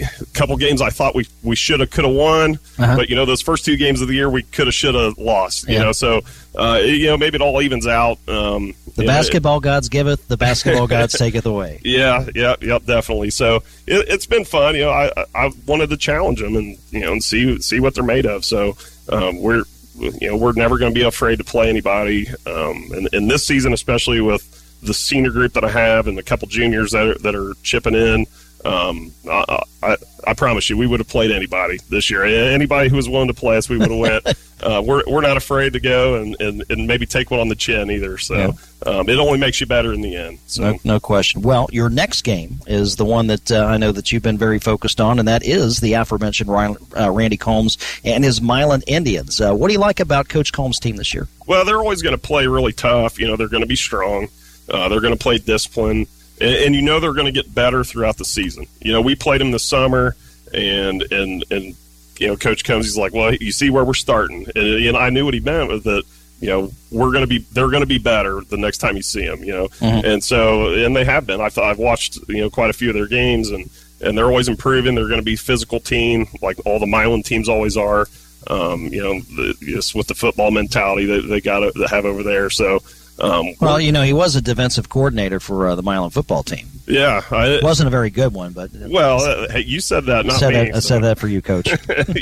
[0.00, 2.96] a couple games I thought we we should have could have won, Uh-huh.
[2.96, 5.18] but you know those first two games of the year we could have should have
[5.18, 5.68] lost.
[5.68, 5.82] You Yeah.
[5.84, 6.20] know, so
[6.56, 8.18] uh, you know maybe it all evens out.
[8.28, 11.80] Um, The basketball gods giveth, the basketball gods taketh away.
[11.84, 13.30] yeah, yeah, yep, definitely.
[13.30, 13.56] So
[13.86, 14.74] it, it's been fun.
[14.76, 17.80] You know, I I- I wanted to challenge them and you know and see see
[17.80, 18.44] what they're made of.
[18.44, 18.76] So
[19.08, 19.64] um, we're
[19.98, 22.28] you know we're never going to be afraid to play anybody.
[22.46, 24.50] Um, and, and this season, especially with
[24.82, 27.94] the senior group that I have and the couple juniors that are, that are chipping
[27.94, 28.26] in.
[28.64, 29.96] Um, I, I,
[30.26, 32.24] I promise you, we would have played anybody this year.
[32.24, 34.26] Anybody who was willing to play us, we would have went.
[34.64, 37.54] uh, we're, we're not afraid to go and, and, and maybe take one on the
[37.54, 38.16] chin either.
[38.16, 38.54] So
[38.86, 40.38] um, it only makes you better in the end.
[40.46, 41.42] So No, no question.
[41.42, 44.58] Well, your next game is the one that uh, I know that you've been very
[44.58, 49.40] focused on, and that is the aforementioned Ryan, uh, Randy Combs and his Milan Indians.
[49.40, 51.28] Uh, what do you like about Coach Combs' team this year?
[51.46, 53.18] Well, they're always going to play really tough.
[53.18, 54.28] You know, they're going to be strong.
[54.68, 56.06] Uh, they're going to play discipline,
[56.40, 58.66] and, and you know they're going to get better throughout the season.
[58.80, 60.16] You know, we played them this summer,
[60.54, 61.76] and and and
[62.24, 65.10] you know, Coach Combs, he's like, well, you see where we're starting, and, and I
[65.10, 66.02] knew what he meant with that.
[66.40, 69.02] You know, we're going to be they're going to be better the next time you
[69.02, 69.44] see them.
[69.44, 70.04] You know, Mhm.
[70.04, 71.40] and so and they have been.
[71.40, 73.70] I thought I've watched you know quite a few of their games, and
[74.02, 74.94] and they're always improving.
[74.94, 78.08] They're going to be physical team like all the Milan teams always are.
[78.48, 82.22] Um, you know, the, just with the football mentality that they got to have over
[82.22, 82.50] there.
[82.50, 82.80] So,
[83.18, 86.66] um, Well, you know, he was a defensive coordinator for uh, the Milan football team.
[86.86, 90.38] Yeah, I, Wasn't a very good one, but well, uh, hey, you said that, not
[90.38, 90.54] said me.
[90.70, 91.68] that, I said that for you, Coach.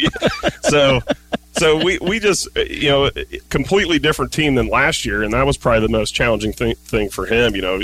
[0.62, 1.00] so
[1.52, 3.10] so we, we just uh, you know
[3.48, 7.08] completely different team than last year and that was probably the most challenging thing, thing
[7.08, 7.80] for him you know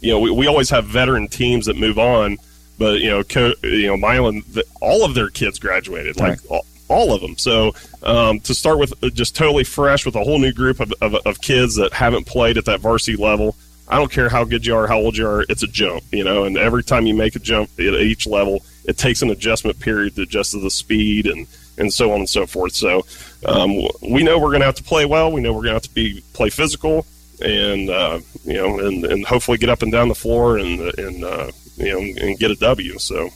[0.00, 2.36] you know we, we always have veteran teams that move on
[2.78, 6.66] but you know co- you know Milan the, all of their kids graduated like all,
[6.88, 7.72] all of them so
[8.02, 11.14] um, to start with uh, just totally fresh with a whole new group of, of,
[11.14, 13.56] of kids that haven't played at that varsity level
[13.88, 16.24] I don't care how good you are, how old you are, it's a jump, you
[16.24, 19.78] know, and every time you make a jump at each level, it takes an adjustment
[19.80, 21.46] period to adjust to the speed and,
[21.78, 22.74] and so on and so forth.
[22.74, 23.04] So
[23.46, 25.30] um, we know we're going to have to play well.
[25.30, 27.06] We know we're going to have to be play physical
[27.44, 31.24] and, uh, you know, and, and hopefully get up and down the floor and, and
[31.24, 32.98] uh, you know, and get a W.
[32.98, 33.30] So,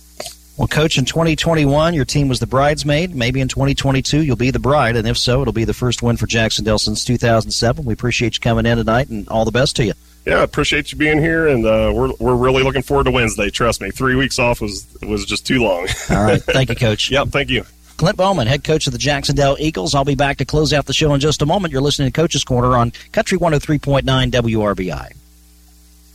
[0.57, 3.15] Well, Coach, in 2021, your team was the bridesmaid.
[3.15, 6.17] Maybe in 2022, you'll be the bride, and if so, it'll be the first win
[6.17, 7.85] for Jacksonville since 2007.
[7.85, 9.95] We appreciate you coming in tonight, and all the best to you.
[10.27, 13.49] Yeah, I appreciate you being here, and uh, we're we're really looking forward to Wednesday.
[13.49, 15.87] Trust me, three weeks off was was just too long.
[16.11, 17.11] All right, thank you, Coach.
[17.13, 17.65] yep, thank you.
[17.97, 19.95] Clint Bowman, head coach of the Jacksonville Eagles.
[19.95, 21.73] I'll be back to close out the show in just a moment.
[21.73, 25.13] You're listening to Coach's Corner on Country 103.9 WRBI.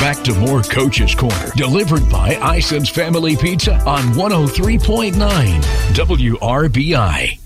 [0.00, 5.12] Back to more Coach's Corner, delivered by Ison's Family Pizza on 103.9
[5.92, 7.40] WRBI.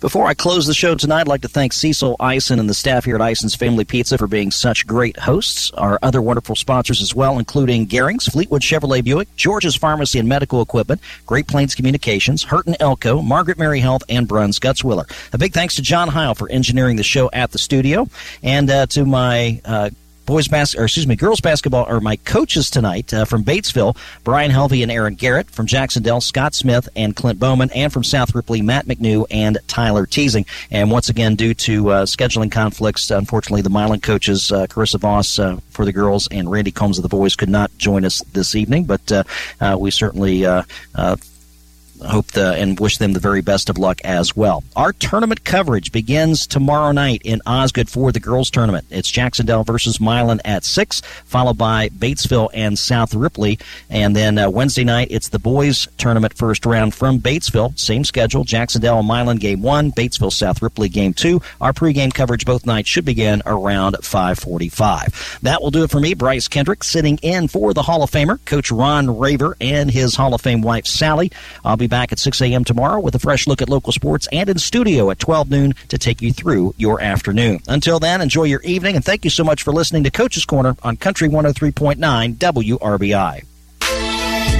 [0.00, 3.04] Before I close the show tonight, I'd like to thank Cecil Ison and the staff
[3.04, 5.70] here at Ison's Family Pizza for being such great hosts.
[5.70, 10.60] Our other wonderful sponsors as well, including Garings, Fleetwood Chevrolet Buick, George's Pharmacy and Medical
[10.60, 15.08] Equipment, Great Plains Communications, Hurton Elko, Margaret Mary Health, and Bruns Gutzwiller.
[15.32, 18.08] A big thanks to John Heil for engineering the show at the studio,
[18.42, 19.90] and uh, to my uh,
[20.26, 24.50] boys bas- or excuse me, girls basketball are my coaches tonight uh, from Batesville, Brian
[24.50, 28.60] Helvey and Aaron Garrett, from Jacksonville, Scott Smith and Clint Bowman, and from South Ripley,
[28.60, 30.44] Matt McNew and Tyler Teasing.
[30.70, 35.38] And once again, due to uh, scheduling conflicts, unfortunately, the Milan coaches, uh, Carissa Voss
[35.38, 38.54] uh, for the girls and Randy Combs of the boys, could not join us this
[38.54, 39.24] evening, but uh,
[39.60, 40.44] uh, we certainly.
[42.04, 44.62] Hope the, and wish them the very best of luck as well.
[44.74, 48.86] Our tournament coverage begins tomorrow night in Osgood for the girls tournament.
[48.90, 53.58] It's Jacksonville versus Milan at six, followed by Batesville and South Ripley,
[53.88, 57.78] and then uh, Wednesday night it's the boys tournament first round from Batesville.
[57.78, 61.40] Same schedule: Jacksonville and Milan game one, Batesville South Ripley game two.
[61.60, 65.40] Our pregame coverage both nights should begin around 5:45.
[65.42, 68.38] That will do it for me, Bryce Kendrick, sitting in for the Hall of Famer,
[68.44, 71.32] Coach Ron Raver, and his Hall of Fame wife Sally.
[71.64, 72.64] I'll be back at 6 a.m.
[72.64, 75.98] tomorrow with a fresh look at local sports and in studio at 12 noon to
[75.98, 77.60] take you through your afternoon.
[77.68, 80.76] Until then, enjoy your evening, and thank you so much for listening to Coach's Corner
[80.82, 83.55] on Country 103.9 WRBI.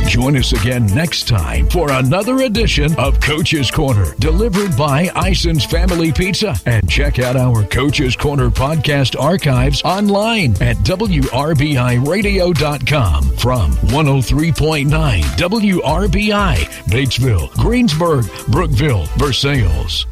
[0.08, 6.12] Join us again next time for another edition of Coach's Corner, delivered by Ison's Family
[6.12, 6.54] Pizza.
[6.64, 16.56] And check out our Coach's Corner podcast archives online at WRBIRadio.com from 103.9 WRBI,
[16.88, 20.06] Batesville, Greensburg, Brookville, Versailles.